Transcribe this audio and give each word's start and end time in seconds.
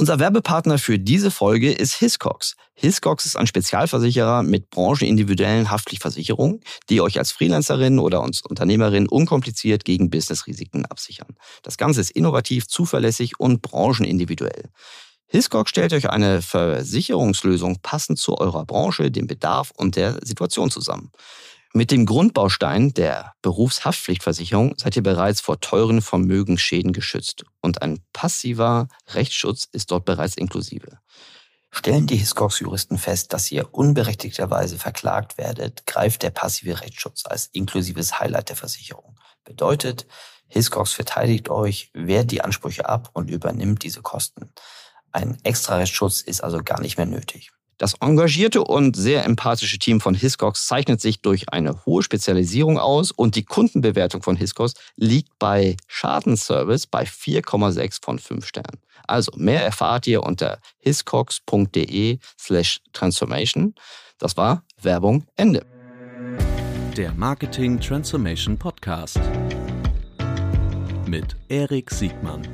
Unser 0.00 0.18
Werbepartner 0.18 0.78
für 0.78 0.98
diese 0.98 1.30
Folge 1.30 1.70
ist 1.70 1.92
Hiscox. 1.92 2.56
Hiscox 2.72 3.26
ist 3.26 3.36
ein 3.36 3.46
Spezialversicherer 3.46 4.42
mit 4.42 4.70
branchenindividuellen 4.70 5.70
Haftpflichtversicherungen, 5.70 6.62
die 6.88 7.02
euch 7.02 7.18
als 7.18 7.32
Freelancerin 7.32 7.98
oder 7.98 8.22
als 8.22 8.40
Unternehmerin 8.40 9.06
unkompliziert 9.06 9.84
gegen 9.84 10.08
Businessrisiken 10.08 10.86
absichern. 10.86 11.36
Das 11.62 11.76
Ganze 11.76 12.00
ist 12.00 12.12
innovativ, 12.12 12.66
zuverlässig 12.66 13.38
und 13.38 13.60
branchenindividuell. 13.60 14.70
Hiscox 15.26 15.68
stellt 15.68 15.92
euch 15.92 16.08
eine 16.08 16.40
Versicherungslösung 16.40 17.80
passend 17.82 18.18
zu 18.18 18.38
eurer 18.38 18.64
Branche, 18.64 19.10
dem 19.10 19.26
Bedarf 19.26 19.70
und 19.76 19.96
der 19.96 20.18
Situation 20.22 20.70
zusammen. 20.70 21.12
Mit 21.72 21.92
dem 21.92 22.04
Grundbaustein 22.04 22.94
der 22.94 23.34
Berufshaftpflichtversicherung 23.42 24.74
seid 24.76 24.96
ihr 24.96 25.04
bereits 25.04 25.40
vor 25.40 25.60
teuren 25.60 26.02
Vermögensschäden 26.02 26.92
geschützt 26.92 27.44
und 27.60 27.80
ein 27.80 28.00
passiver 28.12 28.88
Rechtsschutz 29.08 29.68
ist 29.70 29.92
dort 29.92 30.04
bereits 30.04 30.36
inklusive. 30.36 30.98
Stellen 31.70 32.08
die 32.08 32.16
Hiscox-Juristen 32.16 32.98
fest, 32.98 33.32
dass 33.32 33.52
ihr 33.52 33.72
unberechtigterweise 33.72 34.78
verklagt 34.78 35.38
werdet, 35.38 35.86
greift 35.86 36.24
der 36.24 36.30
passive 36.30 36.80
Rechtsschutz 36.80 37.24
als 37.24 37.46
inklusives 37.52 38.18
Highlight 38.18 38.48
der 38.48 38.56
Versicherung. 38.56 39.16
Bedeutet, 39.44 40.08
Hiscox 40.48 40.92
verteidigt 40.92 41.48
euch, 41.48 41.90
wehrt 41.94 42.32
die 42.32 42.42
Ansprüche 42.42 42.88
ab 42.88 43.10
und 43.12 43.30
übernimmt 43.30 43.84
diese 43.84 44.02
Kosten. 44.02 44.52
Ein 45.12 45.38
extra 45.44 45.76
Rechtsschutz 45.76 46.20
ist 46.20 46.42
also 46.42 46.64
gar 46.64 46.80
nicht 46.80 46.96
mehr 46.96 47.06
nötig. 47.06 47.52
Das 47.80 47.94
engagierte 47.94 48.62
und 48.62 48.94
sehr 48.94 49.24
empathische 49.24 49.78
Team 49.78 50.02
von 50.02 50.12
Hiscox 50.12 50.66
zeichnet 50.66 51.00
sich 51.00 51.22
durch 51.22 51.48
eine 51.48 51.86
hohe 51.86 52.02
Spezialisierung 52.02 52.78
aus 52.78 53.10
und 53.10 53.36
die 53.36 53.44
Kundenbewertung 53.46 54.22
von 54.22 54.36
Hiscox 54.36 54.74
liegt 54.96 55.38
bei 55.38 55.78
Schadenservice 55.86 56.86
bei 56.86 57.04
4,6 57.04 58.04
von 58.04 58.18
5 58.18 58.46
Sternen. 58.46 58.82
Also 59.08 59.32
mehr 59.34 59.64
erfahrt 59.64 60.06
ihr 60.06 60.22
unter 60.22 60.58
hiscox.de 60.80 62.18
slash 62.38 62.82
transformation. 62.92 63.74
Das 64.18 64.36
war 64.36 64.62
Werbung 64.82 65.24
Ende. 65.36 65.64
Der 66.98 67.14
Marketing 67.14 67.80
Transformation 67.80 68.58
Podcast 68.58 69.20
mit 71.06 71.34
Erik 71.48 71.90
Siegmann. 71.90 72.46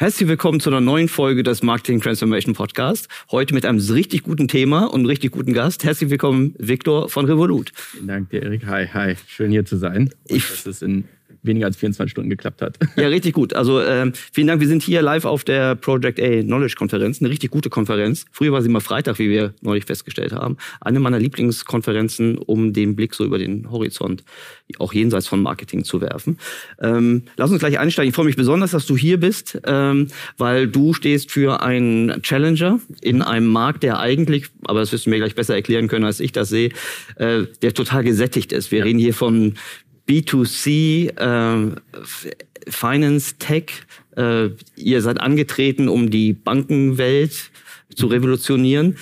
Herzlich 0.00 0.28
willkommen 0.28 0.60
zu 0.60 0.70
einer 0.70 0.80
neuen 0.80 1.08
Folge 1.08 1.42
des 1.42 1.64
Marketing 1.64 2.00
Transformation 2.00 2.54
Podcast. 2.54 3.08
Heute 3.32 3.52
mit 3.52 3.66
einem 3.66 3.80
richtig 3.80 4.22
guten 4.22 4.46
Thema 4.46 4.84
und 4.84 5.00
einem 5.00 5.06
richtig 5.06 5.32
guten 5.32 5.52
Gast. 5.52 5.82
Herzlich 5.82 6.08
willkommen, 6.08 6.54
Viktor 6.56 7.08
von 7.08 7.24
Revolut. 7.24 7.72
Vielen 7.74 8.06
Dank 8.06 8.30
dir, 8.30 8.44
Erik. 8.44 8.64
Hi, 8.66 8.86
hi. 8.86 9.16
Schön 9.26 9.50
hier 9.50 9.64
zu 9.64 9.76
sein. 9.76 10.02
Und 10.28 10.36
ich, 10.36 10.48
dass 10.48 10.66
es 10.66 10.82
in 10.82 11.08
weniger 11.42 11.66
als 11.66 11.76
24 11.76 12.10
Stunden 12.10 12.30
geklappt 12.30 12.62
hat. 12.62 12.78
Ja, 12.96 13.08
richtig 13.08 13.34
gut. 13.34 13.54
Also 13.54 13.80
ähm, 13.80 14.12
vielen 14.32 14.48
Dank. 14.48 14.60
Wir 14.60 14.68
sind 14.68 14.82
hier 14.82 15.02
live 15.02 15.24
auf 15.24 15.44
der 15.44 15.74
Project 15.74 16.20
A 16.20 16.42
Knowledge 16.42 16.74
Konferenz. 16.76 17.20
Eine 17.20 17.30
richtig 17.30 17.50
gute 17.50 17.70
Konferenz. 17.70 18.24
Früher 18.32 18.52
war 18.52 18.62
sie 18.62 18.68
immer 18.68 18.80
Freitag, 18.80 19.18
wie 19.18 19.28
wir 19.28 19.54
neulich 19.60 19.84
festgestellt 19.84 20.32
haben. 20.32 20.56
Eine 20.80 21.00
meiner 21.00 21.18
Lieblingskonferenzen, 21.18 22.38
um 22.38 22.72
den 22.72 22.96
Blick 22.96 23.14
so 23.14 23.24
über 23.24 23.38
den 23.38 23.70
Horizont, 23.70 24.24
auch 24.78 24.92
jenseits 24.92 25.28
von 25.28 25.40
Marketing 25.40 25.84
zu 25.84 26.00
werfen. 26.00 26.38
Ähm, 26.80 27.22
lass 27.36 27.50
uns 27.50 27.60
gleich 27.60 27.78
einsteigen. 27.78 28.10
Ich 28.10 28.14
freue 28.14 28.26
mich 28.26 28.36
besonders, 28.36 28.72
dass 28.72 28.86
du 28.86 28.96
hier 28.96 29.18
bist, 29.18 29.60
ähm, 29.64 30.08
weil 30.36 30.68
du 30.68 30.92
stehst 30.94 31.30
für 31.30 31.62
einen 31.62 32.22
Challenger 32.22 32.80
in 33.00 33.22
einem 33.22 33.46
Markt, 33.46 33.82
der 33.82 33.98
eigentlich, 33.98 34.46
aber 34.64 34.80
das 34.80 34.92
wirst 34.92 35.06
du 35.06 35.10
mir 35.10 35.18
gleich 35.18 35.34
besser 35.34 35.54
erklären 35.54 35.88
können, 35.88 36.04
als 36.04 36.20
ich 36.20 36.32
das 36.32 36.48
sehe, 36.48 36.70
äh, 37.16 37.44
der 37.62 37.74
total 37.74 38.04
gesättigt 38.04 38.52
ist. 38.52 38.70
Wir 38.70 38.80
ja. 38.80 38.84
reden 38.84 38.98
hier 38.98 39.14
von 39.14 39.54
B2C, 40.08 41.10
äh, 41.16 41.76
Finance, 42.68 43.36
Tech. 43.38 43.64
Äh, 44.16 44.50
ihr 44.76 45.02
seid 45.02 45.20
angetreten, 45.20 45.88
um 45.88 46.10
die 46.10 46.32
Bankenwelt 46.32 47.50
zu 47.94 48.06
revolutionieren. 48.06 48.96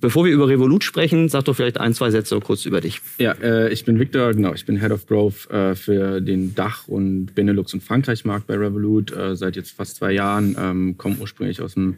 Bevor 0.00 0.24
wir 0.24 0.32
über 0.32 0.48
Revolut 0.48 0.82
sprechen, 0.82 1.28
sag 1.28 1.44
doch 1.44 1.54
vielleicht 1.54 1.78
ein, 1.78 1.94
zwei 1.94 2.10
Sätze 2.10 2.38
kurz 2.40 2.66
über 2.66 2.80
dich. 2.80 3.00
Ja, 3.18 3.32
äh, 3.32 3.72
ich 3.72 3.84
bin 3.84 3.98
Victor, 3.98 4.32
genau, 4.34 4.54
ich 4.54 4.66
bin 4.66 4.80
Head 4.80 4.90
of 4.90 5.06
Growth 5.06 5.48
äh, 5.50 5.74
für 5.74 6.20
den 6.20 6.54
Dach- 6.54 6.88
und 6.88 7.34
Benelux- 7.34 7.74
und 7.74 7.82
Frankreich-Markt 7.82 8.46
bei 8.46 8.56
Revolut 8.56 9.12
äh, 9.12 9.36
seit 9.36 9.56
jetzt 9.56 9.72
fast 9.72 9.96
zwei 9.96 10.12
Jahren, 10.12 10.56
ähm, 10.58 10.98
komme 10.98 11.16
ursprünglich 11.20 11.60
aus 11.60 11.74
dem 11.74 11.96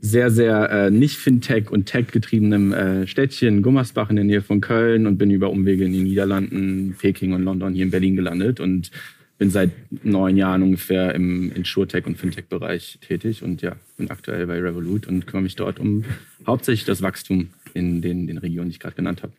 sehr, 0.00 0.30
sehr 0.30 0.70
äh, 0.70 0.90
nicht 0.90 1.18
Fintech- 1.18 1.70
und 1.70 1.86
Tech-getriebenem 1.86 2.72
äh, 2.72 3.06
Städtchen 3.06 3.62
Gummersbach 3.62 4.10
in 4.10 4.16
der 4.16 4.24
Nähe 4.24 4.42
von 4.42 4.60
Köln 4.60 5.06
und 5.06 5.18
bin 5.18 5.30
über 5.30 5.50
Umwege 5.50 5.84
in 5.84 5.92
den 5.92 6.04
Niederlanden, 6.04 6.94
Peking 6.98 7.32
und 7.32 7.42
London 7.42 7.74
hier 7.74 7.84
in 7.84 7.90
Berlin 7.90 8.16
gelandet 8.16 8.60
und 8.60 8.90
bin 9.38 9.50
seit 9.50 9.70
neun 10.02 10.36
Jahren 10.36 10.62
ungefähr 10.62 11.14
im 11.14 11.52
Insurtech- 11.52 12.06
und 12.06 12.16
Fintech-Bereich 12.16 12.98
tätig 13.06 13.42
und 13.42 13.62
ja, 13.62 13.76
bin 13.96 14.10
aktuell 14.10 14.46
bei 14.46 14.60
Revolut 14.60 15.06
und 15.06 15.26
kümmere 15.26 15.42
mich 15.42 15.56
dort 15.56 15.78
um 15.78 16.04
hauptsächlich 16.46 16.86
das 16.86 17.02
Wachstum 17.02 17.48
in 17.76 18.00
den, 18.00 18.26
den 18.26 18.38
Regionen, 18.38 18.70
die 18.70 18.74
ich 18.74 18.80
gerade 18.80 18.96
genannt 18.96 19.22
habe. 19.22 19.32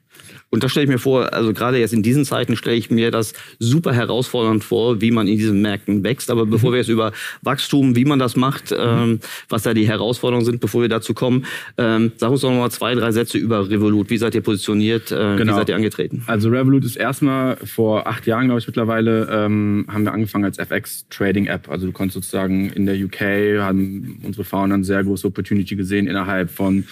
Und 0.50 0.64
da 0.64 0.70
stelle 0.70 0.86
ich 0.86 0.90
mir 0.90 1.00
vor, 1.00 1.34
also 1.34 1.54
gerade 1.54 1.78
jetzt 1.78 1.94
in 1.94 2.04
diesen 2.04 2.24
Zeiten 2.24 2.56
stelle 2.56 2.76
ich 2.76 2.90
mir 2.90 3.12
das 3.12 3.34
super 3.60 3.94
herausfordernd 3.94 4.64
vor, 4.64 5.02
wie 5.02 5.12
man 5.12 5.28
in 5.28 5.38
diesen 5.38 5.62
Märkten 5.62 6.04
wächst. 6.04 6.30
Aber 6.30 6.46
bevor 6.46 6.70
mhm. 6.70 6.74
wir 6.74 6.78
jetzt 6.80 6.90
über 6.90 7.12
Wachstum, 7.42 7.96
wie 7.96 8.06
man 8.06 8.20
das 8.20 8.36
macht, 8.36 8.72
mhm. 8.72 8.78
ähm, 8.80 9.20
was 9.50 9.64
da 9.64 9.74
die 9.74 9.88
Herausforderungen 9.88 10.46
sind, 10.46 10.60
bevor 10.60 10.82
wir 10.82 10.90
dazu 10.90 11.14
kommen, 11.14 11.46
ähm, 11.78 12.12
sag 12.18 12.32
uns 12.32 12.42
doch 12.42 12.50
noch 12.50 12.58
mal 12.58 12.70
zwei, 12.70 12.96
drei 12.96 13.12
Sätze 13.12 13.38
über 13.38 13.70
Revolut. 13.70 14.10
Wie 14.10 14.18
seid 14.18 14.36
ihr 14.36 14.42
positioniert? 14.42 15.12
Äh, 15.12 15.38
genau. 15.38 15.54
Wie 15.54 15.58
seid 15.58 15.70
ihr 15.70 15.76
angetreten? 15.76 16.24
Also 16.28 16.50
Revolut 16.50 16.86
ist 16.86 16.96
erstmal 16.96 17.58
vor 17.58 18.08
acht 18.08 18.28
Jahren, 18.28 18.46
glaube 18.46 18.60
ich, 18.60 18.68
mittlerweile, 18.68 19.28
ähm, 19.32 19.86
haben 19.90 20.04
wir 20.04 20.14
angefangen 20.14 20.46
als 20.46 20.60
FX-Trading-App. 20.60 21.70
Also 21.70 21.88
du 21.88 21.92
konntest 21.92 22.14
sozusagen 22.16 22.70
in 22.70 22.86
der 22.86 22.96
UK, 22.96 23.62
haben 23.62 24.20
unsere 24.24 24.44
Founder 24.44 24.76
eine 24.76 24.84
sehr 24.84 25.04
große 25.04 25.28
Opportunity 25.28 25.76
gesehen 25.76 26.08
innerhalb 26.08 26.50
von 26.50 26.86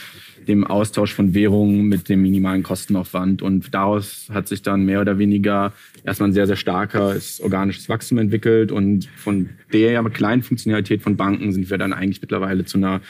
dem 0.47 0.63
Austausch 0.65 1.13
von 1.13 1.33
Währungen 1.33 1.87
mit 1.87 2.09
dem 2.09 2.21
minimalen 2.21 2.63
Kostenaufwand. 2.63 3.41
Und 3.41 3.73
daraus 3.73 4.29
hat 4.33 4.47
sich 4.47 4.61
dann 4.61 4.85
mehr 4.85 5.01
oder 5.01 5.17
weniger 5.17 5.73
erstmal 6.03 6.29
ein 6.29 6.33
sehr, 6.33 6.47
sehr 6.47 6.55
starkes 6.55 7.41
organisches 7.41 7.89
Wachstum 7.89 8.17
entwickelt. 8.17 8.71
Und 8.71 9.07
von 9.17 9.49
der 9.73 10.03
kleinen 10.05 10.43
Funktionalität 10.43 11.01
von 11.01 11.15
Banken 11.15 11.51
sind 11.51 11.69
wir 11.69 11.77
dann 11.77 11.93
eigentlich 11.93 12.21
mittlerweile 12.21 12.65
zu 12.65 12.77
einer 12.77 13.01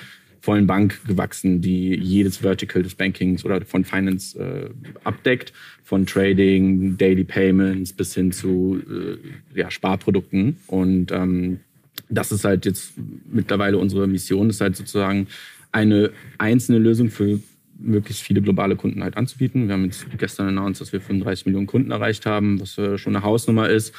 vollen 0.45 0.68
Bank 0.68 1.01
gewachsen, 1.07 1.59
die 1.62 1.95
jedes 1.95 2.38
Vertical 2.38 2.84
des 2.84 2.94
Bankings 2.94 3.44
oder 3.44 3.62
von 3.66 3.84
Finance 3.84 4.38
äh, 4.40 4.69
abdeckt, 5.03 5.51
von 5.84 6.06
Trading, 6.06 6.97
Daily 6.97 7.24
Payments 7.24 7.91
bis 7.94 8.13
hin 8.13 8.31
zu 8.31 8.79
äh, 8.88 9.59
ja, 9.59 9.72
Sparprodukten. 9.72 10.57
Und 10.68 11.12
ähm, 11.12 11.62
das 12.09 12.31
ist 12.31 12.45
halt 12.45 12.66
jetzt 12.66 12.94
mittlerweile 13.31 13.79
unsere 13.79 14.07
Mission, 14.07 14.50
ist 14.50 14.62
halt 14.62 14.75
sozusagen 14.75 15.28
eine 15.75 16.12
einzelne 16.38 16.80
Lösung 16.80 17.09
für 17.09 17.41
möglichst 17.78 18.24
viele 18.24 18.41
globale 18.41 18.78
Kunden 18.78 19.03
halt 19.03 19.18
anzubieten. 19.18 19.68
Wir 19.68 19.74
haben 19.74 19.84
jetzt 19.84 20.06
gestern 20.18 20.47
announced, 20.47 20.80
dass 20.80 20.94
wir 20.94 21.02
35 21.02 21.46
Millionen 21.46 21.68
Kunden 21.68 21.91
erreicht 21.91 22.25
haben, 22.25 22.62
was 22.62 22.78
äh, 22.78 22.97
schon 22.97 23.13
eine 23.13 23.25
Hausnummer 23.25 23.68
ist. 23.69 23.94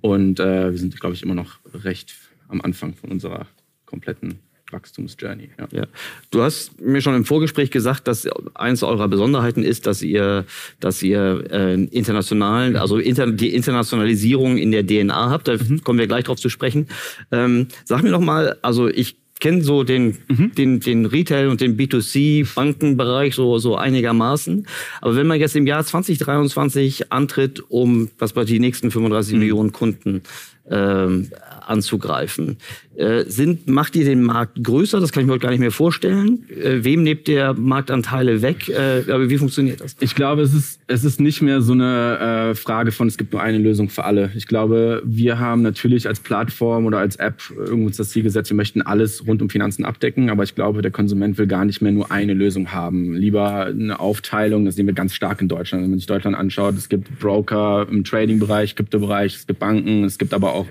Und 0.00 0.40
äh, 0.40 0.70
wir 0.70 0.78
sind, 0.78 0.98
glaube 0.98 1.14
ich, 1.14 1.22
immer 1.22 1.34
noch 1.34 1.58
recht 1.84 2.14
am 2.48 2.62
Anfang 2.62 2.94
von 2.94 3.10
unserer 3.10 3.46
kompletten 3.84 4.38
Wachstumsjourney. 4.70 5.50
Ja. 5.58 5.68
ja. 5.70 5.86
Du 6.30 6.42
hast 6.42 6.80
mir 6.80 7.02
schon 7.02 7.14
im 7.14 7.26
Vorgespräch 7.26 7.70
gesagt, 7.70 8.08
dass 8.08 8.26
eines 8.54 8.82
eurer 8.82 9.08
Besonderheiten 9.08 9.62
ist, 9.62 9.86
dass 9.86 10.00
ihr, 10.00 10.46
dass 10.80 11.02
ihr 11.02 11.44
äh, 11.50 11.74
internationalen, 11.74 12.76
also 12.76 12.96
inter, 12.96 13.30
die 13.30 13.54
Internationalisierung 13.54 14.56
in 14.56 14.72
der 14.72 14.86
DNA 14.86 15.30
habt. 15.30 15.48
Da 15.48 15.56
mhm. 15.56 15.84
kommen 15.84 15.98
wir 15.98 16.06
gleich 16.06 16.24
drauf 16.24 16.38
zu 16.38 16.48
sprechen. 16.48 16.88
Ähm, 17.32 17.68
sag 17.84 18.02
mir 18.02 18.10
noch 18.10 18.20
mal, 18.20 18.56
also 18.62 18.88
ich 18.88 19.16
kenne 19.40 19.62
so 19.62 19.84
den, 19.84 20.18
mhm. 20.28 20.52
den, 20.56 20.80
den 20.80 21.06
Retail- 21.06 21.48
und 21.48 21.60
den 21.60 21.76
B2C-Bankenbereich 21.76 23.34
so, 23.34 23.58
so 23.58 23.76
einigermaßen. 23.76 24.66
Aber 25.00 25.16
wenn 25.16 25.26
man 25.26 25.38
jetzt 25.38 25.56
im 25.56 25.66
Jahr 25.66 25.84
2023 25.84 27.12
antritt, 27.12 27.62
um 27.68 28.10
was 28.18 28.32
bei 28.32 28.44
die 28.44 28.60
nächsten 28.60 28.90
35 28.90 29.34
mhm. 29.34 29.38
Millionen 29.40 29.72
Kunden 29.72 30.22
ähm, 30.70 31.30
anzugreifen. 31.66 32.58
Äh, 32.98 33.26
sind, 33.28 33.68
macht 33.68 33.94
ihr 33.94 34.04
den 34.04 34.24
Markt 34.24 34.60
größer? 34.60 34.98
Das 34.98 35.12
kann 35.12 35.20
ich 35.20 35.28
mir 35.28 35.34
heute 35.34 35.42
gar 35.42 35.50
nicht 35.50 35.60
mehr 35.60 35.70
vorstellen. 35.70 36.44
Äh, 36.50 36.82
wem 36.82 37.04
nehmt 37.04 37.28
der 37.28 37.54
Marktanteile 37.54 38.42
weg? 38.42 38.68
Äh, 38.68 39.04
aber 39.08 39.30
wie 39.30 39.38
funktioniert 39.38 39.80
das? 39.80 39.94
Ich 40.00 40.16
glaube, 40.16 40.42
es 40.42 40.52
ist, 40.52 40.80
es 40.88 41.04
ist 41.04 41.20
nicht 41.20 41.40
mehr 41.40 41.60
so 41.60 41.74
eine 41.74 42.54
Frage 42.56 42.90
von, 42.90 43.06
es 43.06 43.16
gibt 43.16 43.32
nur 43.32 43.40
eine 43.40 43.58
Lösung 43.58 43.88
für 43.88 44.02
alle. 44.02 44.32
Ich 44.34 44.48
glaube, 44.48 45.00
wir 45.04 45.38
haben 45.38 45.62
natürlich 45.62 46.08
als 46.08 46.18
Plattform 46.18 46.86
oder 46.86 46.98
als 46.98 47.14
App 47.14 47.40
irgendwo 47.56 47.88
das 47.88 48.10
Ziel 48.10 48.24
gesetzt, 48.24 48.50
wir 48.50 48.56
möchten 48.56 48.82
alles 48.82 49.24
rund 49.28 49.42
um 49.42 49.48
Finanzen 49.48 49.84
abdecken. 49.84 50.28
Aber 50.28 50.42
ich 50.42 50.56
glaube, 50.56 50.82
der 50.82 50.90
Konsument 50.90 51.38
will 51.38 51.46
gar 51.46 51.64
nicht 51.64 51.80
mehr 51.80 51.92
nur 51.92 52.10
eine 52.10 52.34
Lösung 52.34 52.72
haben. 52.72 53.14
Lieber 53.14 53.66
eine 53.66 54.00
Aufteilung, 54.00 54.64
das 54.64 54.74
sehen 54.74 54.86
wir 54.86 54.94
ganz 54.94 55.14
stark 55.14 55.40
in 55.40 55.46
Deutschland. 55.46 55.84
Wenn 55.84 55.90
man 55.90 56.00
sich 56.00 56.08
Deutschland 56.08 56.36
anschaut, 56.36 56.76
es 56.76 56.88
gibt 56.88 57.20
Broker 57.20 57.86
im 57.88 58.02
Trading-Bereich, 58.02 58.74
Krypto-Bereich, 58.74 59.36
es 59.36 59.46
gibt 59.46 59.60
Banken, 59.60 60.02
es 60.02 60.18
gibt 60.18 60.34
aber 60.34 60.52
auch 60.52 60.66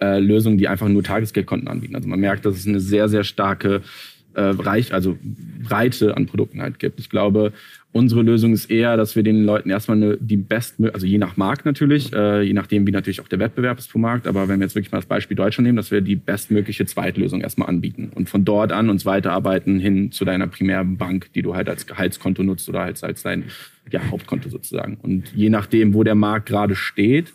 äh, 0.00 0.18
Lösungen, 0.18 0.58
die 0.58 0.68
einfach 0.68 0.88
nur 0.88 1.02
Tagesgeldkonten 1.02 1.68
anbieten. 1.68 1.94
Also 1.94 2.08
man 2.08 2.20
merkt, 2.20 2.44
dass 2.44 2.56
es 2.56 2.66
eine 2.66 2.80
sehr, 2.80 3.08
sehr 3.08 3.24
starke 3.24 3.82
äh, 4.34 4.40
Reich, 4.40 4.94
also 4.94 5.18
Breite 5.62 6.16
an 6.16 6.26
Produkten 6.26 6.62
halt 6.62 6.78
gibt. 6.78 7.00
Ich 7.00 7.10
glaube, 7.10 7.52
Unsere 7.90 8.20
Lösung 8.20 8.52
ist 8.52 8.70
eher, 8.70 8.98
dass 8.98 9.16
wir 9.16 9.22
den 9.22 9.44
Leuten 9.44 9.70
erstmal 9.70 9.96
eine, 9.96 10.18
die 10.18 10.36
besten, 10.36 10.90
also 10.90 11.06
je 11.06 11.16
nach 11.16 11.38
Markt 11.38 11.64
natürlich, 11.64 12.12
äh, 12.12 12.42
je 12.42 12.52
nachdem, 12.52 12.86
wie 12.86 12.90
natürlich 12.90 13.22
auch 13.22 13.28
der 13.28 13.38
Wettbewerb 13.38 13.78
ist 13.78 13.90
vom 13.90 14.02
Markt, 14.02 14.26
aber 14.26 14.46
wenn 14.46 14.60
wir 14.60 14.66
jetzt 14.66 14.74
wirklich 14.74 14.92
mal 14.92 14.98
das 14.98 15.06
Beispiel 15.06 15.36
Deutschland 15.36 15.64
nehmen, 15.66 15.76
dass 15.76 15.90
wir 15.90 16.02
die 16.02 16.14
bestmögliche 16.14 16.84
Zweitlösung 16.84 17.40
erstmal 17.40 17.68
anbieten 17.68 18.10
und 18.14 18.28
von 18.28 18.44
dort 18.44 18.72
an 18.72 18.90
uns 18.90 19.06
weiterarbeiten 19.06 19.80
hin 19.80 20.12
zu 20.12 20.26
deiner 20.26 20.48
primären 20.48 20.98
Bank, 20.98 21.32
die 21.34 21.40
du 21.40 21.54
halt 21.54 21.70
als 21.70 21.86
Gehaltskonto 21.86 22.42
nutzt 22.42 22.68
oder 22.68 22.80
halt 22.80 23.02
als 23.02 23.22
dein 23.22 23.44
ja, 23.90 24.02
Hauptkonto 24.10 24.50
sozusagen. 24.50 24.98
Und 25.00 25.32
je 25.34 25.48
nachdem, 25.48 25.94
wo 25.94 26.04
der 26.04 26.14
Markt 26.14 26.46
gerade 26.46 26.74
steht, 26.74 27.32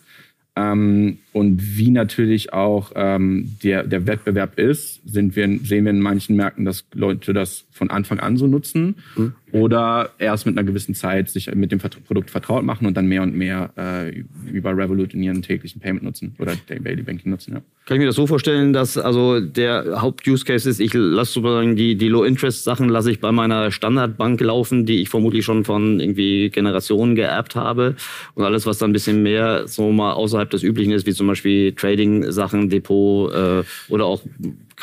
ähm, 0.55 1.17
und 1.31 1.77
wie 1.77 1.89
natürlich 1.89 2.53
auch 2.53 2.91
ähm, 2.95 3.55
der, 3.63 3.83
der 3.83 4.05
Wettbewerb 4.05 4.59
ist, 4.59 5.01
sind 5.05 5.35
wir, 5.35 5.47
sehen 5.63 5.85
wir 5.85 5.89
in 5.89 5.99
manchen 5.99 6.35
Märkten, 6.35 6.63
dass 6.63 6.85
Leute 6.93 7.33
das 7.33 7.65
von 7.71 7.89
Anfang 7.89 8.19
an 8.19 8.37
so 8.37 8.45
nutzen 8.45 8.97
mhm. 9.15 9.33
Oder 9.53 10.09
erst 10.17 10.47
mit 10.47 10.57
einer 10.57 10.65
gewissen 10.65 10.95
Zeit 10.95 11.29
sich 11.29 11.53
mit 11.53 11.71
dem 11.71 11.77
Produkt 11.79 12.31
vertraut 12.31 12.63
machen 12.63 12.87
und 12.87 12.97
dann 12.97 13.05
mehr 13.05 13.21
und 13.21 13.35
mehr 13.35 13.69
äh, 13.77 14.23
über 14.51 14.75
Revolut 14.75 15.13
in 15.13 15.21
ihren 15.21 15.43
täglichen 15.43 15.79
Payment 15.79 16.03
nutzen 16.03 16.35
oder 16.39 16.53
Daily 16.67 17.03
Banking 17.03 17.29
nutzen. 17.29 17.53
Ja. 17.53 17.61
Kann 17.85 17.97
ich 17.97 17.99
mir 17.99 18.07
das 18.07 18.15
so 18.15 18.25
vorstellen, 18.25 18.73
dass 18.73 18.97
also 18.97 19.39
der 19.39 20.01
Haupt-Use-Case 20.01 20.67
ist, 20.67 20.79
ich 20.79 20.93
lasse 20.95 21.33
sozusagen 21.33 21.75
die, 21.75 21.95
die 21.95 22.07
Low-Interest-Sachen 22.07 22.89
lasse 22.89 23.11
ich 23.11 23.19
bei 23.19 23.31
meiner 23.31 23.71
Standardbank 23.71 24.41
laufen, 24.41 24.87
die 24.87 25.01
ich 25.01 25.09
vermutlich 25.09 25.45
schon 25.45 25.65
von 25.65 25.99
irgendwie 25.99 26.49
Generationen 26.49 27.13
geerbt 27.13 27.55
habe 27.55 27.95
und 28.33 28.43
alles, 28.43 28.65
was 28.65 28.79
dann 28.79 28.89
ein 28.89 28.93
bisschen 28.93 29.21
mehr 29.21 29.67
so 29.67 29.91
mal 29.91 30.13
außerhalb 30.13 30.49
des 30.49 30.63
Üblichen 30.63 30.93
ist, 30.93 31.05
wie 31.05 31.13
zum 31.13 31.27
Beispiel 31.27 31.73
Trading-Sachen, 31.73 32.69
Depot 32.69 33.31
äh, 33.31 33.63
oder 33.89 34.05
auch 34.05 34.21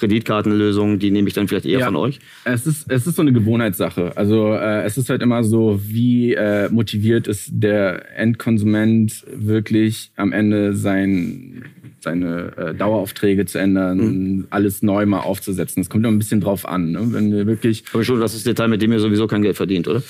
Kreditkartenlösungen, 0.01 0.99
die 0.99 1.11
nehme 1.11 1.29
ich 1.29 1.35
dann 1.35 1.47
vielleicht 1.47 1.67
eher 1.67 1.81
ja, 1.81 1.87
von 1.87 1.97
euch? 1.97 2.19
Es 2.45 2.67
ist, 2.67 2.91
es 2.91 3.07
ist 3.07 3.17
so 3.17 3.23
eine 3.23 3.33
Gewohnheitssache. 3.33 4.17
Also 4.17 4.55
äh, 4.55 4.83
es 4.83 4.99
ist 4.99 5.11
halt 5.11 5.23
immer 5.23 5.45
so, 5.45 5.81
wie 5.83 6.35
äh, 6.35 6.69
motiviert 6.71 7.29
ist 7.29 7.51
der 7.53 8.19
Endkonsument 8.19 9.25
wirklich 9.33 10.11
am 10.17 10.33
Ende 10.33 10.75
sein, 10.75 11.65
seine 12.01 12.57
äh, 12.57 12.75
Daueraufträge 12.75 13.47
zu 13.47 13.59
ändern, 13.59 13.99
mhm. 13.99 14.47
alles 14.51 14.83
neu 14.83 15.07
mal 15.07 15.21
aufzusetzen. 15.21 15.83
Es 15.83 15.91
kommt 15.91 16.05
immer 16.05 16.15
ein 16.15 16.19
bisschen 16.19 16.41
drauf 16.41 16.67
an. 16.67 16.93
Ne? 16.93 17.13
Wenn 17.13 17.33
wir 17.33 17.47
wirklich. 17.47 17.85
Aber 17.93 18.03
schon, 18.03 18.21
das 18.21 18.35
ist 18.35 18.47
Detail, 18.47 18.69
mit 18.69 18.83
dem 18.83 18.93
ihr 18.93 19.01
sowieso 19.01 19.27
kein 19.27 19.43
Geld 19.43 19.57
verdient, 19.57 19.87
oder? 19.87 20.03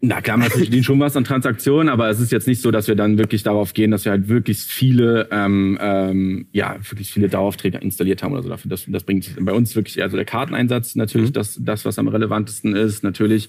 Na 0.00 0.20
klar, 0.20 0.36
man 0.36 0.48
verdient 0.50 0.84
schon 0.84 1.00
was 1.00 1.16
an 1.16 1.24
Transaktionen, 1.24 1.88
aber 1.88 2.08
es 2.08 2.20
ist 2.20 2.30
jetzt 2.30 2.46
nicht 2.46 2.62
so, 2.62 2.70
dass 2.70 2.86
wir 2.86 2.94
dann 2.94 3.18
wirklich 3.18 3.42
darauf 3.42 3.74
gehen, 3.74 3.90
dass 3.90 4.04
wir 4.04 4.12
halt 4.12 4.28
wirklich 4.28 4.58
viele, 4.58 5.28
ähm, 5.32 5.76
ähm, 5.80 6.46
ja, 6.52 6.76
wirklich 6.88 7.10
viele 7.10 7.28
Daueraufträge 7.28 7.78
installiert 7.78 8.22
haben 8.22 8.32
oder 8.32 8.42
so. 8.42 8.48
Dafür, 8.48 8.68
das, 8.68 8.84
das 8.86 9.02
bringt 9.02 9.34
bei 9.40 9.52
uns 9.52 9.74
wirklich 9.74 9.98
eher 9.98 10.08
so 10.08 10.16
der 10.16 10.24
Karteneinsatz 10.24 10.94
natürlich 10.94 11.30
mhm. 11.30 11.34
das, 11.34 11.58
das, 11.60 11.84
was 11.84 11.98
am 11.98 12.06
relevantesten 12.06 12.76
ist. 12.76 13.02
Natürlich 13.02 13.48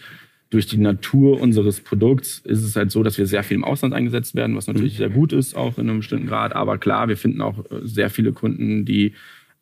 durch 0.50 0.66
die 0.66 0.78
Natur 0.78 1.40
unseres 1.40 1.82
Produkts 1.82 2.40
ist 2.40 2.64
es 2.64 2.76
halt 2.76 2.90
so, 2.90 3.04
dass 3.04 3.20
wir 3.20 3.28
sehr 3.28 3.44
viel 3.44 3.56
im 3.56 3.64
Ausland 3.64 3.94
eingesetzt 3.94 4.34
werden, 4.34 4.56
was 4.56 4.66
natürlich 4.66 4.94
mhm. 4.94 4.98
sehr 4.98 5.10
gut 5.10 5.34
ist, 5.34 5.56
auch 5.56 5.78
in 5.78 5.88
einem 5.88 6.00
bestimmten 6.00 6.26
Grad. 6.26 6.56
Aber 6.56 6.80
klar, 6.80 7.08
wir 7.08 7.18
finden 7.18 7.42
auch 7.42 7.60
äh, 7.66 7.82
sehr 7.84 8.10
viele 8.10 8.32
Kunden, 8.32 8.86
die 8.86 9.14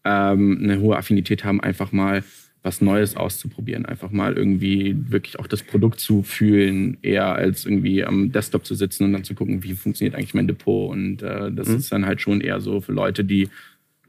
ähm, 0.06 0.60
eine 0.63 0.80
hohe 0.80 0.95
Affinität 0.95 1.44
haben, 1.44 1.60
einfach 1.60 1.92
mal 1.92 2.24
was 2.68 2.81
Neues 2.81 3.16
auszuprobieren, 3.16 3.86
einfach 3.86 4.12
mal 4.12 4.34
irgendwie 4.34 4.96
wirklich 5.10 5.40
auch 5.40 5.48
das 5.48 5.64
Produkt 5.64 6.02
zu 6.02 6.22
fühlen, 6.22 6.98
eher 7.02 7.34
als 7.34 7.66
irgendwie 7.66 8.04
am 8.04 8.34
Desktop 8.34 8.66
zu 8.66 8.75
sitzen 8.75 9.06
und 9.06 9.14
dann 9.14 9.24
zu 9.24 9.36
gucken, 9.36 9.64
wie 9.64 9.74
funktioniert 9.74 10.16
eigentlich 10.16 10.34
mein 10.34 10.48
Depot. 10.48 10.92
Und 10.92 11.24
äh, 11.24 11.50
das 11.50 11.69
mhm. 11.69 11.78
ist 11.78 11.92
dann 11.94 12.06
halt 12.06 12.19
schon 12.19 12.42
eher 12.42 12.60
so 12.60 12.81
für 12.81 12.92
Leute, 12.92 13.24
die 13.24 13.48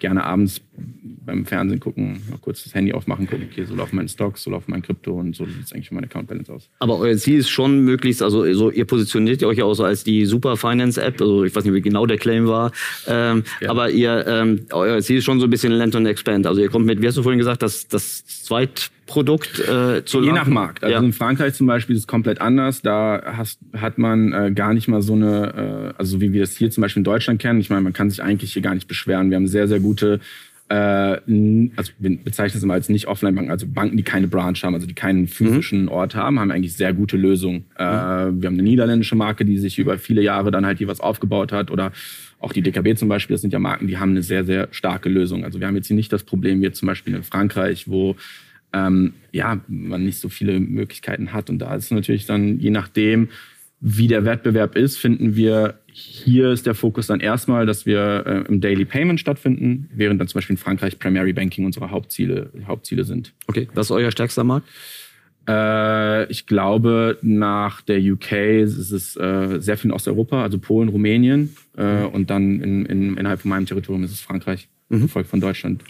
gerne 0.01 0.25
abends 0.25 0.61
beim 1.25 1.45
Fernsehen 1.45 1.81
gucken, 1.81 2.23
mal 2.31 2.39
kurz 2.41 2.65
das 2.65 2.75
Handy 2.75 2.93
aufmachen, 2.93 3.27
gucken, 3.27 3.49
okay, 3.51 3.65
so 3.65 3.75
laufen 3.75 3.97
meine 3.97 4.09
Stocks, 4.09 4.43
so 4.43 4.51
laufen 4.51 4.71
mein 4.71 4.83
Krypto 4.83 5.13
und 5.13 5.37
so 5.37 5.45
sieht 5.45 5.65
es 5.65 5.73
eigentlich 5.73 5.89
für 5.89 5.95
meine 5.95 6.07
Account 6.07 6.29
Balance 6.29 6.53
aus. 6.53 6.69
Aber 6.79 6.99
euer 6.99 7.17
Ziel 7.17 7.39
ist 7.39 7.51
schon 7.51 7.81
möglichst, 7.81 8.23
also 8.23 8.51
so, 8.55 8.71
ihr 8.71 8.85
positioniert 8.85 9.43
euch 9.45 9.59
ja 9.59 9.65
auch 9.65 9.75
so 9.75 9.85
als 9.85 10.05
die 10.05 10.25
Super 10.25 10.57
Finance 10.57 11.01
App, 11.01 11.21
also 11.21 11.45
ich 11.45 11.55
weiß 11.55 11.65
nicht, 11.65 11.75
wie 11.75 11.83
genau 11.83 12.07
der 12.07 12.17
Claim 12.17 12.47
war, 12.47 12.73
ähm, 13.07 13.45
ja. 13.61 13.71
aber 13.71 13.91
ihr, 13.91 14.27
ähm, 14.27 14.67
euer 14.73 15.01
Ziel 15.03 15.19
ist 15.19 15.25
schon 15.25 15.41
so 15.41 15.47
ein 15.47 15.51
bisschen 15.51 15.73
Land 15.73 15.95
and 15.95 16.07
Expand. 16.07 16.47
Also 16.47 16.61
ihr 16.61 16.71
kommt 16.71 16.87
mit, 16.87 17.03
wie 17.03 17.07
hast 17.07 17.17
du 17.17 17.23
vorhin 17.23 17.39
gesagt, 17.39 17.63
das, 17.63 17.89
das 17.89 18.25
zweit 18.27 18.91
Produkt 19.09 19.59
äh, 19.59 20.05
zu 20.05 20.23
Je 20.23 20.33
nach 20.33 20.47
Markt. 20.47 20.85
Also 20.85 20.93
ja. 20.93 21.01
in 21.01 21.13
Frankreich 21.13 21.55
zum 21.55 21.67
Beispiel 21.67 21.97
ist 21.97 22.03
es 22.03 22.07
komplett 22.07 22.41
anders. 22.41 22.83
Da 22.83 23.23
hast, 23.37 23.59
hat 23.75 23.99
man 23.99 24.33
äh, 24.33 24.53
gar 24.53 24.75
nicht 24.75 24.87
mal 24.87 25.03
so 25.03 25.15
eine, 25.15 25.95
äh, 25.97 25.99
also 25.99 26.21
wie 26.21 26.33
wir 26.33 26.43
das 26.43 26.57
hier 26.57 26.71
zum 26.71 26.83
Beispiel 26.83 27.01
in 27.01 27.05
Deutschland 27.05 27.41
kennen. 27.41 27.59
Ich 27.59 27.71
meine, 27.71 27.81
man 27.81 27.95
kann 27.95 28.11
sich 28.11 28.23
eigentlich 28.23 28.53
hier 28.53 28.63
gar 28.63 28.75
nicht 28.75 28.87
beschweren. 28.87 29.31
Wir 29.31 29.37
haben 29.37 29.49
sehr, 29.49 29.67
sehr 29.67 29.81
gute 29.81 30.21
äh, 30.69 30.75
also 31.77 31.93
wir 31.99 32.19
bezeichnen 32.19 32.59
es 32.59 32.63
immer 32.63 32.75
als 32.75 32.89
nicht 32.89 33.07
Offline-Banken, 33.07 33.51
also 33.51 33.67
Banken, 33.67 33.97
die 33.97 34.03
keine 34.03 34.29
Branch 34.29 34.57
haben, 34.63 34.75
also 34.75 34.87
die 34.87 34.95
keinen 34.95 35.27
physischen 35.27 35.83
mhm. 35.83 35.89
Ort 35.89 36.15
haben, 36.15 36.39
haben 36.39 36.51
eigentlich 36.51 36.75
sehr 36.75 36.93
gute 36.93 37.17
Lösungen. 37.17 37.65
Äh, 37.79 37.85
mhm. 37.85 38.43
wir 38.43 38.47
haben 38.49 38.55
eine 38.55 38.63
niederländische 38.63 39.17
Marke, 39.17 39.45
die 39.45 39.59
sich 39.59 39.79
über 39.79 39.99
viele 39.99 40.23
Jahre 40.23 40.51
dann 40.51 40.67
halt 40.67 40.79
hier 40.79 40.89
was 40.89 41.01
aufgebaut 41.01 41.53
hat 41.53 41.71
oder 41.71 41.93
auch 42.41 42.53
die 42.53 42.63
DKB 42.63 42.97
zum 42.97 43.09
Beispiel, 43.09 43.35
das 43.35 43.41
sind 43.41 43.53
ja 43.53 43.59
Marken, 43.59 43.87
die 43.87 43.99
haben 43.99 44.11
eine 44.11 44.23
sehr, 44.23 44.45
sehr 44.45 44.69
starke 44.71 45.09
Lösung. 45.09 45.45
Also 45.45 45.59
wir 45.59 45.67
haben 45.67 45.75
jetzt 45.75 45.89
hier 45.89 45.97
nicht 45.97 46.13
das 46.13 46.23
Problem 46.23 46.63
wie 46.63 46.71
zum 46.71 46.87
Beispiel 46.87 47.15
in 47.15 47.23
Frankreich, 47.23 47.89
wo 47.89 48.17
ähm, 48.73 49.15
ja, 49.33 49.61
man 49.67 50.05
nicht 50.05 50.21
so 50.21 50.29
viele 50.29 50.61
Möglichkeiten 50.61 51.33
hat. 51.33 51.51
Und 51.51 51.59
da 51.59 51.75
ist 51.75 51.91
natürlich 51.91 52.27
dann, 52.27 52.61
je 52.61 52.71
nachdem, 52.71 53.29
wie 53.81 54.09
der 54.09 54.25
Wettbewerb 54.25 54.77
ist, 54.77 54.99
finden 54.99 55.37
wir, 55.37 55.79
hier 55.99 56.51
ist 56.51 56.67
der 56.67 56.75
Fokus 56.75 57.09
dann 57.09 57.21
erstmal, 57.21 57.67
dass 57.67 57.85
wir 57.85 58.25
äh, 58.27 58.49
im 58.49 58.61
Daily 58.61 58.85
Payment 58.85 59.19
stattfinden, 59.19 59.89
während 59.95 60.21
dann 60.21 60.29
zum 60.29 60.39
Beispiel 60.39 60.55
in 60.55 60.59
Frankreich 60.59 60.99
Primary 60.99 61.33
Banking 61.33 61.67
unsere 61.67 61.91
Hauptziele, 61.91 62.51
Hauptziele 62.67 63.05
sind. 63.05 63.33
Okay, 63.47 63.69
was 63.75 63.87
ist 63.87 63.91
euer 63.91 64.11
stärkster 64.11 64.45
Markt? 64.45 64.69
Äh, 65.49 66.31
ich 66.31 66.47
glaube, 66.47 67.19
nach 67.23 67.81
der 67.83 67.99
UK 68.01 68.33
ist 68.63 68.93
es 68.93 69.17
äh, 69.17 69.59
sehr 69.61 69.77
viel 69.77 69.91
in 69.91 69.95
Osteuropa, 69.95 70.43
also 70.43 70.59
Polen, 70.59 70.89
Rumänien. 70.89 71.57
Äh, 71.77 72.05
und 72.05 72.31
dann 72.31 72.61
in, 72.61 72.87
in, 72.87 73.17
innerhalb 73.17 73.41
von 73.41 73.49
meinem 73.49 73.67
Territorium 73.67 74.05
ist 74.05 74.13
es 74.13 74.21
Frankreich 74.21 74.69
mhm. 74.89 75.03
gefolgt 75.03 75.31
von 75.31 75.41
Deutschland. 75.41 75.83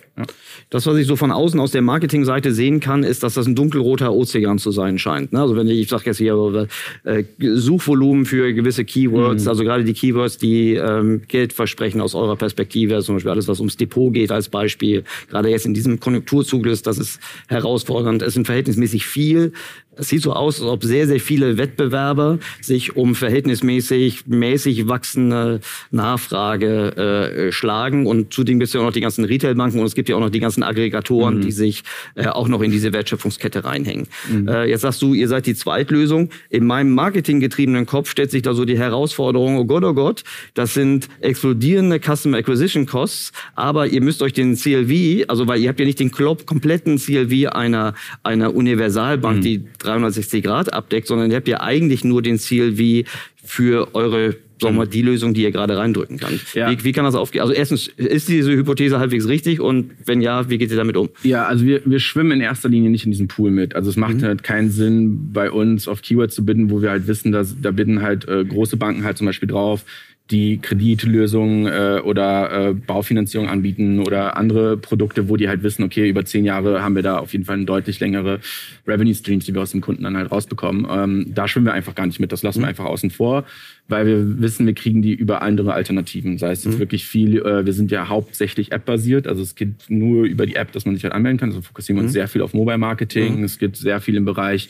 Das, 0.71 0.87
was 0.87 0.97
ich 0.97 1.07
so 1.07 1.17
von 1.17 1.31
außen 1.31 1.59
aus 1.61 1.71
der 1.71 1.83
Marketingseite 1.83 2.53
sehen 2.53 2.81
kann, 2.81 3.05
ist, 3.05 3.23
dass 3.23 3.35
das 3.35 3.47
ein 3.47 3.55
dunkelroter 3.55 4.13
Ozean 4.13 4.59
zu 4.59 4.71
sein 4.71 4.99
scheint. 4.99 5.33
Ne? 5.33 5.41
Also 5.41 5.57
wenn 5.57 5.69
ich, 5.69 5.81
ich 5.81 5.89
sage 5.89 6.05
jetzt 6.07 6.19
hier 6.19 6.69
äh, 7.05 7.25
Suchvolumen 7.39 8.27
für 8.27 8.53
gewisse 8.53 8.85
Keywords, 8.85 9.45
mhm. 9.45 9.49
also 9.49 9.65
gerade 9.65 9.85
die 9.85 9.95
Keywords, 9.95 10.39
die 10.39 10.75
ähm, 10.75 11.23
Geld 11.29 11.53
versprechen 11.53 12.01
aus 12.01 12.15
eurer 12.15 12.37
Perspektive, 12.37 12.95
also 12.95 13.07
zum 13.07 13.17
Beispiel 13.17 13.31
alles, 13.31 13.49
was 13.49 13.61
ums 13.61 13.77
Depot 13.77 14.13
geht 14.13 14.31
als 14.31 14.49
Beispiel, 14.49 15.05
gerade 15.29 15.49
jetzt 15.49 15.67
in 15.67 15.75
diesem 15.75 16.01
Konjunkturzyklus, 16.01 16.83
das 16.83 16.99
ist 16.99 17.21
herausfordernd. 17.49 18.23
Es 18.23 18.35
sind 18.35 18.47
verhältnismäßig 18.47 19.07
viel 19.07 19.53
es 19.99 20.09
sieht 20.09 20.23
so 20.23 20.33
aus, 20.33 20.61
als 20.61 20.71
ob 20.71 20.85
sehr, 20.85 21.07
sehr 21.07 21.21
viele 21.21 21.59
Wettbewerber 21.59 22.39
sich 22.61 22.97
um 22.97 23.15
verhältnismäßig 23.15 24.27
mäßig 24.27 24.89
wachsende 24.89 25.61
Nachfrage 25.91 27.49
äh, 27.49 27.53
schlagen. 27.53 28.07
Und 28.07 28.33
zudem 28.33 28.61
gibt 28.61 28.69
es 28.69 28.75
ja 28.75 28.81
auch 28.81 28.85
noch 28.85 28.93
die 28.93 29.01
ganzen 29.01 29.25
Retailbanken 29.25 29.81
und 29.81 29.87
es 29.87 29.95
gibt 29.95 30.08
ja 30.09 30.17
auch 30.17 30.21
noch 30.21 30.31
die 30.31 30.41
ganzen 30.41 30.63
Aggregatoren, 30.63 31.37
mhm. 31.37 31.41
die 31.43 31.53
sich 31.53 31.85
äh, 32.15 32.27
auch 32.27 32.49
noch 32.49 32.63
in 32.63 32.71
diese 32.71 32.93
Wertschöpfungskette 32.93 33.65
reinhängen. 33.65 34.09
Mhm. 34.31 34.49
Äh, 34.49 34.65
jetzt 34.65 34.83
sagst 34.83 35.03
du, 35.03 35.15
ihr 35.15 35.29
seid 35.29 35.47
die 35.47 35.55
Zweitlösung. 35.55 36.31
In 36.51 36.67
meinem 36.67 36.95
marketinggetriebenen 36.95 37.87
Kopf 37.87 38.11
stellt 38.11 38.31
sich 38.31 38.43
da 38.43 38.55
so 38.55 38.65
die 38.65 38.79
Herausforderung, 38.79 39.59
oh 39.59 39.65
Gott, 39.65 39.85
oh 39.85 39.95
Gott, 39.95 40.25
das 40.55 40.75
sind 40.75 41.09
explodierende 41.21 42.01
Customer 42.01 42.39
Acquisition 42.39 42.87
Costs, 42.87 43.33
aber 43.55 43.87
ihr 43.87 44.01
müsst 44.01 44.23
euch 44.23 44.33
den 44.33 44.57
CLV, 44.57 45.25
also 45.29 45.47
weil 45.47 45.61
ihr 45.61 45.69
habt 45.69 45.81
ja 45.81 45.87
nicht 45.87 46.01
den 46.01 46.11
kompletten 46.11 46.99
CLV 46.99 47.51
einer, 47.53 47.95
einer 48.23 48.55
Universalbank, 48.55 49.39
mhm. 49.39 49.43
die 49.43 49.65
360 49.79 50.43
Grad 50.43 50.73
abdeckt, 50.73 51.07
sondern 51.07 51.31
ihr 51.31 51.37
habt 51.37 51.49
ja 51.49 51.61
eigentlich 51.61 52.05
nur 52.05 52.23
den 52.23 52.39
wie 52.79 53.05
für 53.45 53.95
eure 53.95 54.37
sagen 54.61 54.75
wir 54.75 54.85
mal, 54.85 54.87
die 54.87 55.03
Lösung, 55.03 55.35
die 55.35 55.43
ihr 55.43 55.51
gerade 55.51 55.77
reindrücken 55.77 56.19
kann. 56.19 56.41
Ja. 56.55 56.71
Wie, 56.71 56.85
wie 56.85 56.93
kann 56.93 57.05
das 57.05 57.15
aufgehen? 57.15 57.43
Also 57.43 57.53
erstens, 57.53 57.89
ist 57.97 58.29
diese 58.29 58.53
Hypothese 58.53 58.99
halbwegs 58.99 59.29
richtig 59.29 59.61
und 59.61 59.91
wenn 60.05 60.21
ja, 60.21 60.49
wie 60.51 60.59
geht 60.59 60.71
ihr 60.71 60.77
damit 60.77 60.97
um? 60.97 61.09
Ja, 61.23 61.47
also 61.47 61.65
wir, 61.65 61.83
wir 61.85 62.01
schwimmen 62.01 62.33
in 62.33 62.41
erster 62.41 62.69
Linie 62.69 62.91
nicht 62.91 63.05
in 63.05 63.11
diesem 63.11 63.29
Pool 63.29 63.51
mit. 63.51 63.75
Also 63.75 63.91
es 63.91 63.97
macht 63.97 64.17
mhm. 64.17 64.23
halt 64.23 64.43
keinen 64.43 64.71
Sinn, 64.71 65.33
bei 65.33 65.51
uns 65.51 65.89
auf 65.89 66.03
Keywords 66.03 66.35
zu 66.35 66.45
bidden, 66.45 66.71
wo 66.71 66.83
wir 66.83 66.91
halt 66.91 67.07
wissen, 67.07 67.33
dass 67.33 67.61
da 67.61 67.71
bidden 67.71 68.03
halt 68.03 68.29
äh, 68.29 68.45
große 68.45 68.77
Banken 68.77 69.05
halt 69.05 69.19
zum 69.19 69.27
Beispiel 69.27 69.49
drauf, 69.49 69.85
die 70.31 70.59
Kreditlösungen 70.59 71.67
äh, 71.67 72.01
oder 72.05 72.69
äh, 72.69 72.75
Baufinanzierung 72.75 73.49
anbieten 73.49 74.01
oder 74.01 74.37
andere 74.37 74.77
Produkte, 74.77 75.29
wo 75.29 75.37
die 75.37 75.49
halt 75.49 75.63
wissen, 75.63 75.85
okay, 75.85 76.09
über 76.09 76.25
zehn 76.25 76.45
Jahre 76.45 76.83
haben 76.83 76.95
wir 76.95 77.03
da 77.03 77.19
auf 77.19 77.33
jeden 77.33 77.47
Fall 77.47 77.65
deutlich 77.65 77.99
längere 78.01 78.41
Revenue 78.87 79.15
Streams, 79.15 79.47
die 79.47 79.55
wir 79.55 79.63
aus 79.63 79.71
dem 79.71 79.81
Kunden 79.81 80.03
dann 80.05 80.17
halt 80.17 80.31
rausbekommen. 80.31 80.87
Ähm, 80.91 81.27
da 81.35 81.49
schwimmen 81.49 81.67
wir 81.67 81.73
einfach 81.73 81.95
gar 81.95 82.07
nicht 82.07 82.21
mit. 82.21 82.31
Das 82.31 82.43
lassen 82.43 82.59
wir 82.59 82.67
mhm. 82.67 82.71
einfach 82.71 82.85
außen 82.85 83.11
vor, 83.11 83.45
weil 83.89 84.07
wir 84.07 84.43
wissen, 84.43 84.67
wir 84.67 84.75
kriegen 84.75 85.01
die 85.01 85.15
über 85.15 85.41
andere 85.41 85.73
Alternativen. 85.73 86.37
Sei 86.37 86.51
es 86.51 86.65
jetzt 86.65 86.75
mhm. 86.75 86.81
wirklich 86.81 87.07
viel, 87.07 87.39
äh, 87.39 87.65
wir 87.65 87.73
sind 87.73 87.91
ja 87.91 88.09
hauptsächlich 88.09 88.73
App-basiert, 88.73 89.27
also 89.27 89.43
es 89.43 89.55
geht 89.55 89.89
nur 89.89 90.25
über 90.25 90.45
die 90.45 90.57
App, 90.57 90.73
dass 90.73 90.85
man 90.85 90.95
sich 90.95 91.05
halt 91.05 91.15
anmelden 91.15 91.39
kann. 91.39 91.49
Also 91.49 91.63
fokussieren 91.63 91.97
wir 91.97 92.03
uns 92.03 92.13
mhm. 92.13 92.15
sehr 92.15 92.29
viel 92.29 92.43
auf 92.43 92.53
Mobile 92.53 92.79
Marketing. 92.79 93.39
Mhm. 93.39 93.45
Es 93.45 93.59
gibt 93.59 93.77
sehr 93.77 94.03
viel 94.03 94.17
im 94.17 94.27
Bereich 94.27 94.69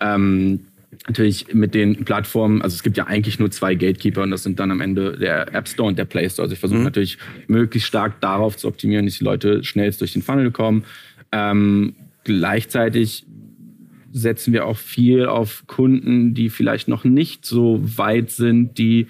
ähm, 0.00 0.60
natürlich 1.06 1.52
mit 1.54 1.74
den 1.74 2.04
Plattformen, 2.04 2.62
also 2.62 2.74
es 2.74 2.82
gibt 2.82 2.96
ja 2.96 3.06
eigentlich 3.06 3.38
nur 3.38 3.50
zwei 3.50 3.74
Gatekeeper 3.74 4.22
und 4.22 4.30
das 4.30 4.42
sind 4.42 4.58
dann 4.58 4.70
am 4.70 4.80
Ende 4.80 5.16
der 5.16 5.54
App 5.54 5.68
Store 5.68 5.88
und 5.88 5.98
der 5.98 6.04
Play 6.04 6.28
Store. 6.28 6.44
Also 6.44 6.54
ich 6.54 6.60
versuche 6.60 6.78
mhm. 6.78 6.84
natürlich 6.84 7.18
möglichst 7.46 7.88
stark 7.88 8.20
darauf 8.20 8.56
zu 8.56 8.68
optimieren, 8.68 9.06
dass 9.06 9.18
die 9.18 9.24
Leute 9.24 9.64
schnellst 9.64 10.00
durch 10.00 10.12
den 10.12 10.22
Funnel 10.22 10.50
kommen. 10.50 10.84
Ähm, 11.32 11.94
gleichzeitig 12.24 13.24
setzen 14.12 14.52
wir 14.52 14.66
auch 14.66 14.76
viel 14.76 15.26
auf 15.26 15.64
Kunden, 15.66 16.34
die 16.34 16.50
vielleicht 16.50 16.88
noch 16.88 17.04
nicht 17.04 17.46
so 17.46 17.80
weit 17.96 18.30
sind, 18.30 18.76
die 18.78 19.06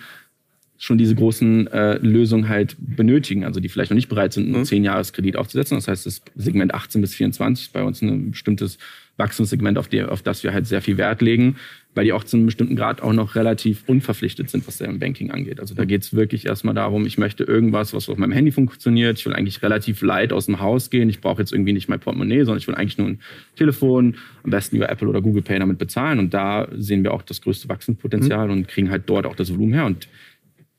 schon 0.76 0.96
diese 0.96 1.14
großen 1.14 1.66
äh, 1.66 1.99
Lösungen 1.99 2.49
halt 2.49 2.76
benötigen, 2.78 3.44
also 3.44 3.60
die 3.60 3.68
vielleicht 3.68 3.90
noch 3.90 3.96
nicht 3.96 4.08
bereit 4.08 4.32
sind, 4.32 4.46
einen 4.46 4.62
mhm. 4.62 4.62
10-Jahres-Kredit 4.62 5.37
aufzusetzen. 5.37 5.76
Das 5.76 5.88
heißt, 5.88 6.06
das 6.06 6.22
Segment 6.37 6.75
18 6.75 7.02
bis 7.02 7.14
24 7.14 7.66
ist 7.66 7.72
bei 7.72 7.82
uns 7.82 8.00
ein 8.00 8.30
bestimmtes 8.30 8.78
Wachstumssegment, 9.20 9.78
auf, 9.78 9.86
die, 9.86 10.02
auf 10.02 10.22
das 10.22 10.42
wir 10.42 10.52
halt 10.52 10.66
sehr 10.66 10.82
viel 10.82 10.96
Wert 10.96 11.22
legen, 11.22 11.56
weil 11.94 12.04
die 12.04 12.12
auch 12.12 12.24
zu 12.24 12.36
einem 12.36 12.46
bestimmten 12.46 12.74
Grad 12.74 13.02
auch 13.02 13.12
noch 13.12 13.34
relativ 13.34 13.84
unverpflichtet 13.86 14.50
sind, 14.50 14.66
was 14.66 14.78
deren 14.78 14.98
Banking 14.98 15.30
angeht. 15.30 15.60
Also 15.60 15.74
da 15.74 15.84
geht 15.84 16.02
es 16.02 16.14
wirklich 16.14 16.46
erstmal 16.46 16.74
darum, 16.74 17.06
ich 17.06 17.18
möchte 17.18 17.44
irgendwas, 17.44 17.92
was 17.92 18.08
auf 18.08 18.16
meinem 18.16 18.32
Handy 18.32 18.50
funktioniert. 18.50 19.18
Ich 19.18 19.26
will 19.26 19.34
eigentlich 19.34 19.62
relativ 19.62 20.02
light 20.02 20.32
aus 20.32 20.46
dem 20.46 20.60
Haus 20.60 20.90
gehen. 20.90 21.08
Ich 21.08 21.20
brauche 21.20 21.40
jetzt 21.40 21.52
irgendwie 21.52 21.72
nicht 21.72 21.88
mein 21.88 22.00
Portemonnaie, 22.00 22.44
sondern 22.44 22.58
ich 22.58 22.66
will 22.66 22.74
eigentlich 22.74 22.98
nur 22.98 23.08
ein 23.08 23.20
Telefon, 23.56 24.16
am 24.42 24.50
besten 24.50 24.76
über 24.76 24.88
Apple 24.88 25.08
oder 25.08 25.20
Google 25.20 25.42
Pay 25.42 25.58
damit 25.58 25.78
bezahlen. 25.78 26.18
Und 26.18 26.34
da 26.34 26.68
sehen 26.76 27.04
wir 27.04 27.12
auch 27.12 27.22
das 27.22 27.40
größte 27.40 27.68
Wachstumspotenzial 27.68 28.46
mhm. 28.46 28.52
und 28.52 28.68
kriegen 28.68 28.90
halt 28.90 29.04
dort 29.06 29.26
auch 29.26 29.36
das 29.36 29.52
Volumen 29.52 29.74
her. 29.74 29.84
Und 29.86 30.08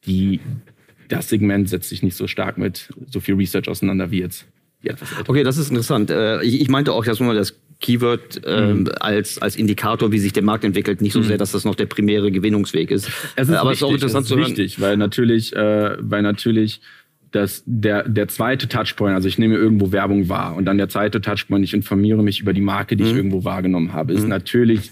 die, 0.05 0.39
das 1.09 1.29
Segment 1.29 1.69
setzt 1.69 1.89
sich 1.89 2.03
nicht 2.03 2.15
so 2.15 2.27
stark 2.27 2.57
mit 2.57 2.89
so 3.07 3.19
viel 3.19 3.35
Research 3.35 3.67
auseinander 3.67 4.11
wie 4.11 4.19
jetzt. 4.19 4.47
Okay, 5.27 5.43
das 5.43 5.57
ist 5.57 5.69
interessant. 5.69 6.09
Äh, 6.09 6.41
ich 6.43 6.67
meinte 6.69 6.93
auch, 6.93 7.05
dass 7.05 7.19
man 7.19 7.35
das 7.35 7.60
Keyword 7.81 8.41
ähm, 8.45 8.81
mhm. 8.81 8.89
als, 8.99 9.41
als 9.41 9.55
Indikator, 9.55 10.11
wie 10.11 10.19
sich 10.19 10.33
der 10.33 10.43
Markt 10.43 10.63
entwickelt, 10.63 11.01
nicht 11.01 11.13
so 11.13 11.19
mhm. 11.19 11.23
sehr, 11.23 11.37
dass 11.37 11.51
das 11.51 11.65
noch 11.65 11.75
der 11.75 11.87
primäre 11.87 12.31
Gewinnungsweg 12.31 12.91
ist. 12.91 13.09
Es 13.35 13.49
ist 13.49 13.55
Aber 13.55 13.71
es 13.71 13.77
ist 13.77 13.83
auch 13.83 13.91
interessant 13.91 14.25
es 14.25 14.31
ist 14.31 14.35
zu 14.35 14.39
hören. 14.39 14.49
wichtig, 14.49 14.79
weil 14.79 14.97
natürlich, 14.97 15.55
äh, 15.55 15.97
weil 15.99 16.21
natürlich 16.21 16.81
dass 17.31 17.63
der, 17.65 18.09
der 18.09 18.27
zweite 18.27 18.67
Touchpoint, 18.67 19.15
also 19.15 19.29
ich 19.29 19.37
nehme 19.37 19.55
irgendwo 19.55 19.93
Werbung 19.93 20.27
wahr 20.27 20.53
und 20.57 20.65
dann 20.65 20.77
der 20.77 20.89
zweite 20.89 21.21
Touchpoint, 21.21 21.63
ich 21.63 21.73
informiere 21.73 22.21
mich 22.23 22.41
über 22.41 22.51
die 22.51 22.59
Marke, 22.59 22.97
die 22.97 23.05
mhm. 23.05 23.09
ich 23.09 23.15
irgendwo 23.15 23.45
wahrgenommen 23.45 23.93
habe, 23.93 24.11
ist 24.11 24.23
mhm. 24.23 24.29
natürlich 24.29 24.91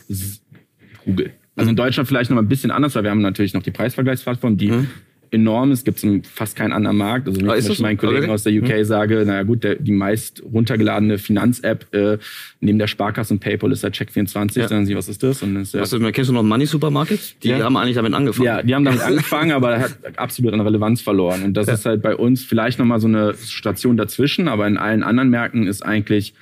Google. 1.03 1.31
Also 1.57 1.71
in. 1.71 1.75
Deutschland 1.75 2.07
vielleicht 2.07 2.29
noch 2.29 2.35
mal 2.35 2.41
ein 2.41 2.47
bisschen 2.47 2.71
anders, 2.71 2.95
weil 2.95 3.03
wir 3.03 3.11
haben 3.11 3.21
natürlich 3.21 3.53
noch 3.53 3.61
die 3.61 3.71
Preisvergleichsplattform, 3.71 4.55
die 4.55 4.71
mhm 4.71 4.87
enorm 5.31 5.71
ist, 5.71 5.85
gibt 5.85 6.03
es 6.03 6.27
fast 6.27 6.55
keinen 6.55 6.73
anderen 6.73 6.97
Markt. 6.97 7.27
Also 7.27 7.41
wenn 7.41 7.57
ich 7.57 7.79
meinen 7.79 7.97
Kollegen 7.97 8.25
okay. 8.25 8.31
aus 8.31 8.43
der 8.43 8.53
UK 8.53 8.79
mhm. 8.79 8.83
sage, 8.83 9.23
naja 9.25 9.43
gut, 9.43 9.63
der, 9.63 9.75
die 9.75 9.91
meist 9.91 10.41
runtergeladene 10.43 11.17
Finanz-App 11.17 11.93
äh, 11.93 12.17
neben 12.59 12.79
der 12.79 12.87
Sparkasse 12.87 13.33
und 13.33 13.39
PayPal 13.39 13.71
ist 13.71 13.83
halt 13.83 13.95
Check24, 13.95 14.55
ja. 14.55 14.61
dann 14.61 14.69
sagen 14.69 14.85
sie, 14.85 14.95
was 14.95 15.07
ist 15.07 15.23
das? 15.23 15.43
Und 15.43 15.55
das 15.55 15.69
ist 15.69 15.73
ja, 15.73 15.81
was 15.81 15.93
ist, 15.93 16.13
kennst 16.13 16.29
du 16.29 16.33
noch 16.33 16.43
Money 16.43 16.65
Supermarket? 16.65 17.43
Die 17.43 17.49
ja. 17.49 17.59
haben 17.59 17.77
eigentlich 17.77 17.95
damit 17.95 18.13
angefangen. 18.13 18.45
Ja, 18.45 18.61
die 18.63 18.73
haben 18.73 18.85
damit 18.85 19.01
angefangen, 19.05 19.51
aber 19.51 19.79
hat 19.79 19.97
absolut 20.17 20.53
an 20.53 20.61
Relevanz 20.61 21.01
verloren. 21.01 21.43
Und 21.43 21.53
das 21.55 21.67
ja. 21.67 21.73
ist 21.73 21.85
halt 21.85 22.01
bei 22.01 22.15
uns 22.15 22.43
vielleicht 22.43 22.79
nochmal 22.79 22.99
so 22.99 23.07
eine 23.07 23.35
Station 23.35 23.97
dazwischen, 23.97 24.47
aber 24.47 24.67
in 24.67 24.77
allen 24.77 25.03
anderen 25.03 25.29
Märkten 25.29 25.67
ist 25.67 25.85
eigentlich, 25.85 26.33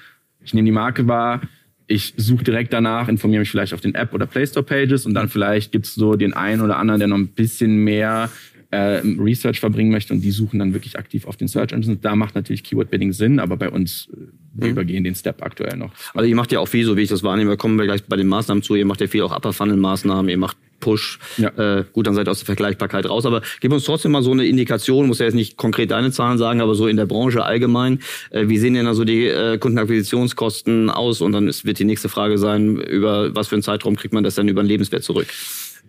ich 0.44 0.54
nehme 0.54 0.66
die 0.66 0.72
Marke 0.72 1.08
wahr, 1.08 1.42
ich 1.88 2.14
suche 2.18 2.44
direkt 2.44 2.74
danach, 2.74 3.08
informiere 3.08 3.40
mich 3.40 3.50
vielleicht 3.50 3.74
auf 3.74 3.82
den 3.82 3.96
App- 3.96 4.14
oder 4.14 4.26
Play 4.26 4.46
Store 4.46 4.66
Pages 4.66 5.06
und 5.06 5.14
dann 5.14 5.30
vielleicht 5.30 5.72
gibt's 5.72 5.96
so 5.96 6.16
den 6.16 6.34
einen 6.34 6.62
oder 6.62 6.78
anderen, 6.78 7.00
der 7.00 7.08
noch 7.08 7.18
ein 7.18 7.30
bisschen 7.30 7.78
mehr 7.78 8.30
äh, 8.72 9.02
Research 9.20 9.60
verbringen 9.60 9.92
möchte 9.92 10.14
und 10.14 10.22
die 10.22 10.32
suchen 10.32 10.60
dann 10.60 10.74
wirklich 10.74 10.98
aktiv 10.98 11.26
auf 11.26 11.38
den 11.38 11.48
Search 11.48 11.72
Engines. 11.72 12.00
Da 12.02 12.16
macht 12.16 12.36
natürlich 12.36 12.64
Keyword 12.64 12.90
Bidding 12.90 13.14
Sinn, 13.14 13.40
aber 13.40 13.58
bei 13.58 13.70
uns, 13.70 14.10
äh, 14.12 14.18
wir 14.54 14.68
mhm. 14.68 14.72
übergehen 14.72 15.04
den 15.04 15.16
Step 15.16 15.42
aktuell 15.42 15.78
noch. 15.78 15.92
Also 16.14 16.28
ihr 16.28 16.36
macht 16.36 16.52
ja 16.52 16.60
auch 16.60 16.68
viel, 16.68 16.86
so 16.86 16.98
wie 16.98 17.02
ich 17.02 17.10
das 17.10 17.24
wahrnehme, 17.24 17.58
kommen 17.58 17.78
wir 17.78 17.86
gleich 17.86 18.04
bei 18.04 18.18
den 18.18 18.28
Maßnahmen 18.28 18.64
zu, 18.64 18.76
ihr 18.76 18.86
macht 18.86 19.02
ja 19.02 19.08
viel 19.08 19.22
auch 19.22 19.36
Upper 19.36 19.54
Funnel 19.54 19.78
Maßnahmen, 19.78 20.30
ihr 20.30 20.38
macht 20.38 20.58
Push. 20.80 21.20
Ja. 21.38 21.50
Äh, 21.50 21.86
gut, 21.92 22.08
dann 22.08 22.14
seid 22.14 22.28
ihr 22.28 22.32
aus 22.32 22.40
der 22.40 22.46
Vergleichbarkeit 22.46 23.10
raus. 23.10 23.26
Aber 23.26 23.42
gib 23.62 23.72
uns 23.72 23.84
trotzdem 23.84 24.12
mal 24.12 24.22
so 24.22 24.32
eine 24.32 24.46
Indikation, 24.46 25.08
muss 25.08 25.20
ja 25.20 25.26
jetzt 25.26 25.36
nicht 25.36 25.58
konkret 25.58 25.92
deine 25.92 26.12
Zahlen 26.12 26.38
sagen, 26.38 26.62
aber 26.62 26.76
so 26.76 26.88
in 26.88 26.98
der 26.98 27.06
Branche 27.06 27.44
allgemein. 27.44 28.00
Äh, 28.30 28.48
wie 28.48 28.58
sehen 28.58 28.74
denn 28.74 28.88
also 28.88 29.04
die 29.04 29.26
äh, 29.26 29.58
Kundenakquisitionskosten 29.58 30.90
aus? 30.90 31.22
Und 31.22 31.32
dann 31.32 31.48
ist, 31.48 31.66
wird 31.66 31.80
die 31.80 31.86
nächste 31.86 32.10
Frage 32.10 32.38
sein, 32.38 32.78
über 32.78 33.36
was 33.36 33.48
für 33.48 33.56
einen 33.56 33.64
Zeitraum 33.64 33.96
kriegt 33.96 34.14
man 34.14 34.24
das 34.24 34.36
dann 34.36 34.48
über 34.48 34.62
den 34.62 34.68
Lebenswert 34.68 35.04
zurück? 35.04 35.28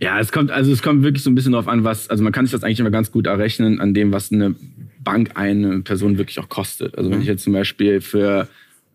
Ja, 0.00 0.20
es 0.20 0.30
kommt, 0.30 0.50
also 0.50 0.72
es 0.72 0.82
kommt 0.82 1.02
wirklich 1.02 1.22
so 1.22 1.30
ein 1.30 1.34
bisschen 1.34 1.52
darauf 1.52 1.68
an, 1.68 1.84
was, 1.84 2.08
also 2.08 2.22
man 2.22 2.32
kann 2.32 2.46
sich 2.46 2.52
das 2.52 2.62
eigentlich 2.62 2.80
immer 2.80 2.90
ganz 2.90 3.10
gut 3.10 3.26
errechnen 3.26 3.80
an 3.80 3.94
dem, 3.94 4.12
was 4.12 4.32
eine 4.32 4.54
Bank 5.00 5.30
eine 5.34 5.80
Person 5.80 6.18
wirklich 6.18 6.38
auch 6.38 6.48
kostet. 6.48 6.96
Also 6.96 7.10
wenn 7.10 7.18
mhm. 7.18 7.22
ich 7.22 7.28
jetzt 7.28 7.44
zum 7.44 7.52
Beispiel 7.52 8.00
für 8.00 8.48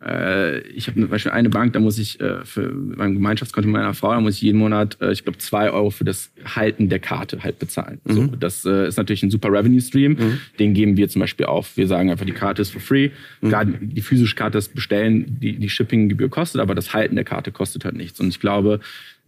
äh, 0.05 0.60
ich 0.67 0.88
habe 0.88 1.00
zum 1.00 1.10
Beispiel 1.10 1.31
eine 1.31 1.50
Bank, 1.50 1.74
da 1.74 1.79
muss 1.79 1.98
ich 1.98 2.19
äh, 2.19 2.43
für 2.43 2.72
mein 2.72 3.13
Gemeinschaftskonto 3.13 3.69
meiner 3.69 3.93
Frau, 3.93 4.12
da 4.12 4.19
muss 4.19 4.36
ich 4.36 4.41
jeden 4.41 4.60
Monat, 4.60 4.98
äh, 5.01 5.12
ich 5.12 5.24
glaube, 5.24 5.38
zwei 5.38 5.72
Euro 5.72 5.89
für 5.91 6.03
das 6.03 6.31
Halten 6.45 6.89
der 6.89 7.00
Karte 7.00 7.43
halt 7.43 7.60
bezahlen. 7.60 8.00
Mhm. 8.03 8.13
So, 8.13 8.27
das 8.27 8.65
äh, 8.65 8.88
ist 8.88 8.98
natürlich 8.98 9.24
ein 9.24 9.31
super 9.31 9.50
Revenue 9.51 9.81
Stream. 9.81 10.13
Mhm. 10.13 10.39
Den 10.60 10.74
geben 10.74 10.98
wir 10.98 11.07
zum 11.10 11.22
Beispiel 11.22 11.45
auf. 11.45 11.77
Wir 11.77 11.88
sagen 11.88 12.12
einfach, 12.12 12.25
die 12.25 12.33
Karte 12.33 12.62
ist 12.62 12.72
for 12.72 12.81
free. 12.81 13.12
Mhm. 13.41 13.48
Klar, 13.48 13.65
die 13.65 14.01
physische 14.01 14.36
Karte, 14.36 14.57
das 14.57 14.67
Bestellen, 14.67 15.39
die, 15.39 15.57
die 15.57 15.69
Shippinggebühr 15.69 16.29
kostet, 16.29 16.62
aber 16.62 16.75
das 16.75 16.93
Halten 16.93 17.15
der 17.15 17.25
Karte 17.25 17.51
kostet 17.51 17.86
halt 17.86 17.95
nichts. 17.95 18.19
Und 18.19 18.27
ich 18.27 18.39
glaube, 18.39 18.81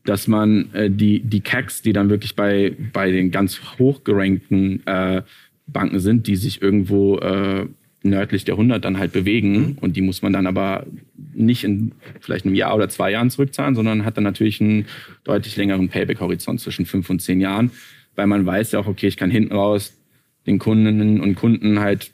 dass 0.06 0.28
man 0.28 0.74
äh, 0.74 0.90
die, 0.90 1.20
die 1.20 1.42
CACs, 1.42 1.82
die 1.82 1.94
dann 1.94 2.10
wirklich 2.10 2.36
bei, 2.36 2.76
bei 2.94 3.12
den 3.12 3.32
ganz 3.32 3.60
hochgerankten 3.78 4.86
äh, 4.86 5.24
Banken 5.68 6.00
sind, 6.00 6.28
die 6.28 6.36
sich 6.36 6.62
irgendwo 6.62 7.18
äh, 7.18 7.68
nördlich 8.04 8.46
der 8.46 8.54
100 8.54 8.86
dann 8.86 9.00
halt 9.00 9.12
bewegen 9.12 9.52
mhm. 9.52 9.78
und 9.82 9.98
die 9.98 10.02
muss 10.02 10.22
man 10.22 10.32
dann 10.32 10.46
aber 10.48 10.86
nicht 11.34 11.64
in 11.64 11.92
vielleicht 12.22 12.46
einem 12.46 12.56
Jahr 12.56 12.76
oder 12.76 12.88
zwei 12.88 13.12
Jahren 13.12 13.32
zurückzahlen, 13.32 13.74
sondern 13.74 14.06
hat 14.06 14.16
dann 14.16 14.24
natürlich 14.24 14.62
einen 14.62 14.86
deutlich 15.24 15.58
längeren 15.58 15.90
Payback-Horizont 15.90 16.62
zwischen 16.62 16.86
fünf 16.86 17.10
und 17.10 17.22
zehn 17.22 17.42
Jahren, 17.42 17.72
weil 18.16 18.28
man 18.28 18.46
weiß 18.46 18.72
ja 18.74 18.80
auch, 18.80 18.88
okay, 18.88 19.08
ich 19.08 19.18
kann 19.18 19.32
hinten 19.32 19.54
raus 19.54 19.98
den 20.46 20.60
Kundinnen 20.60 21.20
und 21.20 21.36
Kunden 21.36 21.80
halt 21.80 22.12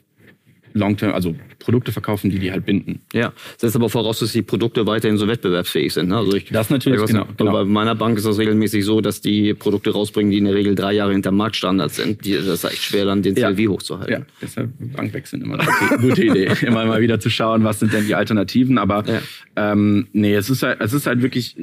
Long-Term, 0.74 1.12
also 1.12 1.34
Produkte 1.58 1.92
verkaufen, 1.92 2.30
die 2.30 2.38
die 2.38 2.50
halt 2.50 2.66
binden. 2.66 3.00
Ja, 3.12 3.32
setzt 3.56 3.76
aber 3.76 3.88
voraus, 3.88 4.18
dass 4.18 4.32
die 4.32 4.42
Produkte 4.42 4.86
weiterhin 4.86 5.16
so 5.16 5.28
wettbewerbsfähig 5.28 5.92
sind. 5.92 6.08
Ne? 6.08 6.16
Also 6.16 6.34
ich, 6.34 6.46
das 6.46 6.70
natürlich, 6.70 7.00
weiß, 7.00 7.10
genau, 7.10 7.26
genau. 7.36 7.52
Bei 7.52 7.64
meiner 7.64 7.94
Bank 7.94 8.18
ist 8.18 8.26
das 8.26 8.38
regelmäßig 8.38 8.84
so, 8.84 9.00
dass 9.00 9.20
die 9.20 9.54
Produkte 9.54 9.92
rausbringen, 9.92 10.30
die 10.30 10.38
in 10.38 10.44
der 10.44 10.54
Regel 10.54 10.74
drei 10.74 10.92
Jahre 10.92 11.12
hinter 11.12 11.30
Marktstandards 11.30 11.96
sind. 11.96 12.24
Die, 12.24 12.32
das 12.32 12.46
ist 12.46 12.64
echt 12.64 12.82
schwer, 12.82 13.04
dann 13.04 13.22
den 13.22 13.34
CLV 13.34 13.58
ja. 13.58 13.68
hochzuhalten. 13.68 14.12
Ja, 14.12 14.26
deshalb 14.40 14.70
Bankwechseln 14.78 15.42
immer 15.42 15.58
eine 15.58 15.68
okay, 15.68 15.96
gute 16.00 16.24
Idee. 16.24 16.50
immer 16.66 16.84
mal 16.84 17.00
wieder 17.00 17.20
zu 17.20 17.30
schauen, 17.30 17.64
was 17.64 17.80
sind 17.80 17.92
denn 17.92 18.06
die 18.06 18.14
Alternativen. 18.14 18.78
Aber 18.78 19.04
ja. 19.06 19.20
ähm, 19.56 20.08
nee, 20.12 20.34
es 20.34 20.50
ist 20.50 20.62
halt, 20.62 20.80
es 20.80 20.92
ist 20.92 21.06
halt 21.06 21.22
wirklich 21.22 21.56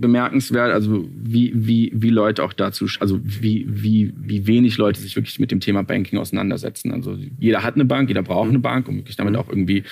bemerkenswert, 0.00 0.72
also 0.72 1.08
wie, 1.12 1.52
wie, 1.54 1.92
wie 1.94 2.10
Leute 2.10 2.42
auch 2.44 2.52
dazu, 2.52 2.86
also 3.00 3.20
wie, 3.22 3.66
wie, 3.68 4.12
wie 4.16 4.46
wenig 4.46 4.76
Leute 4.78 5.00
sich 5.00 5.16
wirklich 5.16 5.38
mit 5.38 5.50
dem 5.50 5.60
Thema 5.60 5.82
Banking 5.82 6.18
auseinandersetzen. 6.18 6.92
Also 6.92 7.18
jeder 7.38 7.62
hat 7.62 7.74
eine 7.74 7.84
Bank, 7.84 8.08
jeder 8.08 8.22
braucht 8.22 8.48
eine 8.48 8.58
Bank, 8.58 8.88
um 8.88 8.96
wirklich 8.96 9.16
damit 9.16 9.34
mhm. 9.34 9.38
auch 9.38 9.48
irgendwie 9.48 9.84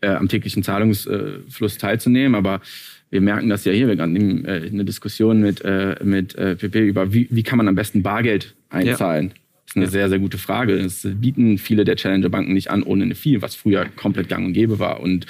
äh, 0.00 0.08
am 0.08 0.28
täglichen 0.28 0.62
Zahlungsfluss 0.62 1.78
teilzunehmen. 1.78 2.34
Aber 2.34 2.60
wir 3.10 3.20
merken 3.20 3.48
das 3.48 3.64
ja 3.64 3.72
hier, 3.72 3.88
wir 3.88 3.96
hatten 3.98 4.44
äh, 4.44 4.68
eine 4.70 4.84
Diskussion 4.84 5.40
mit, 5.40 5.62
äh, 5.64 5.96
mit 6.02 6.34
äh, 6.36 6.56
PP 6.56 6.86
über, 6.86 7.12
wie, 7.12 7.28
wie 7.30 7.42
kann 7.42 7.58
man 7.58 7.68
am 7.68 7.74
besten 7.74 8.02
Bargeld 8.02 8.54
einzahlen. 8.70 9.28
Ja. 9.28 9.34
Das 9.34 9.72
ist 9.72 9.76
eine 9.76 9.84
ja. 9.84 9.90
sehr, 9.90 10.08
sehr 10.08 10.18
gute 10.18 10.38
Frage. 10.38 10.82
Das 10.82 11.06
bieten 11.06 11.58
viele 11.58 11.84
der 11.84 11.96
Challenger-Banken 11.96 12.52
nicht 12.52 12.70
an 12.70 12.82
ohne 12.82 13.04
eine 13.04 13.14
Fee, 13.14 13.40
was 13.42 13.54
früher 13.54 13.86
komplett 13.96 14.28
gang 14.28 14.46
und 14.46 14.52
gäbe 14.52 14.78
war. 14.78 15.00
Und 15.00 15.26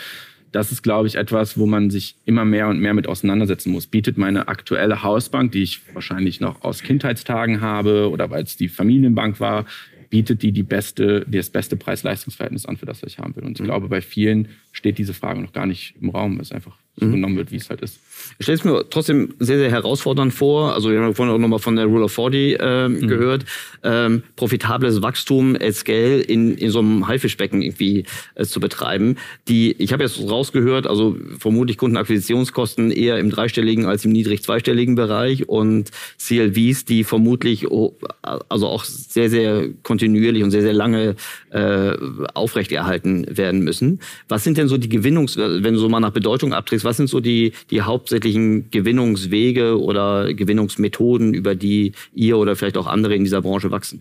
das 0.52 0.72
ist, 0.72 0.82
glaube 0.82 1.06
ich, 1.06 1.14
etwas, 1.14 1.58
wo 1.58 1.66
man 1.66 1.90
sich 1.90 2.16
immer 2.24 2.44
mehr 2.44 2.68
und 2.68 2.80
mehr 2.80 2.94
mit 2.94 3.06
auseinandersetzen 3.06 3.70
muss. 3.70 3.86
Bietet 3.86 4.18
meine 4.18 4.48
aktuelle 4.48 5.02
Hausbank, 5.02 5.52
die 5.52 5.62
ich 5.62 5.80
wahrscheinlich 5.94 6.40
noch 6.40 6.62
aus 6.62 6.82
Kindheitstagen 6.82 7.60
habe 7.60 8.10
oder 8.10 8.30
weil 8.30 8.42
es 8.42 8.56
die 8.56 8.68
Familienbank 8.68 9.40
war, 9.40 9.66
bietet 10.10 10.42
die, 10.42 10.50
die 10.50 10.64
beste, 10.64 11.24
das 11.28 11.50
beste 11.50 11.76
Preis-Leistungs-Verhältnis 11.76 12.66
an, 12.66 12.76
für 12.76 12.86
das, 12.86 13.02
was 13.02 13.12
ich 13.12 13.18
haben 13.18 13.34
will. 13.36 13.44
Und 13.44 13.52
ich 13.52 13.60
mhm. 13.60 13.66
glaube, 13.66 13.88
bei 13.88 14.00
vielen 14.00 14.48
steht 14.72 14.98
diese 14.98 15.14
Frage 15.14 15.40
noch 15.40 15.52
gar 15.52 15.66
nicht 15.66 15.94
im 16.00 16.10
Raum, 16.10 16.34
weil 16.34 16.42
es 16.42 16.52
einfach 16.52 16.76
so 17.00 17.06
mhm. 17.06 17.12
genommen 17.12 17.36
wird, 17.36 17.50
wie 17.50 17.56
es 17.56 17.70
halt 17.70 17.80
ist. 17.80 17.98
Ich 18.38 18.44
stelle 18.44 18.58
es 18.58 18.64
mir 18.64 18.84
trotzdem 18.88 19.34
sehr, 19.38 19.58
sehr 19.58 19.70
herausfordernd 19.70 20.32
vor. 20.32 20.74
Also 20.74 20.90
wir 20.90 21.00
haben 21.00 21.14
vorhin 21.14 21.34
auch 21.34 21.38
nochmal 21.38 21.58
von 21.58 21.76
der 21.76 21.86
Rule 21.86 22.04
of 22.04 22.12
40 22.12 22.58
ähm, 22.60 22.92
mhm. 22.92 23.08
gehört. 23.08 23.44
Ähm, 23.82 24.22
profitables 24.36 25.02
Wachstum 25.02 25.56
at 25.60 25.74
Scale 25.74 26.20
in, 26.20 26.56
in 26.56 26.70
so 26.70 26.80
einem 26.80 27.08
Haifischbecken 27.08 27.62
irgendwie 27.62 28.04
äh, 28.34 28.44
zu 28.44 28.60
betreiben. 28.60 29.16
Die, 29.48 29.72
ich 29.72 29.92
habe 29.92 30.02
jetzt 30.02 30.20
rausgehört, 30.20 30.86
also 30.86 31.16
vermutlich 31.38 31.78
Kundenakquisitionskosten 31.78 32.90
eher 32.90 33.18
im 33.18 33.30
dreistelligen 33.30 33.86
als 33.86 34.04
im 34.04 34.12
niedrig 34.12 34.42
zweistelligen 34.42 34.94
Bereich 34.94 35.48
und 35.48 35.90
CLVs, 36.18 36.84
die 36.84 37.04
vermutlich 37.04 37.70
oh, 37.70 37.96
also 38.22 38.68
auch 38.68 38.84
sehr, 38.84 39.30
sehr 39.30 39.68
kontinuierlich 39.82 40.42
und 40.42 40.50
sehr, 40.50 40.62
sehr 40.62 40.72
lange 40.72 41.16
äh, 41.50 41.92
aufrechterhalten 42.34 43.26
werden 43.36 43.60
müssen. 43.60 44.00
Was 44.28 44.44
sind 44.44 44.58
denn 44.58 44.68
so 44.68 44.76
die 44.76 44.88
Gewinnungs, 44.88 45.36
wenn 45.36 45.74
du 45.74 45.78
so 45.78 45.88
mal 45.88 46.00
nach 46.00 46.12
Bedeutung 46.12 46.52
abdrehst, 46.52 46.84
was 46.90 46.96
sind 46.96 47.08
so 47.08 47.20
die, 47.20 47.52
die 47.70 47.82
hauptsächlichen 47.82 48.68
Gewinnungswege 48.72 49.80
oder 49.80 50.34
Gewinnungsmethoden, 50.34 51.34
über 51.34 51.54
die 51.54 51.92
ihr 52.14 52.36
oder 52.36 52.56
vielleicht 52.56 52.76
auch 52.76 52.88
andere 52.88 53.14
in 53.14 53.22
dieser 53.22 53.42
Branche 53.42 53.70
wachsen? 53.70 54.00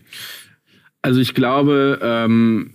Also 1.02 1.20
ich 1.20 1.34
glaube, 1.34 2.00
ähm, 2.02 2.72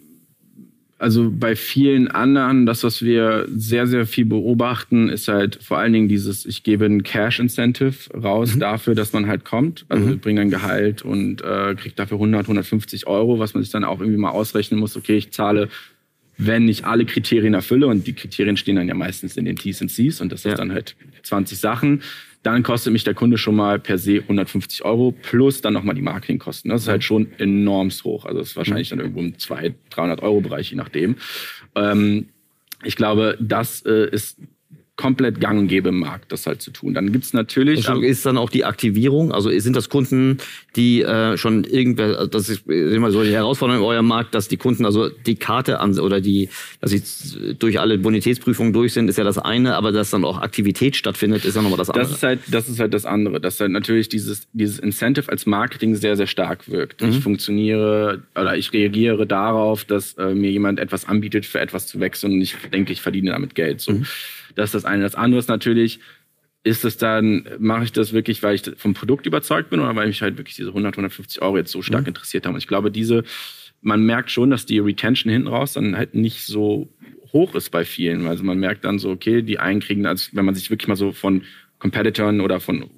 also 0.98 1.30
bei 1.30 1.58
vielen 1.58 2.08
anderen, 2.08 2.66
das, 2.66 2.86
was 2.86 3.02
wir 3.02 3.46
sehr, 3.54 3.88
sehr 3.88 4.06
viel 4.06 4.24
beobachten, 4.24 5.10
ist 5.10 5.28
halt 5.28 5.60
vor 5.62 5.80
allen 5.80 5.92
Dingen 5.92 6.08
dieses, 6.08 6.46
ich 6.46 6.64
gebe 6.64 6.86
ein 6.86 7.04
Cash-Incentive 7.04 8.14
raus 8.18 8.56
mhm. 8.56 8.62
dafür, 8.62 8.96
dass 8.96 9.12
man 9.12 9.28
halt 9.28 9.44
kommt. 9.44 9.86
Also 9.90 10.08
mhm. 10.08 10.20
bringe 10.20 10.40
ein 10.40 10.50
Gehalt 10.50 11.02
und 11.02 11.42
äh, 11.42 11.76
kriege 11.76 11.96
dafür 11.96 12.16
100, 12.16 12.44
150 12.44 13.06
Euro, 13.08 13.38
was 13.38 13.54
man 13.54 13.64
sich 13.64 13.72
dann 13.74 13.84
auch 13.84 14.00
irgendwie 14.00 14.18
mal 14.18 14.30
ausrechnen 14.30 14.80
muss. 14.80 14.96
Okay, 14.96 15.18
ich 15.18 15.32
zahle, 15.34 15.68
wenn 16.38 16.68
ich 16.68 16.86
alle 16.86 17.06
Kriterien 17.06 17.54
erfülle 17.54 17.88
und 17.88 18.08
die 18.08 18.14
Kriterien 18.14 18.58
stehen 18.58 18.76
dann 18.76 18.88
ja 18.88 18.94
meistens 18.94 19.38
in 19.38 19.46
den 19.46 19.56
T's 19.56 19.82
und 19.82 19.90
C's 19.90 20.22
und 20.22 20.32
das 20.32 20.44
ja. 20.44 20.52
ist 20.52 20.60
dann 20.60 20.72
halt 20.72 20.96
20 21.24 21.58
Sachen 21.58 22.02
dann 22.46 22.62
kostet 22.62 22.94
mich 22.94 23.04
der 23.04 23.16
Kunde 23.16 23.40
schon 23.40 23.56
mal 23.56 23.80
per 23.80 23.98
se 23.98 24.20
150 24.20 24.86
Euro 24.86 25.12
plus 25.12 25.62
dann 25.62 25.74
nochmal 25.74 25.96
die 25.96 26.04
Marketingkosten. 26.04 26.70
Das 26.70 26.84
ist 26.84 26.88
halt 26.88 27.04
schon 27.04 27.28
enormst 27.40 28.04
hoch. 28.04 28.26
Also 28.26 28.38
das 28.38 28.50
ist 28.50 28.56
wahrscheinlich 28.56 28.90
dann 28.90 29.00
irgendwo 29.00 29.22
im 29.22 29.40
200, 29.40 29.74
300 29.90 30.22
Euro 30.22 30.42
Bereich, 30.42 30.70
je 30.70 30.78
nachdem. 30.78 31.16
Ähm, 31.74 32.28
ich 32.84 32.96
glaube, 32.96 33.36
das 33.42 33.84
äh, 33.88 34.12
ist 34.12 34.38
komplett 34.98 35.42
gang 35.42 35.60
und 35.60 35.68
gäbe 35.68 35.90
im 35.90 36.00
Markt, 36.00 36.32
das 36.32 36.48
halt 36.48 36.62
zu 36.62 36.72
tun. 36.72 36.94
Dann 36.94 37.12
gibt's 37.12 37.34
natürlich. 37.34 37.90
Und 37.90 38.04
ist 38.04 38.26
dann 38.26 38.38
auch 38.38 38.50
die 38.50 38.64
Aktivierung, 38.64 39.34
also 39.34 39.50
sind 39.60 39.76
das 39.76 39.90
Kunden, 39.90 40.38
die 40.78 41.02
äh, 41.02 41.38
schon 41.38 41.66
irgendwer, 41.66 42.18
also 42.18 42.28
das 42.28 42.48
ist 42.48 42.66
immer 42.68 43.12
so 43.12 43.24
die 43.24 43.32
Herausforderung 43.32 43.84
in 43.84 43.88
eurem 43.88 44.08
Markt, 44.08 44.34
dass 44.34 44.48
die 44.48 44.56
Kunden 44.56 44.86
also 44.86 45.10
die 45.10 45.36
Karte 45.36 45.82
an 45.82 46.00
oder 46.00 46.22
die, 46.22 46.50
dass 46.80 46.92
sie 46.92 47.56
durch 47.60 47.80
alle 47.80 47.98
Bonitätsprüfungen 47.98 48.72
durch 48.72 48.94
sind, 48.94 49.10
ist 49.10 49.18
ja 49.18 49.26
das 49.26 49.38
eine, 49.38 49.76
aber 49.76 49.92
dass 49.92 50.12
dann 50.12 50.24
auch 50.24 50.40
Aktivität 50.40 50.96
stattfindet, 50.96 51.44
ist 51.44 51.56
ja 51.56 51.62
nochmal 51.62 51.78
das 51.78 51.90
andere. 51.90 52.08
Das 52.08 52.16
ist 52.16 52.24
halt, 52.24 52.40
das 52.50 52.70
ist 52.70 52.80
halt 52.80 52.94
das 52.94 53.06
andere, 53.06 53.42
dass 53.42 53.60
halt 53.60 53.72
natürlich 53.72 54.08
dieses, 54.08 54.48
dieses 54.54 54.80
Incentive 54.80 55.30
als 55.30 55.46
Marketing 55.46 55.96
sehr, 55.96 56.16
sehr 56.16 56.28
stark 56.28 56.70
wirkt. 56.70 57.02
Mhm. 57.02 57.10
Ich 57.10 57.20
funktioniere 57.20 58.24
oder 58.34 58.56
ich 58.56 58.72
reagiere 58.72 59.28
darauf, 59.28 59.84
dass 59.84 60.14
äh, 60.14 60.34
mir 60.34 60.52
jemand 60.52 60.80
etwas 60.80 61.06
anbietet, 61.06 61.46
für 61.46 61.60
etwas 61.60 61.88
zu 61.88 62.00
wechseln 62.00 62.32
und 62.34 62.42
ich 62.42 62.56
denke, 62.72 62.94
ich 62.94 63.02
verdiene 63.02 63.32
damit 63.32 63.56
Geld. 63.56 63.82
So. 63.82 63.92
Mhm. 63.92 64.06
Das 64.56 64.70
ist 64.70 64.76
das 64.76 64.86
eine. 64.86 65.04
Das 65.04 65.16
andere 65.16 65.40
ist 65.40 65.50
natürlich, 65.50 66.00
ist 66.64 66.84
es 66.84 66.98
dann, 66.98 67.48
mache 67.60 67.84
ich 67.84 67.92
das 67.92 68.12
wirklich, 68.12 68.42
weil 68.42 68.56
ich 68.56 68.64
vom 68.78 68.94
Produkt 68.94 69.26
überzeugt 69.26 69.70
bin 69.70 69.80
oder 69.80 69.96
weil 69.96 70.08
mich 70.08 70.22
halt 70.22 70.38
wirklich 70.38 70.56
diese 70.56 70.70
100, 70.70 70.96
150 70.96 71.42
Euro 71.42 71.58
jetzt 71.58 71.72
so 71.72 71.82
stark 71.82 72.02
mhm. 72.02 72.10
interessiert 72.10 72.46
haben. 72.46 72.54
Und 72.56 72.60
ich 72.60 72.68
glaube, 72.68 72.90
diese, 72.90 73.24
man 73.82 74.04
merkt 74.04 74.32
schon, 74.32 74.50
dass 74.50 74.66
die 74.66 74.80
Retention 74.80 75.32
hinten 75.32 75.48
raus 75.48 75.74
dann 75.74 75.96
halt 75.96 76.16
nicht 76.16 76.46
so 76.46 76.90
hoch 77.34 77.54
ist 77.54 77.70
bei 77.70 77.86
vielen. 77.86 78.26
Also 78.28 78.44
man 78.44 78.58
merkt 78.58 78.84
dann 78.84 78.98
so, 78.98 79.12
okay, 79.12 79.44
die 79.44 79.60
einen 79.60 79.80
kriegen, 79.80 80.06
als 80.06 80.36
wenn 80.36 80.46
man 80.46 80.56
sich 80.56 80.72
wirklich 80.72 80.88
mal 80.88 80.96
so 80.96 81.12
von 81.12 81.44
Competitoren 81.78 82.42
oder 82.42 82.60
von, 82.60 82.90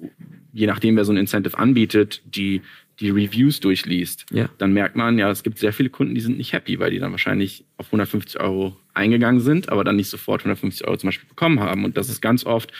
je 0.52 0.66
nachdem, 0.66 0.96
wer 0.96 1.04
so 1.04 1.12
ein 1.12 1.18
Incentive 1.18 1.58
anbietet, 1.58 2.22
die 2.24 2.62
die 3.00 3.10
Reviews 3.10 3.60
durchliest, 3.60 4.26
ja. 4.30 4.48
dann 4.58 4.72
merkt 4.72 4.96
man, 4.96 5.18
ja, 5.18 5.30
es 5.30 5.42
gibt 5.42 5.58
sehr 5.58 5.72
viele 5.72 5.90
Kunden, 5.90 6.14
die 6.14 6.20
sind 6.20 6.36
nicht 6.36 6.52
happy, 6.52 6.78
weil 6.78 6.90
die 6.90 6.98
dann 6.98 7.12
wahrscheinlich 7.12 7.64
auf 7.76 7.86
150 7.86 8.40
Euro 8.40 8.76
eingegangen 8.94 9.40
sind, 9.40 9.68
aber 9.68 9.84
dann 9.84 9.96
nicht 9.96 10.08
sofort 10.10 10.40
150 10.40 10.86
Euro 10.86 10.96
zum 10.96 11.08
Beispiel 11.08 11.28
bekommen 11.28 11.60
haben. 11.60 11.84
Und 11.84 11.96
das 11.96 12.08
ist 12.08 12.20
ganz 12.20 12.44
oft 12.44 12.72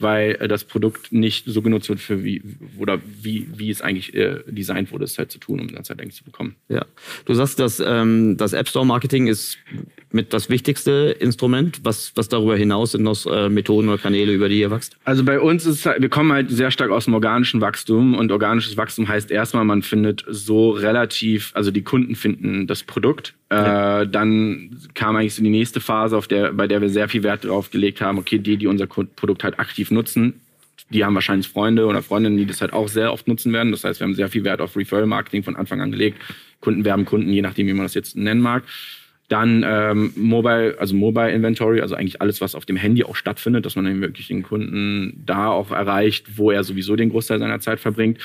weil 0.00 0.36
äh, 0.40 0.48
das 0.48 0.64
Produkt 0.64 1.12
nicht 1.12 1.44
so 1.46 1.62
genutzt 1.62 1.88
wird 1.88 2.00
für 2.00 2.24
wie 2.24 2.42
oder 2.78 2.98
wie, 3.22 3.46
wie 3.56 3.70
es 3.70 3.82
eigentlich 3.82 4.14
äh, 4.14 4.40
designt 4.46 4.92
wurde, 4.92 5.04
es 5.04 5.18
halt 5.18 5.30
zu 5.30 5.38
tun, 5.38 5.60
um 5.60 5.68
das 5.68 5.88
halt 5.90 6.00
eigentlich 6.00 6.16
zu 6.16 6.24
bekommen. 6.24 6.56
Ja. 6.68 6.84
Du 7.24 7.34
sagst, 7.34 7.58
dass 7.58 7.82
ähm, 7.84 8.36
das 8.36 8.52
App 8.52 8.68
Store 8.68 8.86
Marketing 8.86 9.26
ist 9.26 9.58
mit 10.12 10.32
das 10.32 10.50
wichtigste 10.50 11.16
Instrument. 11.18 11.80
Was, 11.84 12.12
was 12.16 12.28
darüber 12.28 12.56
hinaus 12.56 12.92
sind 12.92 13.02
noch 13.02 13.26
äh, 13.26 13.48
Methoden 13.48 13.88
oder 13.88 13.98
Kanäle, 13.98 14.32
über 14.32 14.48
die 14.48 14.60
ihr 14.60 14.70
wächst? 14.70 14.96
Also 15.04 15.24
bei 15.24 15.40
uns 15.40 15.66
ist 15.66 15.86
halt, 15.86 16.02
wir 16.02 16.08
kommen 16.08 16.32
halt 16.32 16.50
sehr 16.50 16.70
stark 16.70 16.90
aus 16.90 17.04
dem 17.04 17.14
organischen 17.14 17.60
Wachstum 17.60 18.14
und 18.14 18.32
organisches 18.32 18.76
Wachstum 18.76 19.08
heißt 19.08 19.30
erstmal, 19.30 19.64
man 19.64 19.82
findet 19.82 20.24
so 20.28 20.70
relativ, 20.70 21.52
also 21.54 21.70
die 21.70 21.82
Kunden 21.82 22.14
finden 22.14 22.66
das 22.66 22.82
Produkt. 22.82 23.34
Ja. 23.52 24.02
Äh, 24.02 24.08
dann 24.08 24.78
kam 24.94 25.16
eigentlich 25.16 25.34
so 25.34 25.42
die 25.42 25.50
nächste 25.50 25.80
Phase, 25.80 26.16
auf 26.16 26.28
der, 26.28 26.52
bei 26.52 26.68
der 26.68 26.80
wir 26.80 26.88
sehr 26.88 27.08
viel 27.08 27.22
Wert 27.22 27.44
darauf 27.44 27.70
gelegt 27.70 28.00
haben, 28.00 28.18
okay, 28.18 28.38
die, 28.38 28.56
die 28.56 28.66
unser 28.66 28.86
Produkt 28.86 29.42
halt 29.42 29.58
aktiv 29.90 29.96
nutzen, 29.96 30.40
die 30.90 31.04
haben 31.04 31.14
wahrscheinlich 31.14 31.48
Freunde 31.48 31.86
oder 31.86 32.02
Freundinnen, 32.02 32.36
die 32.36 32.46
das 32.46 32.60
halt 32.60 32.72
auch 32.72 32.88
sehr 32.88 33.12
oft 33.12 33.28
nutzen 33.28 33.52
werden. 33.52 33.70
Das 33.70 33.84
heißt, 33.84 34.00
wir 34.00 34.06
haben 34.06 34.14
sehr 34.14 34.28
viel 34.28 34.44
Wert 34.44 34.60
auf 34.60 34.76
Referral-Marketing 34.76 35.42
von 35.42 35.56
Anfang 35.56 35.80
an 35.80 35.92
gelegt. 35.92 36.18
Kunden 36.60 36.84
werben 36.84 37.04
Kunden, 37.04 37.32
je 37.32 37.42
nachdem, 37.42 37.66
wie 37.66 37.72
man 37.72 37.84
das 37.84 37.94
jetzt 37.94 38.16
nennen 38.16 38.40
mag. 38.40 38.64
Dann 39.28 39.64
ähm, 39.64 40.12
Mobile, 40.16 40.76
also 40.80 40.96
Mobile 40.96 41.30
Inventory, 41.30 41.80
also 41.80 41.94
eigentlich 41.94 42.20
alles, 42.20 42.40
was 42.40 42.56
auf 42.56 42.66
dem 42.66 42.76
Handy 42.76 43.04
auch 43.04 43.14
stattfindet, 43.14 43.64
dass 43.64 43.76
man 43.76 43.84
dann 43.84 44.00
wirklich 44.00 44.26
den 44.26 44.42
Kunden 44.42 45.22
da 45.24 45.48
auch 45.48 45.70
erreicht, 45.70 46.36
wo 46.36 46.50
er 46.50 46.64
sowieso 46.64 46.96
den 46.96 47.10
Großteil 47.10 47.38
seiner 47.38 47.60
Zeit 47.60 47.78
verbringt, 47.78 48.18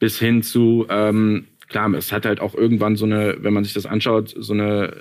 bis 0.00 0.18
hin 0.18 0.42
zu, 0.42 0.86
ähm, 0.90 1.44
klar, 1.68 1.92
es 1.94 2.10
hat 2.10 2.26
halt 2.26 2.40
auch 2.40 2.56
irgendwann 2.56 2.96
so 2.96 3.04
eine, 3.04 3.36
wenn 3.40 3.54
man 3.54 3.62
sich 3.62 3.74
das 3.74 3.86
anschaut, 3.86 4.34
so 4.36 4.52
eine 4.52 4.96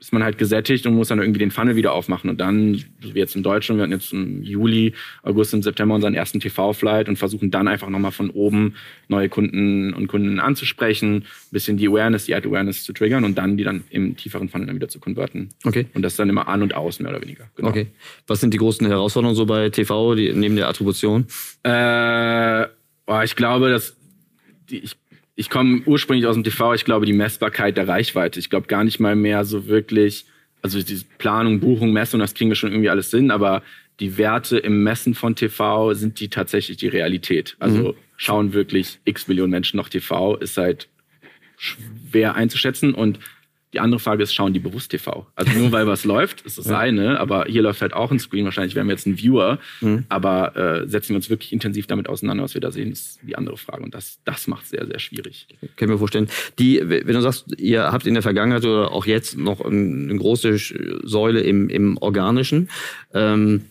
ist 0.00 0.14
man 0.14 0.24
halt 0.24 0.38
gesättigt 0.38 0.86
und 0.86 0.94
muss 0.94 1.08
dann 1.08 1.18
irgendwie 1.18 1.38
den 1.38 1.50
Funnel 1.50 1.76
wieder 1.76 1.92
aufmachen. 1.92 2.30
Und 2.30 2.40
dann, 2.40 2.82
wie 3.00 3.18
jetzt 3.18 3.36
in 3.36 3.42
Deutschland, 3.42 3.78
wir 3.78 3.82
hatten 3.82 3.92
jetzt 3.92 4.12
im 4.14 4.42
Juli, 4.42 4.94
August 5.22 5.52
und 5.52 5.62
September 5.62 5.94
unseren 5.94 6.14
ersten 6.14 6.40
TV-Flight 6.40 7.08
und 7.10 7.16
versuchen 7.16 7.50
dann 7.50 7.68
einfach 7.68 7.90
nochmal 7.90 8.10
von 8.10 8.30
oben 8.30 8.76
neue 9.08 9.28
Kunden 9.28 9.92
und 9.92 10.06
Kunden 10.06 10.40
anzusprechen, 10.40 11.16
ein 11.16 11.24
bisschen 11.50 11.76
die 11.76 11.86
Awareness, 11.86 12.24
die 12.24 12.34
Ad-Awareness 12.34 12.82
zu 12.82 12.94
triggern 12.94 13.24
und 13.24 13.36
dann 13.36 13.58
die 13.58 13.64
dann 13.64 13.84
im 13.90 14.16
tieferen 14.16 14.48
Funnel 14.48 14.68
dann 14.68 14.76
wieder 14.76 14.88
zu 14.88 15.00
konverten. 15.00 15.50
Okay. 15.64 15.86
Und 15.92 16.00
das 16.00 16.16
dann 16.16 16.30
immer 16.30 16.48
an 16.48 16.62
und 16.62 16.74
aus, 16.74 16.98
mehr 16.98 17.10
oder 17.10 17.20
weniger. 17.20 17.50
Genau. 17.56 17.68
Okay. 17.68 17.88
Was 18.26 18.40
sind 18.40 18.54
die 18.54 18.58
großen 18.58 18.86
Herausforderungen 18.86 19.36
so 19.36 19.44
bei 19.44 19.68
TV, 19.68 20.14
die, 20.14 20.32
neben 20.32 20.56
der 20.56 20.68
Attribution? 20.68 21.26
Äh, 21.62 22.66
oh, 23.06 23.20
ich 23.22 23.36
glaube, 23.36 23.68
dass 23.68 23.96
die, 24.70 24.78
ich 24.78 24.96
ich 25.40 25.48
komme 25.48 25.80
ursprünglich 25.86 26.26
aus 26.26 26.34
dem 26.34 26.44
TV, 26.44 26.74
ich 26.74 26.84
glaube, 26.84 27.06
die 27.06 27.14
Messbarkeit 27.14 27.78
der 27.78 27.88
Reichweite. 27.88 28.38
Ich 28.38 28.50
glaube 28.50 28.66
gar 28.66 28.84
nicht 28.84 29.00
mal 29.00 29.16
mehr 29.16 29.46
so 29.46 29.68
wirklich, 29.68 30.26
also 30.60 30.82
die 30.82 31.00
Planung, 31.16 31.60
Buchung, 31.60 31.94
Messung, 31.94 32.20
das 32.20 32.34
kriegen 32.34 32.50
wir 32.50 32.56
schon 32.56 32.72
irgendwie 32.72 32.90
alles 32.90 33.10
Sinn, 33.10 33.30
aber 33.30 33.62
die 34.00 34.18
Werte 34.18 34.58
im 34.58 34.82
Messen 34.82 35.14
von 35.14 35.36
TV 35.36 35.94
sind 35.94 36.20
die 36.20 36.28
tatsächlich 36.28 36.76
die 36.76 36.88
Realität. 36.88 37.56
Also 37.58 37.92
mhm. 37.92 37.94
schauen 38.18 38.52
wirklich 38.52 38.98
x 39.06 39.28
Millionen 39.28 39.50
Menschen 39.50 39.78
noch 39.78 39.88
TV, 39.88 40.36
ist 40.36 40.58
halt 40.58 40.88
schwer 41.56 42.34
einzuschätzen 42.34 42.92
und 42.92 43.18
die 43.72 43.80
andere 43.80 44.00
Frage 44.00 44.22
ist, 44.22 44.34
schauen 44.34 44.52
die 44.52 44.58
bewusst 44.58 44.90
TV? 44.90 45.26
Also 45.34 45.52
nur 45.58 45.72
weil 45.72 45.86
was 45.86 46.04
läuft, 46.10 46.42
ist 46.42 46.58
das 46.58 46.66
ja. 46.66 46.78
eine, 46.78 47.20
aber 47.20 47.44
hier 47.46 47.62
läuft 47.62 47.82
halt 47.82 47.92
auch 47.92 48.10
ein 48.10 48.18
Screen, 48.18 48.44
wahrscheinlich 48.44 48.74
wären 48.74 48.86
wir 48.86 48.94
jetzt 48.94 49.06
ein 49.06 49.18
Viewer, 49.18 49.58
mhm. 49.80 50.04
aber 50.08 50.56
äh, 50.56 50.88
setzen 50.88 51.10
wir 51.10 51.16
uns 51.16 51.30
wirklich 51.30 51.52
intensiv 51.52 51.86
damit 51.86 52.08
auseinander, 52.08 52.42
was 52.42 52.54
wir 52.54 52.60
da 52.60 52.70
sehen, 52.70 52.92
ist 52.92 53.20
die 53.22 53.36
andere 53.36 53.56
Frage 53.56 53.82
und 53.82 53.94
das, 53.94 54.18
das 54.24 54.46
macht 54.46 54.64
es 54.64 54.70
sehr, 54.70 54.86
sehr 54.86 54.98
schwierig. 54.98 55.46
Können 55.76 55.90
wir 55.90 55.98
vorstellen. 55.98 56.28
Die, 56.58 56.80
wenn 56.84 57.06
du 57.06 57.20
sagst, 57.20 57.46
ihr 57.58 57.92
habt 57.92 58.06
in 58.06 58.14
der 58.14 58.22
Vergangenheit 58.22 58.64
oder 58.64 58.92
auch 58.92 59.06
jetzt 59.06 59.36
noch 59.36 59.60
eine 59.60 60.16
große 60.16 60.56
Säule 61.04 61.40
im, 61.40 61.68
im 61.68 61.96
Organischen, 61.98 62.68
ähm, 63.14 63.62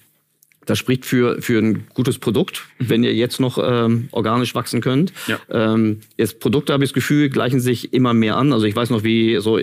das 0.69 0.77
spricht 0.77 1.05
für, 1.05 1.41
für 1.41 1.59
ein 1.59 1.87
gutes 1.93 2.19
Produkt, 2.19 2.65
mhm. 2.77 2.89
wenn 2.89 3.03
ihr 3.03 3.13
jetzt 3.13 3.39
noch 3.39 3.57
ähm, 3.61 4.07
organisch 4.11 4.53
wachsen 4.53 4.81
könnt. 4.81 5.11
Ja. 5.27 5.39
Ähm, 5.49 6.01
jetzt 6.17 6.39
Produkte, 6.39 6.73
habe 6.73 6.83
ich 6.83 6.91
das 6.91 6.93
Gefühl, 6.93 7.29
gleichen 7.29 7.59
sich 7.59 7.93
immer 7.93 8.13
mehr 8.13 8.37
an. 8.37 8.53
Also 8.53 8.65
ich 8.65 8.75
weiß 8.75 8.91
noch, 8.91 9.03
wie 9.03 9.37
so 9.39 9.59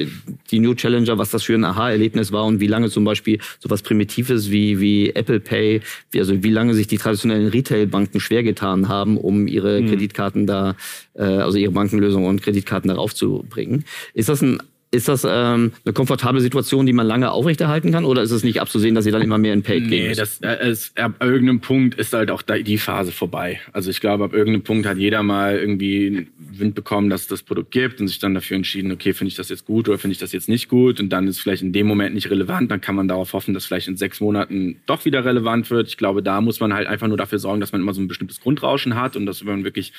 die 0.51 0.59
New 0.59 0.75
Challenger, 0.75 1.19
was 1.19 1.31
das 1.31 1.45
für 1.45 1.55
ein 1.55 1.65
Aha-Erlebnis 1.65 2.33
war 2.33 2.45
und 2.45 2.61
wie 2.61 2.67
lange 2.67 2.91
zum 2.91 3.05
Beispiel 3.05 3.39
so 3.61 3.71
was 3.71 3.83
Primitives 3.83 4.51
wie, 4.51 4.81
wie 4.81 5.11
Apple 5.11 5.41
Pay, 5.41 5.81
wie, 6.11 6.19
also 6.19 6.43
wie 6.43 6.51
lange 6.51 6.75
sich 6.75 6.89
die 6.89 6.99
traditionellen 6.99 7.49
Retail-Banken 7.49 8.19
schwer 8.19 8.43
getan 8.43 8.89
haben, 8.89 9.17
um 9.17 9.47
ihre 9.47 9.81
mhm. 9.81 9.89
Kreditkarten 9.89 10.47
da, 10.47 10.75
äh, 11.15 11.23
also 11.23 11.59
ihre 11.59 11.73
Bankenlösungen 11.73 12.29
und 12.29 12.43
Kreditkarten 12.43 12.89
darauf 12.89 13.15
zu 13.15 13.45
bringen. 13.49 13.85
Ist 14.13 14.29
das 14.29 14.43
ein 14.43 14.61
ist 14.93 15.09
das 15.09 15.27
ähm, 15.29 15.73
eine 15.85 15.93
komfortable 15.93 16.41
Situation, 16.41 16.87
die 16.87 16.93
man 16.93 17.07
lange 17.07 17.31
aufrechterhalten 17.31 17.91
kann, 17.91 18.05
oder 18.05 18.23
ist 18.23 18.31
es 18.31 18.45
nicht 18.45 18.61
abzusehen, 18.61 18.95
dass 18.95 19.05
sie 19.05 19.11
dann 19.11 19.23
immer 19.23 19.37
mehr 19.37 19.53
in 19.53 19.63
Paid 19.63 19.85
nee, 19.85 19.89
gehen? 19.89 20.17
Das, 20.17 20.41
äh, 20.43 20.71
ist, 20.71 20.99
ab 20.99 21.15
irgendeinem 21.21 21.61
Punkt 21.61 21.97
ist 21.97 22.13
halt 22.13 22.31
auch 22.31 22.43
die 22.43 22.79
Phase 22.79 23.11
vorbei. 23.11 23.61
Also 23.73 23.91
ich 23.91 24.01
glaube, 24.01 24.25
ab 24.25 24.33
irgendeinem 24.33 24.63
Punkt 24.63 24.87
hat 24.87 24.97
jeder 24.97 25.23
mal 25.23 25.57
irgendwie 25.57 26.29
Wind 26.39 26.75
bekommen, 26.75 27.11
dass 27.11 27.23
es 27.23 27.27
das 27.27 27.43
Produkt 27.43 27.73
gibt 27.73 28.01
und 28.01 28.09
sich 28.09 28.21
dann 28.21 28.35
dafür 28.35 28.57
entschieden, 28.57 28.93
okay, 28.93 29.13
finde 29.13 29.29
ich 29.29 29.37
das 29.37 29.49
jetzt 29.49 29.65
gut 29.65 29.89
oder 29.89 29.99
finde 29.99 30.13
ich 30.13 30.19
das 30.19 30.33
jetzt 30.33 30.49
nicht 30.49 30.69
gut 30.69 31.01
und 31.01 31.11
dann 31.11 31.27
ist 31.27 31.37
es 31.37 31.43
vielleicht 31.43 31.63
in 31.63 31.73
dem 31.73 31.87
Moment 31.87 32.15
nicht 32.15 32.31
relevant. 32.31 32.71
Dann 32.71 32.81
kann 32.81 32.95
man 32.95 33.09
darauf 33.09 33.33
hoffen, 33.33 33.55
dass 33.55 33.67
vielleicht 33.67 33.89
in 33.89 33.97
sechs 33.97 34.21
Monaten 34.21 34.81
doch 34.87 35.05
wieder 35.05 35.25
relevant 35.25 35.69
wird. 35.71 35.89
Ich 35.89 35.97
glaube, 35.97 36.23
da 36.23 36.41
muss 36.41 36.61
man 36.61 36.73
halt 36.73 36.87
einfach 36.87 37.09
nur 37.09 37.17
dafür 37.17 37.41
sorgen, 37.41 37.61
dass 37.61 37.73
man 37.73 37.81
immer 37.81 37.93
so 37.93 38.01
ein 38.01 38.09
bestimmtes 38.09 38.41
Grundrauschen 38.41 38.95
hat 38.95 39.17
und 39.17 39.27
dass 39.27 39.43
man 39.43 39.65
wirklich, 39.65 39.93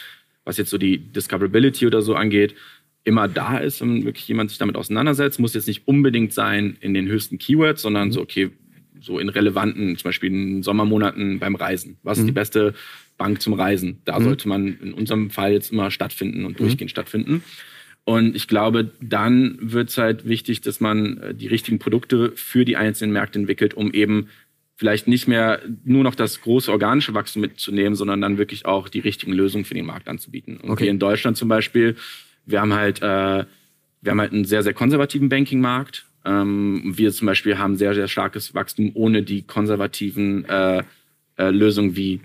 was 0.46 0.58
jetzt 0.58 0.70
so 0.70 0.78
die 0.78 0.98
Discoverability 0.98 1.86
oder 1.86 2.02
so 2.02 2.16
angeht, 2.16 2.56
immer 3.08 3.30
da 3.30 3.58
ist 3.58 3.82
und 3.82 4.04
wirklich 4.04 4.28
jemand 4.28 4.50
sich 4.50 4.60
damit 4.60 4.76
auseinandersetzt. 4.76 5.40
Muss 5.40 5.54
jetzt 5.54 5.68
nicht 5.68 5.88
unbedingt 5.88 6.34
sein 6.34 6.76
in 6.82 6.94
den 6.94 7.08
höchsten 7.08 7.38
Keywords, 7.38 7.82
sondern 7.82 8.10
mhm. 8.10 8.12
so, 8.12 8.22
okay, 8.22 8.52
so 9.00 9.18
in 9.18 9.30
relevanten, 9.30 9.96
zum 9.96 10.10
Beispiel 10.10 10.30
in 10.30 10.62
Sommermonaten 10.62 11.40
beim 11.40 11.56
Reisen. 11.56 11.98
Was 12.04 12.18
mhm. 12.18 12.22
ist 12.22 12.28
die 12.28 12.34
beste 12.34 12.74
Bank 13.18 13.42
zum 13.42 13.54
Reisen? 13.54 14.02
Da 14.04 14.20
mhm. 14.20 14.24
sollte 14.26 14.50
man 14.50 14.78
in 14.82 14.94
unserem 14.94 15.30
Fall 15.30 15.54
jetzt 15.54 15.72
immer 15.72 15.90
stattfinden 15.90 16.44
und 16.44 16.54
mhm. 16.54 16.58
durchgehend 16.58 16.92
stattfinden. 16.92 17.44
Und 18.04 18.36
ich 18.36 18.48
glaube, 18.48 18.92
dann 19.02 19.58
wird 19.62 19.90
es 19.90 19.98
halt 19.98 20.28
wichtig, 20.28 20.62
dass 20.62 20.82
man 20.82 21.18
äh, 21.18 21.34
die 21.34 21.48
richtigen 21.48 21.80
Produkte 21.80 22.34
für 22.36 22.66
die 22.66 22.76
einzelnen 22.76 23.14
Märkte 23.14 23.40
entwickelt, 23.40 23.74
um 23.74 23.94
eben 23.94 24.28
vielleicht 24.76 25.08
nicht 25.08 25.28
mehr 25.28 25.62
nur 25.86 26.04
noch 26.04 26.16
das 26.16 26.42
große 26.42 26.72
organische 26.72 27.14
Wachstum 27.14 27.42
mitzunehmen, 27.42 27.96
sondern 27.96 28.22
dann 28.22 28.38
wirklich 28.38 28.66
auch 28.66 28.90
die 28.90 29.00
richtigen 29.00 29.34
Lösungen 29.34 29.66
für 29.66 29.74
den 29.74 29.86
Markt 29.86 30.08
anzubieten. 30.08 30.58
Und 30.58 30.70
okay. 30.70 30.84
hier 30.84 30.92
in 30.92 31.00
Deutschland 31.00 31.38
zum 31.38 31.48
Beispiel 31.48 31.96
wir 32.48 32.62
haben 32.62 32.74
halt, 32.74 33.02
äh, 33.02 33.46
wir 34.02 34.12
haben 34.12 34.20
halt 34.20 34.34
einen 34.34 34.46
sehr, 34.46 34.64
sehr 34.64 34.74
konservativen 34.74 35.30
Banking-Markt. 35.30 36.06
Ähm, 36.26 36.94
wir 36.96 37.12
zum 37.12 37.28
Beispiel 37.28 37.58
haben 37.58 37.76
sehr, 37.76 37.94
sehr 37.94 38.08
starkes 38.08 38.56
Wachstum 38.56 38.92
ohne 38.96 39.22
die 39.22 39.44
konservativen 39.44 40.46
äh, 40.46 40.84
äh, 41.38 41.50
Lösungen 41.52 41.96
wie 41.96 42.22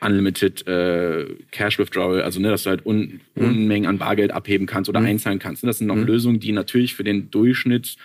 Unlimited 0.00 0.66
äh, 0.66 1.26
Cash 1.50 1.78
Withdrawal, 1.78 2.22
also 2.22 2.38
ne, 2.38 2.50
dass 2.50 2.64
du 2.64 2.70
halt 2.70 2.84
Un 2.84 3.20
mhm. 3.34 3.44
Unmengen 3.44 3.88
an 3.88 3.98
Bargeld 3.98 4.30
abheben 4.30 4.66
kannst 4.66 4.90
oder 4.90 5.00
mhm. 5.00 5.06
einzahlen 5.06 5.38
kannst. 5.38 5.64
Das 5.64 5.78
sind 5.78 5.86
noch 5.86 5.96
mhm. 5.96 6.04
Lösungen, 6.04 6.38
die 6.38 6.52
natürlich 6.52 6.94
für 6.94 7.04
den 7.04 7.30
Durchschnitt 7.30 7.96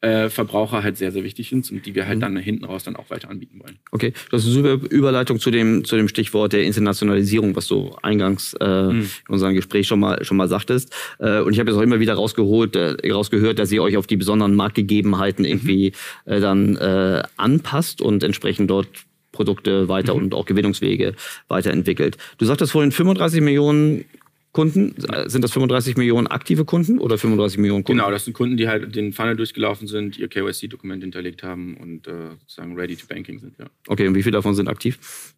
äh, 0.00 0.28
Verbraucher 0.28 0.82
halt 0.82 0.96
sehr, 0.96 1.10
sehr 1.10 1.24
wichtig 1.24 1.48
sind 1.48 1.70
und 1.72 1.84
die 1.84 1.94
wir 1.94 2.06
halt 2.06 2.18
mhm. 2.18 2.22
dann 2.22 2.36
hinten 2.36 2.64
raus 2.64 2.84
dann 2.84 2.96
auch 2.96 3.10
weiter 3.10 3.30
anbieten 3.30 3.58
wollen. 3.60 3.78
Okay, 3.90 4.12
das 4.30 4.46
ist 4.46 4.56
eine 4.56 4.70
super 4.70 4.86
Überleitung 4.90 5.40
zu 5.40 5.50
dem, 5.50 5.84
zu 5.84 5.96
dem 5.96 6.08
Stichwort 6.08 6.52
der 6.52 6.62
Internationalisierung, 6.64 7.56
was 7.56 7.66
du 7.66 7.96
eingangs 8.02 8.54
äh, 8.60 8.92
mhm. 8.92 9.00
in 9.00 9.34
unserem 9.34 9.54
Gespräch 9.54 9.88
schon 9.88 10.00
mal, 10.00 10.24
schon 10.24 10.36
mal 10.36 10.48
sagtest. 10.48 10.94
Äh, 11.18 11.40
und 11.40 11.52
ich 11.52 11.58
habe 11.58 11.70
jetzt 11.70 11.78
auch 11.78 11.82
immer 11.82 11.98
wieder 11.98 12.14
rausgeholt, 12.14 12.76
äh, 12.76 13.10
rausgehört, 13.10 13.58
dass 13.58 13.72
ihr 13.72 13.82
euch 13.82 13.96
auf 13.96 14.06
die 14.06 14.16
besonderen 14.16 14.54
Marktgegebenheiten 14.54 15.44
mhm. 15.44 15.50
irgendwie 15.50 15.92
äh, 16.26 16.40
dann 16.40 16.76
äh, 16.76 17.22
anpasst 17.36 18.00
und 18.00 18.22
entsprechend 18.22 18.70
dort 18.70 18.88
Produkte 19.32 19.88
weiter 19.88 20.14
mhm. 20.14 20.24
und 20.24 20.34
auch 20.34 20.46
Gewinnungswege 20.46 21.14
weiterentwickelt. 21.48 22.18
Du 22.38 22.44
sagtest 22.44 22.72
vorhin 22.72 22.92
35 22.92 23.40
Millionen 23.40 24.04
Kunden? 24.52 24.94
Sind 25.26 25.42
das 25.42 25.52
35 25.52 25.96
Millionen 25.96 26.26
aktive 26.26 26.64
Kunden 26.64 26.98
oder 26.98 27.18
35 27.18 27.58
Millionen 27.58 27.84
Kunden? 27.84 27.98
Genau, 27.98 28.10
das 28.10 28.24
sind 28.24 28.34
Kunden, 28.34 28.56
die 28.56 28.68
halt 28.68 28.94
den 28.94 29.12
Funnel 29.12 29.36
durchgelaufen 29.36 29.86
sind, 29.86 30.18
ihr 30.18 30.28
KYC-Dokument 30.28 31.02
hinterlegt 31.02 31.42
haben 31.42 31.76
und 31.76 32.06
äh, 32.06 32.30
sozusagen 32.40 32.74
ready 32.74 32.96
to 32.96 33.06
banking 33.06 33.38
sind, 33.38 33.58
ja. 33.58 33.66
Okay, 33.86 34.08
und 34.08 34.14
wie 34.14 34.22
viele 34.22 34.34
davon 34.34 34.54
sind 34.54 34.68
aktiv? 34.68 35.34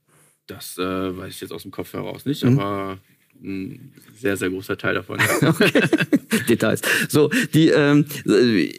Das 0.46 0.78
äh, 0.78 0.82
weiß 1.16 1.34
ich 1.34 1.40
jetzt 1.40 1.52
aus 1.52 1.62
dem 1.62 1.70
Kopf 1.70 1.92
heraus 1.92 2.24
nicht, 2.24 2.44
mhm. 2.44 2.58
aber 2.58 2.98
ein 3.42 3.92
sehr, 4.14 4.36
sehr 4.36 4.50
großer 4.50 4.76
Teil 4.76 4.94
davon. 4.94 5.18
Ja. 5.18 5.48
okay. 5.48 5.72
Details. 6.48 6.82
So, 7.08 7.30
die, 7.54 7.68
ähm, 7.68 8.04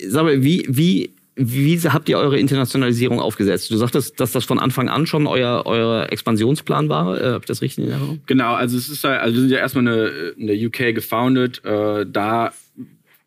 sag 0.07 0.23
mal, 0.23 0.43
wie, 0.43 0.65
wie 0.67 1.11
wie 1.49 1.77
habt 1.79 2.09
ihr 2.09 2.17
eure 2.17 2.37
Internationalisierung 2.37 3.19
aufgesetzt? 3.19 3.71
Du 3.71 3.77
sagtest, 3.77 4.19
dass 4.19 4.31
das 4.31 4.45
von 4.45 4.59
Anfang 4.59 4.89
an 4.89 5.07
schon 5.07 5.27
euer, 5.27 5.63
euer 5.65 6.11
Expansionsplan 6.11 6.89
war. 6.89 7.19
Äh, 7.19 7.31
Habt 7.33 7.45
ihr 7.45 7.47
das 7.47 7.61
richtig 7.61 7.85
in 7.85 7.91
Erinnerung? 7.91 8.21
Genau, 8.25 8.53
also 8.53 8.77
es 8.77 8.89
ist 8.89 9.03
halt, 9.03 9.21
also 9.21 9.35
wir 9.35 9.41
sind 9.41 9.51
ja 9.51 9.57
erstmal 9.57 9.87
eine, 9.87 10.07
in 10.37 10.47
der 10.47 10.55
UK 10.55 10.95
gefounded. 10.95 11.63
Äh, 11.65 12.05
da 12.05 12.51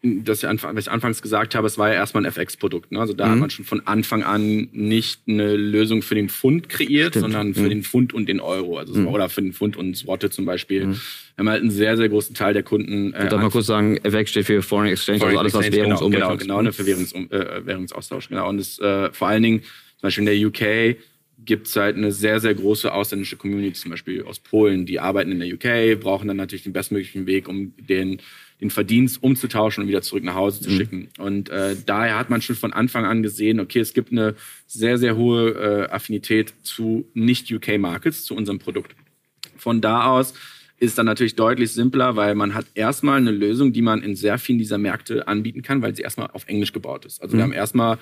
das 0.04 0.42
ich 0.42 0.62
was 0.62 0.86
ich 0.86 0.90
anfangs 0.90 1.22
gesagt 1.22 1.54
habe, 1.54 1.66
es 1.66 1.78
war 1.78 1.88
ja 1.88 1.94
erstmal 1.94 2.24
ein 2.24 2.30
FX-Produkt. 2.30 2.92
Ne? 2.92 3.00
Also 3.00 3.14
da 3.14 3.26
mhm. 3.26 3.30
hat 3.30 3.38
man 3.38 3.50
schon 3.50 3.64
von 3.64 3.86
Anfang 3.86 4.22
an 4.22 4.68
nicht 4.72 5.22
eine 5.26 5.56
Lösung 5.56 6.02
für 6.02 6.14
den 6.14 6.28
Pfund 6.28 6.68
kreiert, 6.68 7.12
Stimmt. 7.12 7.22
sondern 7.22 7.54
für 7.54 7.62
mhm. 7.62 7.70
den 7.70 7.82
Pfund 7.82 8.12
und 8.12 8.28
den 8.28 8.40
Euro. 8.40 8.76
Also 8.76 8.94
mhm. 8.94 9.08
oder 9.08 9.28
für 9.28 9.40
den 9.40 9.54
Pfund 9.54 9.76
und 9.76 9.96
Swotte 9.96 10.28
zum 10.28 10.44
Beispiel. 10.44 10.96
Wir 11.36 11.42
haben 11.42 11.48
halt 11.48 11.62
einen 11.62 11.70
sehr, 11.70 11.96
sehr 11.96 12.08
großen 12.08 12.34
Teil 12.34 12.54
der 12.54 12.62
Kunden. 12.62 13.12
Äh, 13.12 13.28
darf 13.28 13.40
mal 13.40 13.50
kurz 13.50 13.66
sagen, 13.66 13.96
FX 14.02 14.30
steht 14.30 14.46
für 14.46 14.62
Foreign 14.62 14.92
Exchange, 14.92 15.18
Foreign 15.18 15.36
also 15.36 15.58
alles, 15.58 15.66
was 15.66 15.76
Währungsumwelt 15.76 16.22
Genau, 16.22 16.36
genau, 16.36 16.38
genau 16.38 16.62
ne, 16.62 16.72
für 16.72 16.86
Währungs, 16.86 17.12
äh, 17.12 17.66
Währungsaustausch. 17.66 18.28
Genau. 18.28 18.48
Und 18.48 18.60
es, 18.60 18.78
äh, 18.78 19.12
vor 19.12 19.28
allen 19.28 19.42
Dingen, 19.42 19.60
zum 19.60 20.02
Beispiel 20.02 20.28
in 20.28 20.40
der 20.40 20.48
UK, 20.48 20.96
gibt 21.44 21.66
es 21.66 21.76
halt 21.76 21.96
eine 21.96 22.12
sehr, 22.12 22.40
sehr 22.40 22.54
große 22.54 22.92
ausländische 22.92 23.36
Community, 23.36 23.74
zum 23.74 23.90
Beispiel 23.90 24.22
aus 24.22 24.38
Polen, 24.38 24.86
die 24.86 25.00
arbeiten 25.00 25.32
in 25.32 25.40
der 25.40 25.52
UK, 25.52 26.00
brauchen 26.00 26.28
dann 26.28 26.36
natürlich 26.36 26.62
den 26.62 26.72
bestmöglichen 26.72 27.26
Weg, 27.26 27.48
um 27.48 27.74
den 27.76 28.20
den 28.60 28.70
Verdienst 28.70 29.22
umzutauschen 29.22 29.82
und 29.82 29.88
wieder 29.88 30.02
zurück 30.02 30.24
nach 30.24 30.34
Hause 30.34 30.62
zu 30.62 30.70
mhm. 30.70 30.76
schicken. 30.76 31.08
Und 31.18 31.50
äh, 31.50 31.76
daher 31.84 32.18
hat 32.18 32.30
man 32.30 32.40
schon 32.40 32.56
von 32.56 32.72
Anfang 32.72 33.04
an 33.04 33.22
gesehen, 33.22 33.60
okay, 33.60 33.80
es 33.80 33.92
gibt 33.92 34.12
eine 34.12 34.36
sehr, 34.66 34.96
sehr 34.96 35.16
hohe 35.16 35.50
äh, 35.50 35.90
Affinität 35.90 36.54
zu 36.62 37.06
Nicht-UK-Markets, 37.14 38.24
zu 38.24 38.34
unserem 38.34 38.58
Produkt. 38.58 38.94
Von 39.56 39.80
da 39.80 40.06
aus 40.06 40.34
ist 40.84 40.98
dann 40.98 41.06
natürlich 41.06 41.36
deutlich 41.36 41.72
simpler, 41.72 42.16
weil 42.16 42.34
man 42.34 42.54
hat 42.54 42.66
erstmal 42.74 43.18
eine 43.18 43.30
Lösung, 43.30 43.72
die 43.72 43.82
man 43.82 44.02
in 44.02 44.16
sehr 44.16 44.38
vielen 44.38 44.58
dieser 44.58 44.78
Märkte 44.78 45.26
anbieten 45.26 45.62
kann, 45.62 45.82
weil 45.82 45.94
sie 45.94 46.02
erstmal 46.02 46.28
auf 46.32 46.46
Englisch 46.46 46.72
gebaut 46.72 47.04
ist. 47.04 47.20
Also 47.22 47.34
mhm. 47.34 47.38
wir 47.38 47.44
haben 47.44 47.52
erstmal 47.52 47.98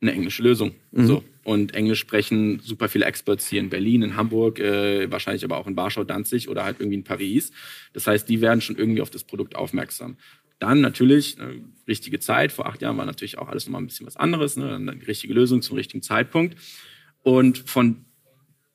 eine 0.00 0.12
englische 0.12 0.42
Lösung. 0.42 0.72
Mhm. 0.92 1.06
So. 1.06 1.24
Und 1.44 1.74
Englisch 1.74 2.00
sprechen 2.00 2.60
super 2.60 2.88
viele 2.88 3.04
Experts 3.04 3.48
hier 3.48 3.60
in 3.60 3.70
Berlin, 3.70 4.02
in 4.02 4.16
Hamburg, 4.16 4.58
äh, 4.58 5.10
wahrscheinlich 5.10 5.44
aber 5.44 5.58
auch 5.58 5.66
in 5.66 5.76
Warschau, 5.76 6.04
Danzig 6.04 6.48
oder 6.48 6.64
halt 6.64 6.76
irgendwie 6.80 6.96
in 6.96 7.04
Paris. 7.04 7.52
Das 7.92 8.06
heißt, 8.06 8.28
die 8.28 8.40
werden 8.40 8.60
schon 8.60 8.76
irgendwie 8.76 9.02
auf 9.02 9.10
das 9.10 9.24
Produkt 9.24 9.56
aufmerksam. 9.56 10.16
Dann 10.58 10.80
natürlich, 10.80 11.38
äh, 11.38 11.60
richtige 11.88 12.20
Zeit. 12.20 12.52
Vor 12.52 12.66
acht 12.66 12.80
Jahren 12.80 12.96
war 12.96 13.06
natürlich 13.06 13.38
auch 13.38 13.48
alles 13.48 13.66
nochmal 13.66 13.82
ein 13.82 13.86
bisschen 13.86 14.06
was 14.06 14.16
anderes. 14.16 14.56
Ne? 14.56 14.74
Eine 14.74 15.06
richtige 15.06 15.34
Lösung 15.34 15.62
zum 15.62 15.76
richtigen 15.76 16.02
Zeitpunkt. 16.02 16.56
Und 17.22 17.58
von 17.58 18.03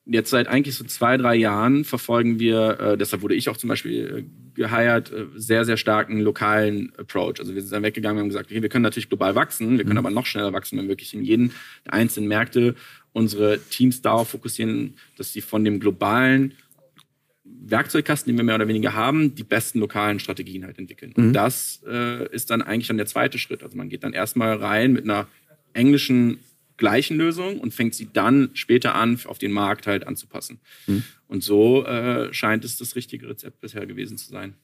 jetzt 0.06 0.30
seit 0.30 0.48
eigentlich 0.48 0.74
so 0.74 0.84
zwei, 0.84 1.16
drei 1.16 1.34
Jahren 1.36 1.84
verfolgen 1.84 2.38
wir, 2.38 2.80
äh, 2.80 2.98
deshalb 2.98 3.22
wurde 3.22 3.34
ich 3.34 3.48
auch 3.48 3.56
zum 3.56 3.68
Beispiel 3.68 4.24
äh, 4.26 4.54
geheiert, 4.54 5.12
äh, 5.12 5.26
sehr, 5.36 5.64
sehr 5.64 5.76
starken 5.76 6.20
lokalen 6.20 6.92
Approach. 6.96 7.38
Also 7.38 7.54
wir 7.54 7.62
sind 7.62 7.72
dann 7.72 7.82
weggegangen 7.82 8.18
und 8.18 8.22
haben 8.22 8.28
gesagt, 8.28 8.50
okay, 8.50 8.62
wir 8.62 8.68
können 8.68 8.82
natürlich 8.82 9.08
global 9.08 9.34
wachsen, 9.34 9.78
wir 9.78 9.84
können 9.84 9.92
mhm. 9.92 10.06
aber 10.06 10.10
noch 10.10 10.26
schneller 10.26 10.52
wachsen, 10.52 10.78
wenn 10.78 10.86
wir 10.86 10.90
wirklich 10.90 11.14
in 11.14 11.22
jeden 11.22 11.52
der 11.86 11.94
einzelnen 11.94 12.28
Märkte 12.28 12.74
unsere 13.12 13.58
Teams 13.58 14.02
darauf 14.02 14.30
fokussieren, 14.30 14.94
dass 15.16 15.32
sie 15.32 15.40
von 15.40 15.64
dem 15.64 15.80
globalen 15.80 16.54
Werkzeugkasten, 17.44 18.32
den 18.32 18.38
wir 18.38 18.44
mehr 18.44 18.54
oder 18.54 18.68
weniger 18.68 18.94
haben, 18.94 19.34
die 19.34 19.42
besten 19.42 19.80
lokalen 19.80 20.18
Strategien 20.18 20.64
halt 20.64 20.78
entwickeln. 20.78 21.12
Mhm. 21.16 21.24
Und 21.24 21.32
das 21.32 21.82
äh, 21.86 22.28
ist 22.34 22.50
dann 22.50 22.62
eigentlich 22.62 22.88
dann 22.88 22.96
der 22.96 23.06
zweite 23.06 23.38
Schritt. 23.38 23.62
Also 23.62 23.76
man 23.76 23.88
geht 23.88 24.04
dann 24.04 24.12
erstmal 24.12 24.56
rein 24.56 24.92
mit 24.92 25.04
einer 25.04 25.26
englischen 25.72 26.38
gleichen 26.80 27.16
Lösung 27.16 27.60
und 27.60 27.72
fängt 27.72 27.94
sie 27.94 28.08
dann 28.12 28.50
später 28.54 28.96
an, 28.96 29.20
auf 29.26 29.38
den 29.38 29.52
Markt 29.52 29.86
halt 29.86 30.04
anzupassen. 30.06 30.58
Mhm. 30.88 31.04
Und 31.30 31.44
so 31.44 31.84
äh, 31.84 32.34
scheint 32.34 32.64
es 32.64 32.76
das 32.76 32.96
richtige 32.96 33.28
Rezept 33.28 33.60
bisher 33.60 33.86
gewesen 33.86 34.18
zu 34.18 34.30
sein. 34.30 34.54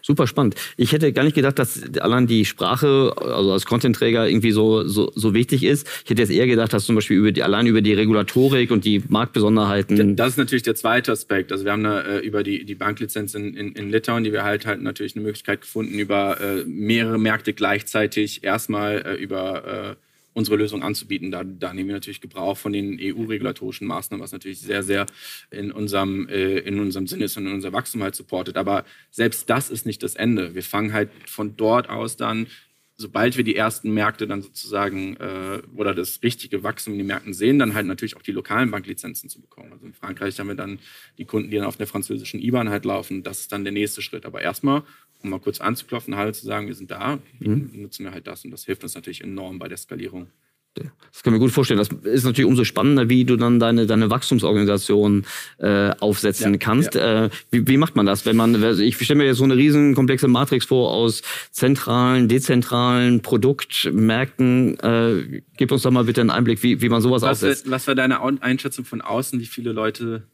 Super 0.00 0.28
spannend. 0.28 0.54
Ich 0.76 0.92
hätte 0.92 1.12
gar 1.12 1.24
nicht 1.24 1.34
gedacht, 1.34 1.58
dass 1.58 1.82
allein 1.98 2.28
die 2.28 2.44
Sprache, 2.44 3.12
also 3.16 3.52
als 3.52 3.66
Content-Träger, 3.66 4.28
irgendwie 4.28 4.52
so, 4.52 4.86
so, 4.86 5.10
so 5.16 5.34
wichtig 5.34 5.64
ist. 5.64 5.88
Ich 6.04 6.10
hätte 6.10 6.22
jetzt 6.22 6.30
eher 6.30 6.46
gedacht, 6.46 6.72
dass 6.72 6.84
zum 6.84 6.94
Beispiel 6.94 7.16
über 7.16 7.32
die, 7.32 7.42
allein 7.42 7.66
über 7.66 7.82
die 7.82 7.94
Regulatorik 7.94 8.70
und 8.70 8.84
die 8.84 9.02
Marktbesonderheiten. 9.08 10.14
Das 10.14 10.30
ist 10.30 10.36
natürlich 10.36 10.62
der 10.62 10.76
zweite 10.76 11.10
Aspekt. 11.10 11.50
Also 11.50 11.64
wir 11.64 11.72
haben 11.72 11.82
da, 11.82 12.02
äh, 12.02 12.18
über 12.20 12.44
die, 12.44 12.64
die 12.64 12.76
Banklizenz 12.76 13.34
in, 13.34 13.56
in, 13.56 13.72
in 13.72 13.90
Litauen, 13.90 14.22
die 14.22 14.32
wir 14.32 14.44
halt 14.44 14.66
halt 14.66 14.82
natürlich 14.82 15.16
eine 15.16 15.24
Möglichkeit 15.24 15.62
gefunden, 15.62 15.98
über 15.98 16.40
äh, 16.40 16.64
mehrere 16.64 17.18
Märkte 17.18 17.54
gleichzeitig 17.54 18.44
erstmal 18.44 19.04
äh, 19.04 19.14
über 19.14 19.96
äh, 19.96 20.03
unsere 20.34 20.56
Lösung 20.56 20.82
anzubieten. 20.82 21.30
Da, 21.30 21.44
da 21.44 21.72
nehmen 21.72 21.88
wir 21.88 21.94
natürlich 21.94 22.20
Gebrauch 22.20 22.58
von 22.58 22.72
den 22.72 22.98
EU-regulatorischen 23.00 23.86
Maßnahmen, 23.86 24.22
was 24.22 24.32
natürlich 24.32 24.60
sehr, 24.60 24.82
sehr 24.82 25.06
in 25.50 25.72
unserem, 25.72 26.28
äh, 26.28 26.58
in 26.58 26.80
unserem 26.80 27.06
Sinne 27.06 27.24
ist 27.24 27.36
und 27.36 27.46
in 27.46 27.54
unser 27.54 27.72
Wachstum 27.72 28.02
halt 28.02 28.14
supportet. 28.14 28.56
Aber 28.56 28.84
selbst 29.10 29.48
das 29.48 29.70
ist 29.70 29.86
nicht 29.86 30.02
das 30.02 30.16
Ende. 30.16 30.54
Wir 30.54 30.62
fangen 30.62 30.92
halt 30.92 31.10
von 31.26 31.56
dort 31.56 31.88
aus 31.88 32.16
dann 32.16 32.48
sobald 32.96 33.36
wir 33.36 33.44
die 33.44 33.56
ersten 33.56 33.92
Märkte 33.92 34.26
dann 34.26 34.42
sozusagen 34.42 35.16
äh, 35.16 35.62
oder 35.74 35.94
das 35.94 36.22
richtige 36.22 36.62
Wachstum 36.62 36.94
in 36.94 36.98
den 36.98 37.06
Märkten 37.08 37.34
sehen, 37.34 37.58
dann 37.58 37.74
halt 37.74 37.86
natürlich 37.86 38.16
auch 38.16 38.22
die 38.22 38.32
lokalen 38.32 38.70
Banklizenzen 38.70 39.28
zu 39.28 39.40
bekommen. 39.40 39.72
Also 39.72 39.86
in 39.86 39.94
Frankreich 39.94 40.38
haben 40.38 40.48
wir 40.48 40.54
dann 40.54 40.78
die 41.18 41.24
Kunden, 41.24 41.50
die 41.50 41.56
dann 41.56 41.66
auf 41.66 41.76
der 41.76 41.86
französischen 41.86 42.40
IBAN 42.40 42.68
halt 42.68 42.84
laufen. 42.84 43.22
Das 43.22 43.40
ist 43.40 43.52
dann 43.52 43.64
der 43.64 43.72
nächste 43.72 44.00
Schritt. 44.00 44.24
Aber 44.26 44.42
erstmal, 44.42 44.82
um 45.22 45.30
mal 45.30 45.40
kurz 45.40 45.60
anzuklopfen, 45.60 46.16
halt 46.16 46.36
zu 46.36 46.46
sagen, 46.46 46.68
wir 46.68 46.74
sind 46.74 46.90
da, 46.90 47.18
mhm. 47.40 47.70
nutzen 47.74 48.04
wir 48.04 48.12
halt 48.12 48.26
das 48.26 48.44
und 48.44 48.52
das 48.52 48.64
hilft 48.64 48.84
uns 48.84 48.94
natürlich 48.94 49.22
enorm 49.22 49.58
bei 49.58 49.68
der 49.68 49.78
Skalierung. 49.78 50.28
Das 50.74 51.22
kann 51.22 51.32
ich 51.32 51.38
mir 51.38 51.44
gut 51.44 51.52
vorstellen. 51.52 51.78
Das 51.78 51.88
ist 52.02 52.24
natürlich 52.24 52.48
umso 52.48 52.64
spannender, 52.64 53.08
wie 53.08 53.24
du 53.24 53.36
dann 53.36 53.60
deine, 53.60 53.86
deine 53.86 54.10
Wachstumsorganisation 54.10 55.24
äh, 55.58 55.90
aufsetzen 56.00 56.54
ja, 56.54 56.58
kannst. 56.58 56.96
Ja. 56.96 57.26
Äh, 57.26 57.30
wie, 57.52 57.68
wie 57.68 57.76
macht 57.76 57.94
man 57.94 58.04
das? 58.04 58.26
Wenn 58.26 58.36
man, 58.36 58.80
ich 58.80 58.96
stelle 58.96 59.18
mir 59.18 59.26
jetzt 59.26 59.38
so 59.38 59.44
eine 59.44 59.56
riesen 59.56 59.94
komplexe 59.94 60.26
Matrix 60.26 60.66
vor 60.66 60.90
aus 60.90 61.22
zentralen, 61.52 62.26
dezentralen 62.26 63.22
Produktmärkten. 63.22 64.78
Äh, 64.80 65.42
gib 65.56 65.70
uns 65.70 65.82
doch 65.82 65.92
mal 65.92 66.04
bitte 66.04 66.20
einen 66.20 66.30
Einblick, 66.30 66.64
wie, 66.64 66.82
wie 66.82 66.88
man 66.88 67.00
sowas 67.00 67.22
was 67.22 67.44
aufsetzt. 67.44 67.70
was 67.70 67.86
war 67.86 67.94
deine 67.94 68.20
Einschätzung 68.42 68.84
von 68.84 69.00
außen? 69.00 69.38
Wie 69.38 69.46
viele 69.46 69.70
Leute 69.70 70.24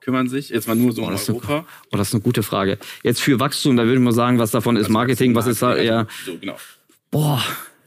kümmern 0.00 0.28
sich? 0.28 0.48
Jetzt 0.48 0.66
mal 0.66 0.74
nur 0.74 0.92
so 0.92 1.02
oh, 1.02 1.10
in 1.10 1.18
Europa. 1.18 1.54
Eine, 1.54 1.64
oh, 1.92 1.96
das 1.98 2.08
ist 2.08 2.14
eine 2.14 2.22
gute 2.22 2.42
Frage. 2.42 2.78
Jetzt 3.02 3.20
für 3.20 3.38
Wachstum, 3.40 3.76
da 3.76 3.84
würde 3.84 3.96
ich 3.96 4.00
mal 4.00 4.12
sagen, 4.12 4.38
was 4.38 4.52
davon 4.52 4.76
ist 4.76 4.88
Marketing, 4.88 5.34
was 5.34 5.46
ist 5.46 5.60
da 5.60 5.76
eher. 5.76 6.06
So, 6.24 6.38
genau. 6.38 6.56
Boah, 7.10 7.42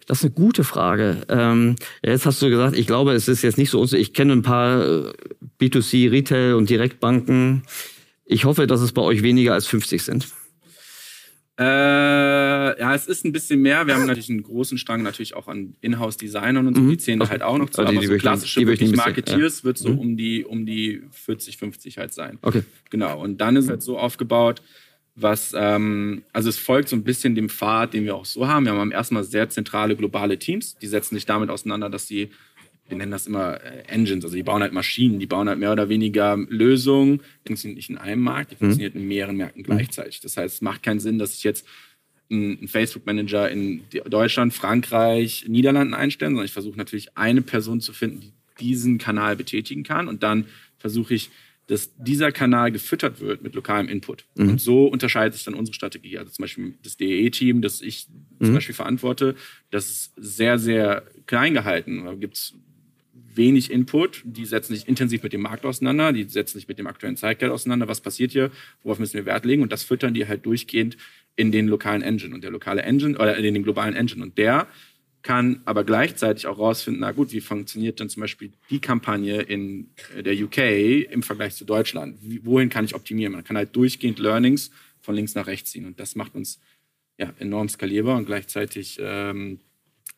das 0.08 0.20
ist 0.20 0.26
eine 0.26 0.34
gute 0.34 0.63
Frage. 0.63 1.26
Ähm, 1.30 1.76
jetzt 2.04 2.26
hast 2.26 2.42
du 2.42 2.50
gesagt, 2.50 2.78
ich 2.78 2.88
glaube, 2.88 3.13
es 3.13 3.28
ist 3.28 3.42
jetzt 3.42 3.58
nicht 3.58 3.70
so. 3.70 3.84
Ich 3.94 4.13
kenne 4.13 4.34
ein 4.34 4.42
paar 4.42 4.84
äh, 4.84 5.13
B2C, 5.62 6.12
Retail 6.12 6.56
und 6.56 6.70
Direktbanken. 6.70 7.63
Ich 8.26 8.46
hoffe, 8.46 8.68
dass 8.68 8.82
es 8.82 8.92
bei 8.92 9.02
euch 9.02 9.24
weniger 9.24 9.54
als 9.54 9.68
50 9.68 10.04
sind. 10.04 10.28
Äh, 11.60 11.63
ja, 12.80 12.96
es 12.96 13.06
ist 13.06 13.26
ein 13.26 13.32
bisschen 13.32 13.62
mehr. 13.62 13.86
Wir 13.86 13.94
haben 13.94 14.08
natürlich 14.08 14.30
einen 14.30 14.42
großen 14.42 14.80
Strang 14.80 15.04
natürlich 15.04 15.36
auch 15.36 15.48
an 15.48 15.76
Inhouse-Designern 15.82 16.66
und 16.66 16.76
so. 16.76 16.82
Mhm. 16.82 16.89
Die 16.89 16.98
zählen 16.98 17.22
okay. 17.22 17.30
halt 17.30 17.44
auch 17.44 17.60
noch 17.60 17.70
zu. 17.70 17.82
Also 17.82 17.92
die, 17.92 17.98
aber 18.00 18.08
so 18.08 18.18
klassische 18.18 18.60
die 18.62 18.68
wirklich 18.68 18.96
Marketeers 18.96 19.60
ja. 19.60 19.63
wird 19.66 19.78
so 19.78 19.89
mhm. 19.89 20.00
um, 20.00 20.18
die, 20.18 20.46
um 20.46 20.66
die 20.66 21.04
40, 21.12 21.58
50 21.58 22.00
halt 22.00 22.12
sein. 22.12 22.39
Okay. 22.42 22.63
Genau. 22.89 23.22
Und 23.22 23.39
dann 23.39 23.56
ist 23.56 23.66
es 23.66 23.70
halt 23.70 23.84
so 23.84 24.00
aufgebaut, 24.00 24.63
was, 25.15 25.54
ähm, 25.56 26.23
also 26.34 26.49
es 26.49 26.58
folgt 26.58 26.89
so 26.89 26.95
ein 26.95 27.04
bisschen 27.04 27.36
dem 27.36 27.49
Pfad, 27.49 27.93
den 27.93 28.06
wir 28.06 28.15
auch 28.15 28.26
so 28.26 28.47
haben. 28.47 28.65
Wir 28.65 28.73
haben 28.73 28.91
erstmal 28.91 29.23
sehr 29.23 29.49
zentrale 29.49 29.95
globale 29.95 30.39
Teams, 30.39 30.76
die 30.78 30.88
setzen 30.88 31.15
sich 31.15 31.26
damit 31.26 31.49
auseinander, 31.49 31.89
dass 31.89 32.08
sie, 32.08 32.32
wir 32.88 32.97
nennen 32.97 33.12
das 33.12 33.28
immer 33.28 33.62
äh, 33.62 33.84
Engines, 33.88 34.26
also 34.26 34.36
die 34.36 34.43
bauen 34.43 34.62
halt 34.62 34.73
Maschinen, 34.73 35.19
die 35.19 35.28
bauen 35.28 35.47
halt 35.47 35.60
mehr 35.60 35.71
oder 35.71 35.88
weniger 35.89 36.38
Lösungen, 36.49 37.19
die 37.43 37.49
funktionieren 37.49 37.76
nicht 37.76 37.89
in 37.89 37.97
einem 37.97 38.21
Markt, 38.21 38.52
die 38.52 38.56
mhm. 38.56 38.60
funktionieren 38.60 38.93
in 38.93 39.08
mehreren 39.08 39.38
Märkten 39.38 39.63
gleichzeitig. 39.63 40.19
Das 40.21 40.36
heißt, 40.36 40.56
es 40.56 40.62
macht 40.62 40.82
keinen 40.82 40.99
Sinn, 40.99 41.19
dass 41.19 41.36
ich 41.36 41.43
jetzt 41.43 41.67
einen 42.32 42.67
Facebook-Manager 42.67 43.49
in 43.49 43.84
Deutschland, 44.10 44.54
Frankreich, 44.54 45.45
Niederlanden 45.47 45.93
einstellen, 45.93 46.32
sondern 46.32 46.45
ich 46.45 46.54
versuche 46.54 46.78
natürlich 46.78 47.15
eine 47.15 47.43
Person 47.43 47.82
zu 47.82 47.93
finden, 47.93 48.21
die 48.21 48.32
diesen 48.58 48.97
Kanal 48.97 49.36
betätigen 49.36 49.84
kann. 49.84 50.08
Und 50.08 50.23
dann 50.23 50.45
versuche 50.78 51.13
ich, 51.13 51.30
dass 51.67 51.95
dieser 51.97 52.32
Kanal 52.32 52.71
gefüttert 52.71 53.21
wird 53.21 53.41
mit 53.41 53.56
lokalem 53.56 53.88
Input. 53.88 54.26
Mhm. 54.36 54.49
Und 54.49 54.62
so 54.62 54.86
unterscheidet 54.86 55.34
sich 55.34 55.45
dann 55.45 55.54
unsere 55.54 55.73
Strategie. 55.73 56.17
Also 56.17 56.32
zum 56.32 56.43
Beispiel 56.43 56.73
das 56.84 56.97
DE-Team, 56.97 57.62
das 57.62 57.82
ich 57.82 58.08
mhm. 58.39 58.45
zum 58.45 58.54
Beispiel 58.56 58.76
verantworte, 58.76 59.36
das 59.71 59.89
ist 59.89 60.13
sehr, 60.17 60.60
sehr 60.60 61.04
klein 61.26 61.54
gehalten. 61.54 62.04
Da 62.06 62.15
gibt 62.15 62.36
es 62.36 62.54
wenig 63.36 63.71
Input, 63.71 64.21
die 64.26 64.45
setzen 64.45 64.76
sich 64.76 64.88
intensiv 64.88 65.23
mit 65.23 65.34
dem 65.34 65.41
Markt 65.41 65.65
auseinander, 65.65 66.13
die 66.13 66.23
setzen 66.23 66.60
sich 66.60 66.67
mit 66.67 66.78
dem 66.78 66.88
aktuellen 66.88 67.17
Zeitgeld 67.17 67.52
auseinander, 67.52 67.88
was 67.88 68.02
passiert 68.02 68.32
hier, 68.32 68.52
worauf 68.84 68.99
müssen 68.99 69.15
wir 69.15 69.26
Wert 69.26 69.45
legen 69.45 69.63
und 69.63 69.71
das 69.71 69.84
füttern 69.84 70.13
die 70.13 70.28
halt 70.28 70.45
durchgehend 70.45 70.97
in 71.36 71.52
den 71.52 71.67
lokalen 71.67 72.02
Engine 72.02 72.36
und 72.36 72.43
der 72.43 72.52
lokale 72.52 72.84
Engine 72.84 73.17
oder 73.17 73.36
in 73.36 73.54
den 73.54 73.63
globalen 73.63 73.95
Engine 73.95 74.23
und 74.23 74.38
der 74.38 74.67
kann 75.24 75.62
aber 75.66 75.84
gleichzeitig 75.84 76.48
auch 76.48 76.60
rausfinden, 76.60 77.02
na 77.02 77.12
gut, 77.12 77.32
wie 77.32 77.42
funktioniert 77.42 78.00
denn 78.00 78.10
zum 78.10 78.22
Beispiel 78.22 78.52
die 78.70 78.80
Kampagne 78.80 79.42
in 79.42 79.90
der 80.16 80.34
UK 80.34 80.58
im 81.12 81.24
Vergleich 81.24 81.56
zu 81.56 81.66
Deutschland? 81.66 82.18
Wohin 82.44 82.70
kann 82.70 82.86
ich 82.86 82.94
optimieren? 82.94 83.34
Man 83.34 83.44
kann 83.44 83.58
halt 83.58 83.76
durchgehend 83.76 84.20
Learnings 84.20 84.70
von 85.02 85.16
links 85.16 85.34
nach 85.34 85.48
rechts 85.48 85.72
ziehen 85.72 85.86
und 85.86 86.00
das 86.00 86.16
macht 86.16 86.36
uns 86.36 86.60
ja, 87.18 87.34
enorm 87.40 87.70
skalierbar 87.70 88.18
und 88.18 88.26
gleichzeitig 88.26 89.00
ähm, 89.02 89.60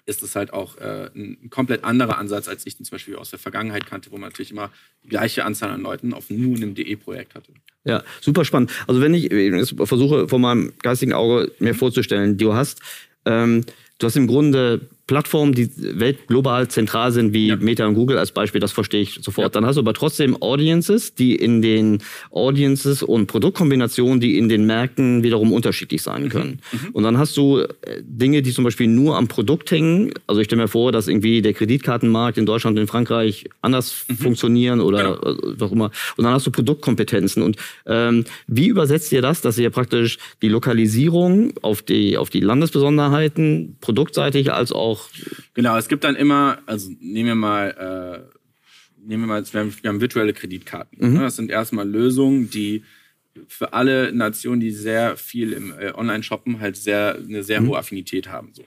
ist 0.06 0.24
es 0.24 0.36
halt 0.36 0.54
auch 0.54 0.78
äh, 0.78 1.10
ein 1.16 1.50
komplett 1.50 1.84
anderer 1.84 2.18
Ansatz, 2.18 2.48
als 2.48 2.66
ich 2.66 2.78
den 2.78 2.86
zum 2.86 2.96
Beispiel 2.96 3.16
aus 3.16 3.32
der 3.32 3.40
Vergangenheit 3.40 3.86
kannte, 3.86 4.12
wo 4.12 4.18
man 4.18 4.30
natürlich 4.30 4.52
immer 4.52 4.72
die 5.04 5.10
gleiche 5.10 5.46
Anzahl 5.46 5.72
an 5.72 5.82
Leuten 5.82 6.14
auf 6.14 6.30
nur 6.30 6.56
einem 6.56 6.76
DE-Projekt 6.76 7.36
hatte. 7.36 7.52
Ja, 7.84 8.04
super 8.22 8.46
spannend. 8.46 8.72
Also 8.88 9.02
wenn 9.02 9.14
ich 9.14 9.30
versuche 9.76 10.28
von 10.28 10.42
meinem 10.42 10.74
geistigen 10.82 11.14
Auge 11.14 11.52
mir 11.60 11.74
vorzustellen, 11.74 12.38
du 12.38 12.54
hast, 12.54 12.82
ähm, 13.26 13.66
du 13.98 14.08
hast 14.08 14.16
im 14.16 14.28
Grunde 14.28 14.90
Plattformen, 15.08 15.54
die 15.54 15.70
weltglobal 15.76 16.68
zentral 16.68 17.12
sind, 17.12 17.32
wie 17.32 17.48
ja. 17.48 17.56
Meta 17.58 17.86
und 17.86 17.94
Google 17.94 18.18
als 18.18 18.32
Beispiel, 18.32 18.60
das 18.60 18.72
verstehe 18.72 19.02
ich 19.02 19.20
sofort. 19.22 19.46
Ja. 19.46 19.50
Dann 19.50 19.66
hast 19.66 19.76
du 19.76 19.82
aber 19.82 19.94
trotzdem 19.94 20.42
Audiences, 20.42 21.14
die 21.14 21.36
in 21.36 21.62
den 21.62 22.00
Audiences 22.32 23.04
und 23.04 23.28
Produktkombinationen, 23.28 24.20
die 24.20 24.36
in 24.36 24.50
den 24.50 24.66
Märkten 24.66 25.22
wiederum 25.22 25.54
unterschiedlich 25.54 26.02
sein 26.02 26.24
mhm. 26.24 26.30
können. 26.30 26.62
Mhm. 26.72 26.90
Und 26.94 27.04
dann 27.04 27.20
hast 27.20 27.38
du 27.38 27.60
äh, 27.60 27.68
Dinge, 28.02 28.42
die 28.42 28.52
zum 28.52 28.64
Beispiel 28.64 28.88
nur 28.88 29.16
am 29.16 29.28
Produkt 29.28 29.70
hängen. 29.70 30.12
Also 30.26 30.42
ich 30.42 30.46
stelle 30.46 30.64
mir 30.64 30.68
vor, 30.68 30.92
dass 30.92 31.08
irgendwie 31.08 31.44
der 31.44 31.54
Kreditkartenmarkt 31.54 32.40
in 32.40 32.48
Deutschland 32.48 32.76
und 32.78 32.82
in 32.82 32.88
Frankreich 32.88 33.46
anders 33.62 34.06
mhm. 34.08 34.18
funktionieren 34.18 34.82
oder 34.82 35.18
genau. 35.20 35.34
Äh, 35.34 35.54
was 35.60 35.70
auch 35.70 35.72
immer. 35.72 35.92
Und 36.18 36.24
dann 36.24 36.34
hast 36.34 36.48
du 36.48 36.52
Produktkompetenzen. 36.52 37.44
Und 37.44 37.58
ähm, 37.86 38.26
wie 38.48 38.70
übersetzt 38.70 39.12
ihr 39.12 39.22
das, 39.22 39.42
dass 39.42 39.60
ihr 39.60 39.70
praktisch 39.70 40.18
die 40.42 40.50
Lokalisierung 40.50 41.54
auf 41.62 41.84
die, 41.84 42.18
auf 42.18 42.32
die 42.32 42.40
Landesbesonderheiten 42.40 43.78
produktseitig 43.82 44.52
als 44.52 44.72
auch 44.72 44.95
auch. 44.96 45.10
Genau, 45.54 45.78
es 45.78 45.88
gibt 45.88 46.04
dann 46.04 46.16
immer, 46.16 46.60
also 46.66 46.92
nehmen 47.00 47.28
wir 47.28 47.36
mal, 47.36 48.28
äh, 48.30 49.08
nehmen 49.08 49.24
wir 49.24 49.28
mal, 49.28 49.54
wir 49.54 49.60
haben, 49.60 49.76
wir 49.82 49.90
haben 49.90 50.02
virtuelle 50.02 50.34
Kreditkarten. 50.34 50.98
Mhm. 51.00 51.14
Ne? 51.16 51.20
Das 51.22 51.36
sind 51.36 51.50
erstmal 51.50 51.88
Lösungen, 51.88 52.50
die 52.50 52.84
für 53.48 53.74
alle 53.74 54.14
Nationen, 54.14 54.62
die 54.62 54.72
sehr 54.72 55.18
viel 55.18 55.54
im 55.54 55.74
äh, 55.78 55.92
Online-Shoppen 55.94 56.60
halt 56.60 56.78
sehr, 56.78 57.16
eine 57.16 57.44
sehr 57.44 57.62
mhm. 57.62 57.70
hohe 57.70 57.78
Affinität 57.78 58.30
haben. 58.30 58.52
So. 58.54 58.64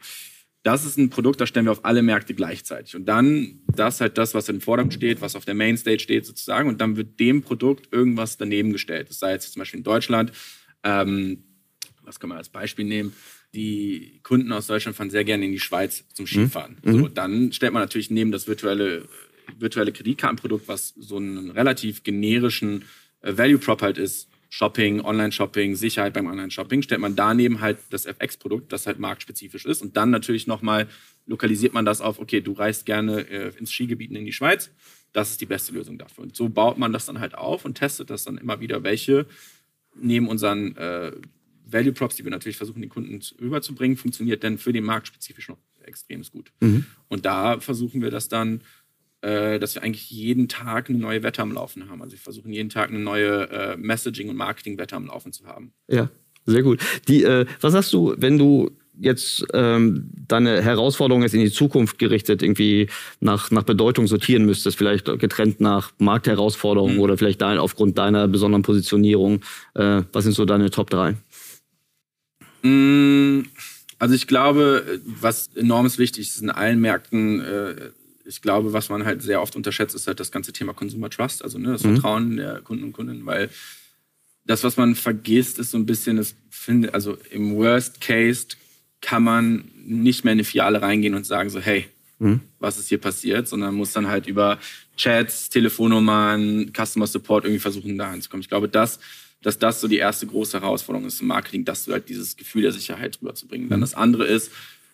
Das 0.62 0.84
ist 0.84 0.98
ein 0.98 1.08
Produkt, 1.08 1.40
das 1.40 1.48
stellen 1.48 1.66
wir 1.66 1.72
auf 1.72 1.84
alle 1.84 2.02
Märkte 2.02 2.34
gleichzeitig. 2.34 2.94
Und 2.94 3.06
dann, 3.06 3.60
das 3.68 3.94
ist 3.94 4.00
halt 4.02 4.18
das, 4.18 4.34
was 4.34 4.48
im 4.48 4.60
Vordergrund 4.60 4.94
steht, 4.94 5.20
was 5.20 5.36
auf 5.36 5.44
der 5.44 5.54
Mainstage 5.54 6.00
steht 6.00 6.26
sozusagen. 6.26 6.68
Und 6.68 6.80
dann 6.80 6.96
wird 6.96 7.18
dem 7.20 7.42
Produkt 7.42 7.90
irgendwas 7.92 8.36
daneben 8.36 8.72
gestellt. 8.72 9.08
Das 9.08 9.18
sei 9.18 9.32
jetzt 9.32 9.52
zum 9.52 9.60
Beispiel 9.60 9.78
in 9.78 9.84
Deutschland, 9.84 10.32
ähm, 10.82 11.44
was 12.02 12.20
kann 12.20 12.28
man 12.28 12.38
als 12.38 12.48
Beispiel 12.48 12.84
nehmen? 12.84 13.14
Die 13.54 14.20
Kunden 14.22 14.52
aus 14.52 14.66
Deutschland 14.66 14.96
fahren 14.96 15.11
sehr 15.11 15.24
gerne 15.24 15.46
in 15.46 15.52
die 15.52 15.61
Schweiz 15.61 16.04
zum 16.12 16.24
mhm. 16.24 16.28
Skifahren. 16.28 16.76
Mhm. 16.82 16.92
So, 16.92 17.08
dann 17.08 17.52
stellt 17.52 17.72
man 17.72 17.82
natürlich 17.82 18.11
neben 18.11 18.32
das 18.32 18.46
virtuelle, 18.46 19.08
virtuelle 19.58 19.92
Kreditkartenprodukt, 19.92 20.68
was 20.68 20.94
so 20.98 21.16
einen 21.16 21.50
relativ 21.50 22.02
generischen 22.02 22.84
äh, 23.22 23.37
Value 23.37 23.58
Prop 23.58 23.82
halt 23.82 23.98
ist, 23.98 24.28
Shopping, 24.50 25.02
Online-Shopping, 25.02 25.76
Sicherheit 25.76 26.14
beim 26.14 26.26
Online-Shopping, 26.26 26.82
stellt 26.82 27.00
man 27.00 27.16
daneben 27.16 27.61
halt 27.61 27.78
das 27.90 28.06
FX-Produkt, 28.06 28.72
das 28.72 28.87
halt 28.87 28.98
marktspezifisch 28.98 29.66
ist. 29.66 29.82
Und 29.82 29.96
dann 29.96 30.11
natürlich 30.11 30.46
nochmal 30.46 30.88
lokalisiert 31.26 31.74
man 31.74 31.84
das 31.84 32.00
auf, 32.00 32.18
okay, 32.18 32.40
du 32.40 32.52
reist 32.52 32.87
gerne 32.87 33.28
äh, 33.28 33.52
ins 33.58 33.70
Skigebiet 33.70 34.11
in 34.11 34.24
die 34.24 34.32
Schweiz, 34.32 34.70
das 35.12 35.30
ist 35.30 35.40
die 35.40 35.46
beste 35.46 35.72
Lösung 35.72 35.98
dafür. 35.98 36.24
Und 36.24 36.37
so 36.37 36.48
baut 36.48 36.78
man 36.78 36.92
das 36.92 37.06
dann 37.06 37.20
halt 37.20 37.34
auf 37.34 37.64
und 37.64 37.74
testet 37.76 38.11
das 38.11 38.24
dann 38.24 38.38
immer 38.38 38.61
wieder, 38.61 38.82
welche 38.82 39.26
neben 39.94 40.28
unseren 40.28 40.76
äh, 40.76 41.12
Value 41.70 41.92
Props, 41.92 42.16
die 42.16 42.24
wir 42.24 42.31
natürlich 42.31 42.57
versuchen, 42.57 42.81
den 42.81 42.90
Kunden 42.90 43.20
rüberzubringen, 43.40 43.96
funktioniert 43.96 44.42
denn 44.42 44.59
für 44.59 44.72
den 44.72 44.85
Markt 44.85 45.07
spezifisch 45.07 45.48
noch 45.48 45.59
extrem 45.85 46.22
gut. 46.31 46.52
Mhm. 46.61 46.87
Und 47.09 47.24
da 47.24 47.61
versuchen 47.61 48.02
wir 48.02 48.11
das 48.11 48.28
dann, 48.28 48.62
äh, 49.20 49.59
dass 49.59 49.74
wir 49.74 49.83
eigentlich 49.83 50.11
jeden 50.11 50.48
Tag 50.48 50.88
eine 50.88 50.98
neue 50.98 51.22
Wette 51.22 51.42
am 51.42 51.52
Laufen 51.52 51.88
haben. 51.88 52.02
Also 52.02 52.12
wir 52.12 52.20
versuchen 52.20 52.52
jeden 52.52 52.68
Tag 52.68 52.90
eine 52.90 52.98
neue 52.98 53.50
äh, 53.50 53.76
Messaging- 53.76 54.28
und 54.28 54.37
Marketing-Wette 54.37 54.96
am 54.96 55.07
Laufen 55.07 55.33
zu 55.33 55.46
haben. 55.46 55.72
Ja, 55.88 56.11
sehr 56.46 56.62
gut. 56.62 56.81
Die, 57.09 57.24
äh, 57.24 57.46
was 57.61 57.74
hast 57.74 57.92
du, 57.92 58.14
wenn 58.16 58.38
du 58.38 58.70
jetzt 59.00 59.44
ähm, 59.54 60.11
deine 60.26 60.62
Herausforderung 60.62 61.22
jetzt 61.22 61.35
in 61.35 61.40
die 61.40 61.50
Zukunft 61.50 61.98
gerichtet 61.98 62.42
irgendwie 62.42 62.88
nach, 63.20 63.50
nach 63.50 63.62
Bedeutung 63.62 64.07
sortieren 64.07 64.44
müsstest, 64.44 64.76
vielleicht 64.76 65.07
getrennt 65.18 65.61
nach 65.61 65.92
Marktherausforderungen 65.98 66.96
mhm. 66.96 67.00
oder 67.00 67.16
vielleicht 67.16 67.40
dein, 67.40 67.59
aufgrund 67.59 67.98
deiner 67.98 68.28
besonderen 68.28 68.62
Positionierung, 68.62 69.40
äh, 69.74 70.02
was 70.12 70.24
sind 70.24 70.35
so 70.35 70.44
deine 70.44 70.70
Top 70.70 70.90
3? 70.90 71.16
Mm, 72.68 73.46
also 73.98 74.14
ich 74.14 74.26
glaube, 74.26 75.00
was 75.04 75.50
enorm 75.57 75.87
wichtig 75.98 76.28
ist 76.28 76.42
in 76.42 76.50
allen 76.50 76.81
Märkten, 76.81 77.40
äh, 77.40 77.90
ich 78.24 78.42
glaube, 78.42 78.72
was 78.72 78.90
man 78.90 79.04
halt 79.04 79.22
sehr 79.22 79.40
oft 79.40 79.57
unterschätzt, 79.57 79.94
ist 79.94 80.07
halt 80.07 80.20
das 80.20 80.31
ganze 80.31 80.52
Thema 80.52 80.74
Consumer 80.74 81.09
Trust, 81.09 81.42
also 81.42 81.59
ne, 81.59 81.72
das 81.72 81.83
mhm. 81.83 81.94
Vertrauen 81.94 82.37
der 82.37 82.61
Kunden 82.61 82.85
und 82.85 82.92
Kundinnen, 82.92 83.24
weil 83.26 83.48
das, 84.44 84.64
was 84.64 84.76
man 84.76 84.94
vergisst, 84.94 85.59
ist 85.59 85.70
so 85.72 85.78
ein 85.78 85.87
bisschen, 85.87 86.16
das 86.16 86.35
finde, 86.50 86.94
also 86.94 87.18
im 87.31 87.57
Worst 87.57 88.00
Case 88.00 88.46
kann 89.00 89.22
man 89.22 89.70
nicht 89.76 90.24
mehr 90.24 90.33
in 90.33 90.38
eine 90.38 90.44
Filiale 90.44 90.83
reingehen 90.83 91.14
und 91.14 91.26
sagen 91.26 91.50
so, 91.50 91.61
hey, 91.61 91.87
mhm. 92.18 92.40
was 92.59 92.78
ist 92.78 92.88
hier 92.88 92.98
passiert, 92.98 93.48
sondern 93.48 93.74
muss 93.74 93.92
dann 93.92 94.09
halt 94.09 94.26
über 94.26 94.59
Chats, 94.96 95.48
Telefonnummern, 95.50 96.72
Customer 96.74 97.07
Support 97.07 97.44
irgendwie 97.44 97.61
versuchen, 97.61 97.96
da 97.98 98.11
hinzukommen. 98.11 98.42
Ich 98.42 98.48
glaube, 98.48 98.68
das 98.68 98.98
dass 99.42 99.59
das 99.59 99.81
so 99.81 99.88
die 99.88 99.98
erste 99.98 100.27
große 100.27 100.61
Herausforderung 100.61 101.07
ist 101.07 101.20
im 101.20 101.29
Marketing, 101.29 101.64
dass 101.64 101.85
du 101.85 101.92
halt 101.92 102.09
dieses 102.09 102.37
Gefühl 102.37 102.62
der 102.62 102.72
Sicherheit 102.72 103.18
rüberzubringen. 103.20 103.68
Dann 103.68 103.81
mhm. 103.81 103.83
das 103.83 103.94
andere 103.94 104.27
ist, 104.27 104.51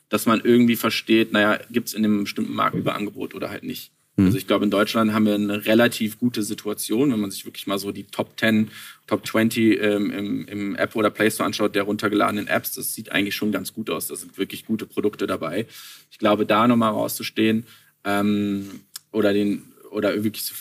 dass 0.09 0.27
man 0.27 0.41
irgendwie 0.43 0.77
versteht, 0.77 1.33
naja, 1.33 1.59
gibt 1.71 1.89
es 1.89 1.95
in 1.95 2.05
einem 2.05 2.25
bestimmten 2.25 2.55
Markt 2.55 2.77
Überangebot 2.77 3.35
oder 3.35 3.51
halt 3.51 3.65
nicht. 3.65 3.91
Mhm. 4.17 4.27
Also 4.27 4.39
ich 4.39 4.47
glaube, 4.47 4.65
in 4.65 4.71
Deutschland 4.71 5.13
haben 5.13 5.27
wir 5.27 5.35
eine 5.35 5.65
relativ 5.67 6.19
gute 6.19 6.43
Situation, 6.43 7.13
wenn 7.13 7.21
man 7.21 7.31
sich 7.31 7.45
wirklich 7.45 7.67
mal 7.67 7.79
so 7.79 7.91
die 7.91 8.05
Top 8.05 8.39
10, 8.39 8.71
Top 9.07 9.27
20 9.27 9.81
ähm, 9.83 10.11
im, 10.11 10.47
im 10.47 10.77
App 10.77 10.95
oder 10.95 11.11
Play 11.11 11.31
Store 11.31 11.47
anschaut, 11.47 11.75
der 11.75 11.85
runtergeladenen 11.85 12.47
Apps, 12.47 12.75
das 12.75 12.95
sieht 12.95 13.11
eigentlich 13.13 13.35
schon 13.35 13.53
ganz 13.53 13.73
gut 13.73 13.91
aus. 13.91 14.07
Da 14.07 14.17
sind 14.17 14.39
wirklich 14.39 14.67
gute 14.67 14.87
Produkte 14.87 15.27
dabei. 15.27 15.67
Ich 16.11 16.19
glaube, 16.19 16.47
da 16.47 16.69
nochmal 16.69 16.93
rauszustehen 16.93 17.67
ähm, 18.05 18.81
oder 19.11 19.33
den 19.33 19.74
oder 19.95 20.25
wirklich 20.25 20.45
zu, 20.45 20.55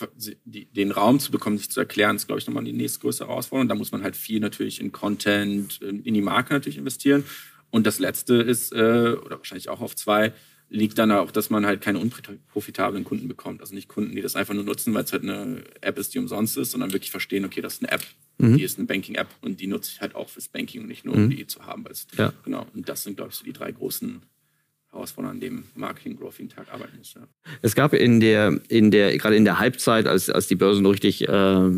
die, 0.44 0.66
den 0.66 0.92
Raum 0.92 1.18
zu 1.18 1.30
bekommen, 1.30 1.58
sich 1.58 1.70
zu 1.70 1.80
erklären, 1.80 2.16
ist, 2.16 2.26
glaube 2.26 2.40
ich, 2.40 2.46
nochmal 2.46 2.64
die 2.64 2.72
nächstgrößere 2.72 3.28
Herausforderung. 3.28 3.68
Da 3.68 3.74
muss 3.74 3.92
man 3.92 4.02
halt 4.02 4.16
viel 4.16 4.40
natürlich 4.40 4.80
in 4.80 4.92
Content, 4.92 5.82
in 5.82 6.14
die 6.14 6.22
Marke 6.22 6.54
natürlich 6.54 6.78
investieren. 6.78 7.24
Und 7.70 7.86
das 7.86 7.98
Letzte 7.98 8.34
ist, 8.34 8.72
äh, 8.72 9.16
oder 9.24 9.38
wahrscheinlich 9.38 9.68
auch 9.68 9.80
auf 9.80 9.96
zwei, 9.96 10.32
liegt 10.70 10.98
dann 10.98 11.10
auch, 11.10 11.30
dass 11.30 11.50
man 11.50 11.66
halt 11.66 11.80
keine 11.80 11.98
unprofitablen 11.98 13.04
Kunden 13.04 13.28
bekommt. 13.28 13.60
Also 13.60 13.74
nicht 13.74 13.88
Kunden, 13.88 14.14
die 14.14 14.22
das 14.22 14.36
einfach 14.36 14.54
nur 14.54 14.64
nutzen, 14.64 14.94
weil 14.94 15.04
es 15.04 15.12
halt 15.12 15.22
eine 15.22 15.64
App 15.80 15.98
ist, 15.98 16.14
die 16.14 16.18
umsonst 16.18 16.56
ist, 16.56 16.70
sondern 16.70 16.92
wirklich 16.92 17.10
verstehen, 17.10 17.44
okay, 17.44 17.60
das 17.60 17.74
ist 17.74 17.82
eine 17.82 17.92
App, 17.92 18.02
mhm. 18.38 18.56
die 18.56 18.62
ist 18.62 18.78
eine 18.78 18.86
Banking-App 18.86 19.28
und 19.40 19.60
die 19.60 19.66
nutze 19.66 19.90
ich 19.92 20.00
halt 20.00 20.14
auch 20.14 20.28
fürs 20.28 20.48
Banking 20.48 20.82
und 20.82 20.88
nicht 20.88 21.04
nur, 21.04 21.14
um 21.14 21.24
mhm. 21.24 21.30
die 21.30 21.46
zu 21.46 21.66
haben. 21.66 21.84
Ja. 22.16 22.32
Genau. 22.44 22.66
Und 22.74 22.88
das 22.88 23.02
sind, 23.02 23.16
glaube 23.16 23.30
ich, 23.30 23.36
so 23.36 23.44
die 23.44 23.52
drei 23.52 23.72
großen 23.72 24.22
Herausforderungen, 24.94 25.36
an 25.36 25.40
dem 25.40 25.64
Marketing 25.74 26.16
Growth 26.16 26.38
jeden 26.38 26.50
Tag 26.50 26.72
arbeiten 26.72 26.96
muss. 26.98 27.14
Ja. 27.14 27.22
Es 27.62 27.74
gab 27.74 27.92
in 27.92 28.20
der, 28.20 28.60
in 28.68 28.90
der, 28.90 29.16
gerade 29.18 29.36
in 29.36 29.44
der 29.44 29.58
Halbzeit, 29.58 30.06
als, 30.06 30.30
als 30.30 30.46
die 30.46 30.54
Börse 30.54 30.80
noch 30.82 30.92
richtig 30.92 31.28
äh, 31.28 31.68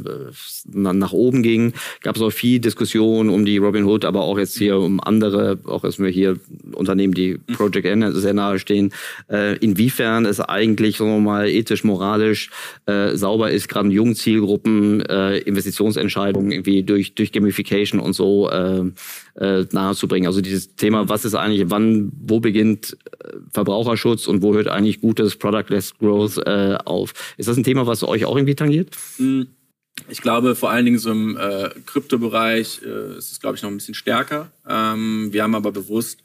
nach 0.73 1.13
oben 1.13 1.43
ging, 1.43 1.73
gab 2.03 2.17
es 2.17 2.23
auch 2.23 2.31
viel 2.31 2.61
Diskussion 2.61 3.31
um 3.31 3.45
die 3.45 3.57
Robinhood, 3.57 4.05
aber 4.05 4.23
auch 4.23 4.39
jetzt 4.39 4.57
hier 4.59 4.79
um 4.79 5.01
andere, 5.01 5.59
auch 5.65 5.85
erstmal 5.85 6.11
hier 6.11 6.39
Unternehmen, 6.73 7.15
die 7.15 7.39
mhm. 7.47 7.55
Project 7.55 7.87
N 7.87 8.13
sehr 8.15 8.35
nahe 8.35 8.59
stehen. 8.59 8.93
Äh, 9.31 9.57
inwiefern 9.59 10.27
es 10.27 10.41
eigentlich, 10.41 10.99
sagen 10.99 11.11
wir 11.11 11.21
mal, 11.21 11.49
ethisch, 11.49 11.85
moralisch 11.85 12.51
äh, 12.87 13.17
sauber 13.17 13.51
ist, 13.51 13.69
gerade 13.69 13.89
in 13.89 13.93
jungen 13.93 14.15
Zielgruppen 14.15 15.01
äh, 15.01 15.39
Investitionsentscheidungen 15.39 16.53
irgendwie 16.53 16.83
durch, 16.83 17.15
durch 17.15 17.33
Gamification 17.33 18.01
und 18.01 18.13
so 18.13 18.51
äh, 19.39 19.61
äh, 19.61 19.67
nahezubringen. 19.73 20.27
Also 20.27 20.41
dieses 20.41 20.77
Thema, 20.77 21.09
was 21.09 21.25
ist 21.25 21.35
eigentlich, 21.35 21.69
wann, 21.71 22.13
wo 22.19 22.41
beginnt 22.41 22.97
Verbraucherschutz 23.53 24.27
und 24.29 24.43
wo 24.43 24.55
hört 24.55 24.69
eigentlich 24.69 25.01
gutes 25.01 25.37
Product-less 25.37 25.99
Growth 25.99 26.39
äh, 26.47 26.79
auf? 26.85 27.13
Ist 27.37 27.49
das 27.49 27.57
ein 27.57 27.65
Thema, 27.65 27.87
was 27.87 28.03
euch 28.03 28.25
auch 28.25 28.37
irgendwie 28.37 28.55
tangiert? 28.55 28.97
Mm, 29.19 29.43
Ich 30.09 30.23
glaube, 30.23 30.55
vor 30.55 30.71
allen 30.71 30.85
Dingen 30.85 30.99
so 30.99 31.11
im 31.11 31.37
äh, 31.37 31.71
Kryptobereich 31.85 32.81
äh, 32.83 33.19
ist 33.19 33.33
es, 33.33 33.41
glaube 33.41 33.57
ich, 33.57 33.63
noch 33.63 33.71
ein 33.71 33.77
bisschen 33.77 33.95
stärker. 33.95 34.51
Ähm, 34.69 35.29
wir 35.33 35.43
haben 35.43 35.55
aber 35.55 35.73
bewusst 35.73 36.21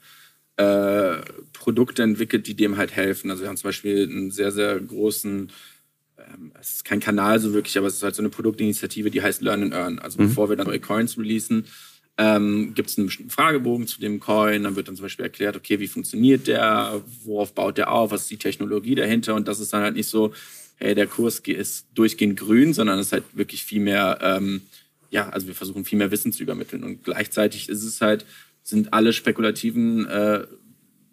äh, 0.56 1.16
Produkte 1.52 2.02
entwickelt, 2.02 2.46
die 2.46 2.54
dem 2.54 2.76
halt 2.76 2.92
helfen. 2.92 3.30
Also 3.30 3.42
wir 3.42 3.48
haben 3.48 3.56
zum 3.56 3.68
Beispiel 3.68 4.08
einen 4.08 4.30
sehr, 4.30 4.52
sehr 4.52 4.78
großen, 4.78 5.50
ähm, 6.18 6.52
es 6.60 6.76
ist 6.76 6.84
kein 6.84 7.00
Kanal 7.00 7.40
so 7.40 7.52
wirklich, 7.52 7.76
aber 7.78 7.86
es 7.88 7.96
ist 7.96 8.02
halt 8.02 8.14
so 8.14 8.22
eine 8.22 8.28
Produktinitiative, 8.30 9.10
die 9.10 9.22
heißt 9.22 9.42
Learn 9.42 9.62
and 9.64 9.74
Earn. 9.74 9.98
Also 9.98 10.20
mhm. 10.20 10.28
bevor 10.28 10.48
wir 10.48 10.56
dann 10.56 10.66
neue 10.66 10.80
Coins 10.80 11.18
releasen, 11.18 11.66
ähm, 12.18 12.74
gibt 12.74 12.90
es 12.90 12.98
einen 12.98 13.06
bestimmten 13.06 13.30
Fragebogen 13.30 13.86
zu 13.86 14.00
dem 14.00 14.20
Coin. 14.20 14.64
Dann 14.64 14.76
wird 14.76 14.88
dann 14.88 14.96
zum 14.96 15.04
Beispiel 15.04 15.24
erklärt, 15.24 15.56
okay, 15.56 15.80
wie 15.80 15.88
funktioniert 15.88 16.46
der, 16.46 17.02
worauf 17.24 17.54
baut 17.54 17.78
der 17.78 17.90
auf, 17.90 18.10
was 18.10 18.22
ist 18.22 18.30
die 18.30 18.36
Technologie 18.36 18.94
dahinter. 18.94 19.34
Und 19.34 19.48
das 19.48 19.60
ist 19.60 19.72
dann 19.72 19.82
halt 19.82 19.96
nicht 19.96 20.08
so, 20.08 20.32
hey, 20.76 20.94
der 20.94 21.06
Kurs 21.06 21.38
ist 21.40 21.86
durchgehend 21.94 22.38
grün, 22.38 22.74
sondern 22.74 22.98
es 22.98 23.06
ist 23.06 23.12
halt 23.12 23.24
wirklich 23.32 23.64
viel 23.64 23.80
mehr, 23.80 24.18
ähm, 24.20 24.62
ja, 25.10 25.28
also 25.28 25.46
wir 25.46 25.54
versuchen 25.54 25.84
viel 25.84 25.98
mehr 25.98 26.10
Wissen 26.10 26.32
zu 26.32 26.42
übermitteln. 26.42 26.84
Und 26.84 27.04
gleichzeitig 27.04 27.68
ist 27.68 27.82
es 27.82 28.00
halt, 28.00 28.26
sind 28.62 28.92
alle 28.92 29.12
spekulativen 29.12 30.06
äh, 30.06 30.44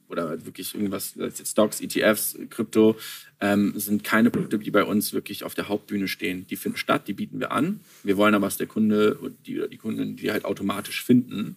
oder 0.09 0.45
wirklich 0.45 0.73
irgendwas, 0.73 1.13
Stocks, 1.45 1.81
ETFs, 1.81 2.38
Krypto, 2.49 2.97
ähm, 3.41 3.73
sind 3.75 4.04
keine 4.04 4.32
Produkte, 4.32 4.60
die 4.60 4.71
bei 4.71 4.84
uns 4.84 5.13
wirklich 5.13 5.43
auf 5.43 5.56
der 5.56 5.69
Hauptbühne 5.69 6.08
stehen. 6.08 6.45
Die 6.49 6.56
finden 6.56 6.78
statt, 6.78 7.08
die 7.08 7.13
bieten 7.13 7.39
wir 7.39 7.52
an. 7.52 7.80
Wir 8.04 8.17
wollen 8.17 8.36
aber, 8.36 8.47
dass 8.47 8.58
der 8.58 8.67
Kunde 8.67 9.17
die, 9.45 9.62
die 9.69 9.78
Kunden 9.78 10.15
die 10.15 10.32
halt 10.32 10.45
automatisch 10.45 11.04
finden 11.04 11.56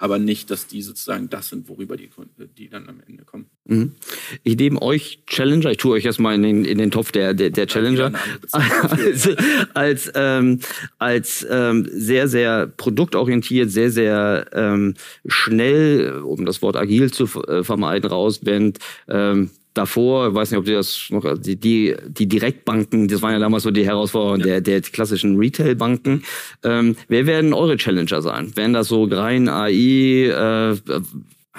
aber 0.00 0.18
nicht, 0.18 0.50
dass 0.50 0.66
die 0.66 0.80
sozusagen 0.80 1.28
das 1.28 1.50
sind, 1.50 1.68
worüber 1.68 1.96
die, 1.96 2.08
die 2.56 2.70
dann 2.70 2.88
am 2.88 3.02
Ende 3.06 3.24
kommen. 3.24 3.46
Mhm. 3.66 3.92
Ich 4.42 4.56
nehme 4.56 4.80
euch 4.80 5.22
Challenger, 5.26 5.70
ich 5.70 5.76
tue 5.76 5.92
euch 5.92 6.06
erstmal 6.06 6.34
in 6.34 6.42
den, 6.42 6.64
in 6.64 6.78
den 6.78 6.90
Topf 6.90 7.12
der, 7.12 7.34
der, 7.34 7.50
der 7.50 7.66
Challenger, 7.66 8.12
als, 8.52 9.28
als, 9.74 10.12
ähm, 10.14 10.60
als 10.98 11.46
ähm, 11.48 11.86
sehr, 11.92 12.28
sehr 12.28 12.66
produktorientiert, 12.66 13.70
sehr, 13.70 13.90
sehr 13.90 14.46
ähm, 14.54 14.94
schnell, 15.26 16.22
um 16.22 16.46
das 16.46 16.62
Wort 16.62 16.76
agil 16.76 17.12
zu 17.12 17.24
äh, 17.42 17.62
vermeiden, 17.62 18.10
rausbend, 18.10 18.78
ähm, 19.06 19.50
davor, 19.80 20.28
ich 20.28 20.34
weiß 20.34 20.50
nicht, 20.50 20.60
ob 20.60 20.68
ihr 20.68 20.76
das 20.76 21.06
noch, 21.10 21.38
die, 21.38 21.56
die, 21.56 21.96
die 22.08 22.26
Direktbanken, 22.26 23.08
das 23.08 23.22
waren 23.22 23.32
ja 23.32 23.38
damals 23.38 23.62
so 23.62 23.70
die 23.70 23.84
Herausforderungen 23.84 24.40
ja. 24.40 24.46
der, 24.46 24.60
der 24.60 24.80
klassischen 24.82 25.36
Retailbanken. 25.36 26.24
Ähm, 26.62 26.96
wer 27.08 27.26
werden 27.26 27.52
eure 27.52 27.76
Challenger 27.76 28.22
sein? 28.22 28.56
Werden 28.56 28.72
das 28.72 28.88
so 28.88 29.04
rein 29.04 29.48
AI? 29.48 29.70
Äh, 29.72 30.76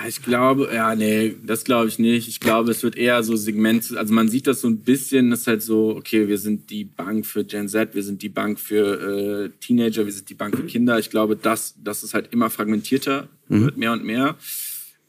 ich 0.08 0.24
glaube, 0.24 0.70
ja, 0.74 0.96
nee, 0.96 1.36
das 1.44 1.64
glaube 1.64 1.88
ich 1.88 2.00
nicht. 2.00 2.28
Ich 2.28 2.40
glaube, 2.40 2.72
es 2.72 2.82
wird 2.82 2.96
eher 2.96 3.22
so 3.24 3.36
Segment, 3.36 3.96
also 3.96 4.14
man 4.14 4.30
sieht 4.30 4.48
das 4.48 4.62
so 4.62 4.68
ein 4.68 4.80
bisschen, 4.80 5.30
das 5.30 5.42
ist 5.42 5.48
halt 5.48 5.62
so, 5.62 5.96
okay, 5.96 6.28
wir 6.28 6.38
sind 6.38 6.70
die 6.70 6.86
Bank 6.86 7.26
für 7.26 7.44
Gen 7.44 7.68
Z, 7.68 7.94
wir 7.94 8.04
sind 8.04 8.22
die 8.22 8.30
Bank 8.30 8.60
für 8.60 9.46
äh, 9.46 9.50
Teenager, 9.60 10.06
wir 10.06 10.14
sind 10.14 10.30
die 10.30 10.34
Bank 10.34 10.56
für 10.56 10.64
Kinder. 10.64 10.98
Ich 10.98 11.10
glaube, 11.10 11.36
das, 11.36 11.76
das 11.84 12.04
ist 12.04 12.14
halt 12.14 12.32
immer 12.32 12.50
fragmentierter, 12.50 13.28
mhm. 13.50 13.66
wird 13.66 13.78
mehr 13.78 13.92
und 13.92 14.04
mehr. 14.04 14.38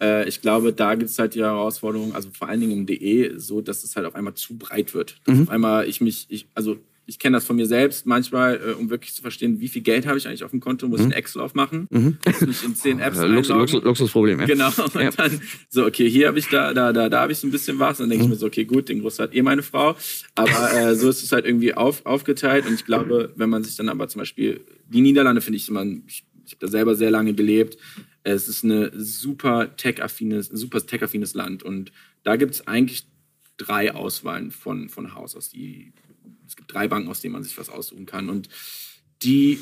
Äh, 0.02 0.28
ich 0.28 0.40
glaube, 0.42 0.72
da 0.72 0.94
gibt 0.96 1.10
es 1.10 1.18
halt 1.18 1.34
die 1.34 1.42
Herausforderung, 1.42 2.14
also 2.14 2.28
vor 2.32 2.48
allen 2.48 2.60
Dingen 2.60 2.72
im 2.72 2.86
DE, 2.86 3.34
so 3.36 3.60
dass 3.60 3.84
es 3.84 3.94
halt 3.94 4.06
auf 4.06 4.14
einmal 4.14 4.34
zu 4.34 4.58
breit 4.58 4.94
wird. 4.94 5.20
Mhm. 5.26 5.42
Auf 5.42 5.50
einmal 5.50 5.88
ich 5.88 6.00
mich, 6.00 6.26
ich, 6.28 6.46
also 6.54 6.76
ich 7.06 7.18
kenne 7.18 7.36
das 7.36 7.44
von 7.44 7.56
mir 7.56 7.66
selbst 7.66 8.06
manchmal, 8.06 8.56
äh, 8.56 8.72
um 8.72 8.90
wirklich 8.90 9.14
zu 9.14 9.22
verstehen, 9.22 9.60
wie 9.60 9.68
viel 9.68 9.82
Geld 9.82 10.06
habe 10.06 10.18
ich 10.18 10.26
eigentlich 10.26 10.44
auf 10.44 10.50
dem 10.50 10.60
Konto, 10.60 10.88
muss 10.88 11.00
ich 11.00 11.06
mhm. 11.06 11.12
ein 11.12 11.18
Excel 11.18 11.42
aufmachen, 11.42 11.86
mhm. 11.90 12.18
muss 12.24 12.40
mich 12.40 12.64
in 12.64 12.74
zehn 12.74 13.00
Apps 13.00 13.20
Lux, 13.20 13.48
Lux, 13.48 13.72
Luxusproblem, 13.72 14.40
ja. 14.40 14.46
Genau, 14.46 14.68
und 14.68 14.94
ja. 14.94 15.10
dann 15.10 15.40
so, 15.68 15.84
okay, 15.84 16.08
hier 16.08 16.28
habe 16.28 16.38
ich 16.38 16.48
da, 16.48 16.72
da, 16.72 16.92
da, 16.92 17.08
da 17.08 17.20
habe 17.20 17.32
ich 17.32 17.38
so 17.38 17.46
ein 17.46 17.50
bisschen 17.50 17.78
was, 17.78 17.98
dann 17.98 18.08
denke 18.08 18.24
mhm. 18.24 18.32
ich 18.32 18.36
mir 18.36 18.40
so, 18.40 18.46
okay, 18.46 18.64
gut, 18.64 18.88
den 18.88 19.00
Großteil 19.00 19.28
hat 19.28 19.34
eh 19.34 19.42
meine 19.42 19.62
Frau, 19.62 19.96
aber 20.34 20.72
äh, 20.74 20.94
so 20.94 21.08
ist 21.08 21.22
es 21.22 21.32
halt 21.32 21.44
irgendwie 21.44 21.74
auf, 21.74 22.06
aufgeteilt 22.06 22.66
und 22.66 22.74
ich 22.74 22.84
glaube, 22.84 23.32
wenn 23.36 23.50
man 23.50 23.64
sich 23.64 23.76
dann 23.76 23.88
aber 23.88 24.08
zum 24.08 24.20
Beispiel, 24.20 24.60
die 24.88 25.00
Niederlande 25.00 25.40
finde 25.40 25.56
ich 25.56 25.68
immer, 25.68 25.84
ich, 26.06 26.24
ich 26.44 26.52
habe 26.52 26.66
da 26.66 26.68
selber 26.68 26.94
sehr 26.94 27.10
lange 27.10 27.34
gelebt, 27.34 27.78
es 28.24 28.48
ist 28.48 28.64
eine 28.64 28.90
super 28.94 29.76
tech-affines, 29.76 30.46
super 30.48 30.84
tech-affines 30.86 31.34
Land 31.34 31.62
und 31.62 31.92
da 32.22 32.36
gibt 32.36 32.54
es 32.54 32.66
eigentlich 32.66 33.06
drei 33.56 33.94
Auswahlen 33.94 34.50
von, 34.50 34.88
von 34.88 35.14
Haus 35.14 35.36
aus. 35.36 35.50
Die, 35.50 35.92
es 36.46 36.56
gibt 36.56 36.72
drei 36.72 36.88
Banken, 36.88 37.08
aus 37.08 37.20
denen 37.20 37.32
man 37.32 37.42
sich 37.42 37.58
was 37.58 37.68
aussuchen 37.68 38.06
kann 38.06 38.28
und 38.28 38.48
die 39.22 39.58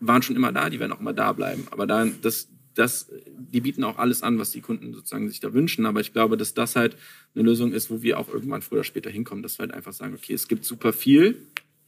waren 0.00 0.22
schon 0.22 0.36
immer 0.36 0.52
da, 0.52 0.68
die 0.68 0.80
werden 0.80 0.92
auch 0.92 1.00
immer 1.00 1.12
da 1.12 1.32
bleiben. 1.32 1.66
Aber 1.70 1.86
dann, 1.86 2.20
das, 2.22 2.48
das, 2.74 3.10
die 3.36 3.60
bieten 3.60 3.84
auch 3.84 3.98
alles 3.98 4.22
an, 4.22 4.38
was 4.38 4.50
die 4.50 4.60
Kunden 4.60 4.92
sozusagen 4.92 5.28
sich 5.28 5.40
da 5.40 5.52
wünschen. 5.52 5.86
Aber 5.86 6.00
ich 6.00 6.12
glaube, 6.12 6.36
dass 6.36 6.54
das 6.54 6.76
halt 6.76 6.96
eine 7.34 7.44
Lösung 7.44 7.72
ist, 7.72 7.90
wo 7.90 8.02
wir 8.02 8.18
auch 8.18 8.28
irgendwann 8.28 8.62
früher 8.62 8.78
oder 8.78 8.84
später 8.84 9.10
hinkommen, 9.10 9.42
dass 9.42 9.58
wir 9.58 9.64
halt 9.64 9.74
einfach 9.74 9.92
sagen, 9.92 10.14
okay, 10.14 10.34
es 10.34 10.48
gibt 10.48 10.64
super 10.64 10.92
viel, 10.92 11.36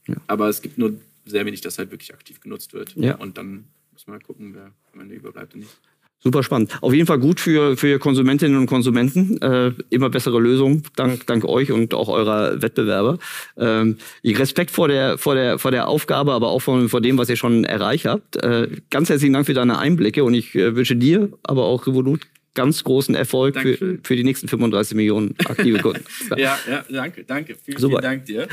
ja. 0.07 0.17
aber 0.27 0.49
es 0.49 0.63
gibt 0.63 0.79
nur 0.79 0.99
sehr 1.27 1.45
wenig, 1.47 1.61
das 1.61 1.79
halt 1.79 1.91
wirklich 1.91 2.15
aktiv 2.15 2.41
genutzt 2.41 2.73
wird. 2.73 2.95
Ja. 2.97 3.17
Und 3.17 3.37
dann 3.39 3.65
muss 3.93 4.07
man 4.07 4.15
halt 4.15 4.25
gucken, 4.25 4.55
wer 4.55 4.73
am 4.93 5.01
Ende 5.01 5.15
überbleibt 5.15 5.55
und 5.55 5.61
nicht. 5.61 5.81
Super 6.27 6.43
spannend. 6.43 6.71
Auf 6.81 6.95
jeden 6.95 7.07
Fall 7.07 7.19
gut 7.19 7.39
für, 7.39 7.77
für 7.77 7.99
Konsumentinnen 7.99 8.57
und 8.57 8.65
Konsumenten. 8.65 9.37
Äh, 9.43 9.73
immer 9.91 10.09
bessere 10.09 10.41
Lösungen, 10.41 10.83
dank, 10.97 11.27
dank 11.27 11.45
euch 11.45 11.71
und 11.71 11.93
auch 11.93 12.09
eurer 12.09 12.63
Wettbewerber. 12.63 13.19
Ähm, 13.59 13.99
Respekt 14.25 14.71
vor 14.71 14.89
der, 14.89 15.19
vor, 15.19 15.35
der, 15.35 15.59
vor 15.59 15.71
der 15.71 15.87
Aufgabe, 15.87 16.33
aber 16.33 16.49
auch 16.49 16.61
vor, 16.61 16.89
vor 16.89 17.03
dem, 17.03 17.19
was 17.19 17.29
ihr 17.29 17.37
schon 17.37 17.65
erreicht 17.65 18.07
habt. 18.07 18.37
Äh, 18.37 18.69
ganz 18.89 19.11
herzlichen 19.11 19.35
Dank 19.35 19.45
für 19.45 19.53
deine 19.53 19.79
Einblicke 19.79 20.25
und 20.25 20.33
ich 20.33 20.55
äh, 20.55 20.75
wünsche 20.75 20.97
dir, 20.97 21.29
aber 21.43 21.65
auch 21.65 21.87
Revolut 21.87 22.23
ganz 22.55 22.85
großen 22.85 23.15
Erfolg 23.15 23.61
für, 23.61 23.99
für 24.03 24.17
die 24.17 24.25
nächsten 24.25 24.49
35 24.49 24.97
Millionen 24.97 25.35
aktive 25.45 25.79
Kunden. 25.81 26.05
ja, 26.37 26.57
ja, 26.71 26.85
danke, 26.89 27.25
danke. 27.25 27.57
Vielen, 27.63 27.79
Super. 27.79 27.99
vielen 27.99 28.03
Dank 28.03 28.25
dir. 28.25 28.49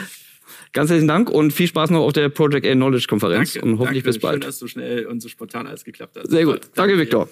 Ganz 0.74 0.90
herzlichen 0.90 1.10
Dank 1.10 1.30
und 1.30 1.52
viel 1.52 1.68
Spaß 1.68 1.90
noch 1.90 2.00
auf 2.00 2.14
der 2.14 2.30
Project 2.30 2.66
A 2.66 2.74
Knowledge 2.74 3.08
Konferenz 3.10 3.54
danke, 3.54 3.68
und 3.68 3.80
hoffentlich 3.80 4.04
danke. 4.04 4.18
bis 4.18 4.22
bald. 4.22 4.36
Schön, 4.36 4.50
dass 4.50 4.58
so 4.58 4.68
schnell 4.68 5.06
und 5.06 5.20
so 5.20 5.28
spontan 5.28 5.68
alles 5.68 5.84
geklappt 5.84 6.16
hat. 6.16 6.30
Sehr 6.30 6.46
gut. 6.46 6.62
Danke, 6.76 6.96
danke 6.96 7.00
Viktor. 7.00 7.30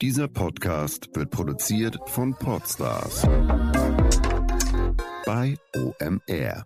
Dieser 0.00 0.28
Podcast 0.28 1.08
wird 1.14 1.30
produziert 1.30 1.98
von 2.06 2.32
Podstars 2.32 3.22
bei 5.26 5.56
OMR. 5.74 6.64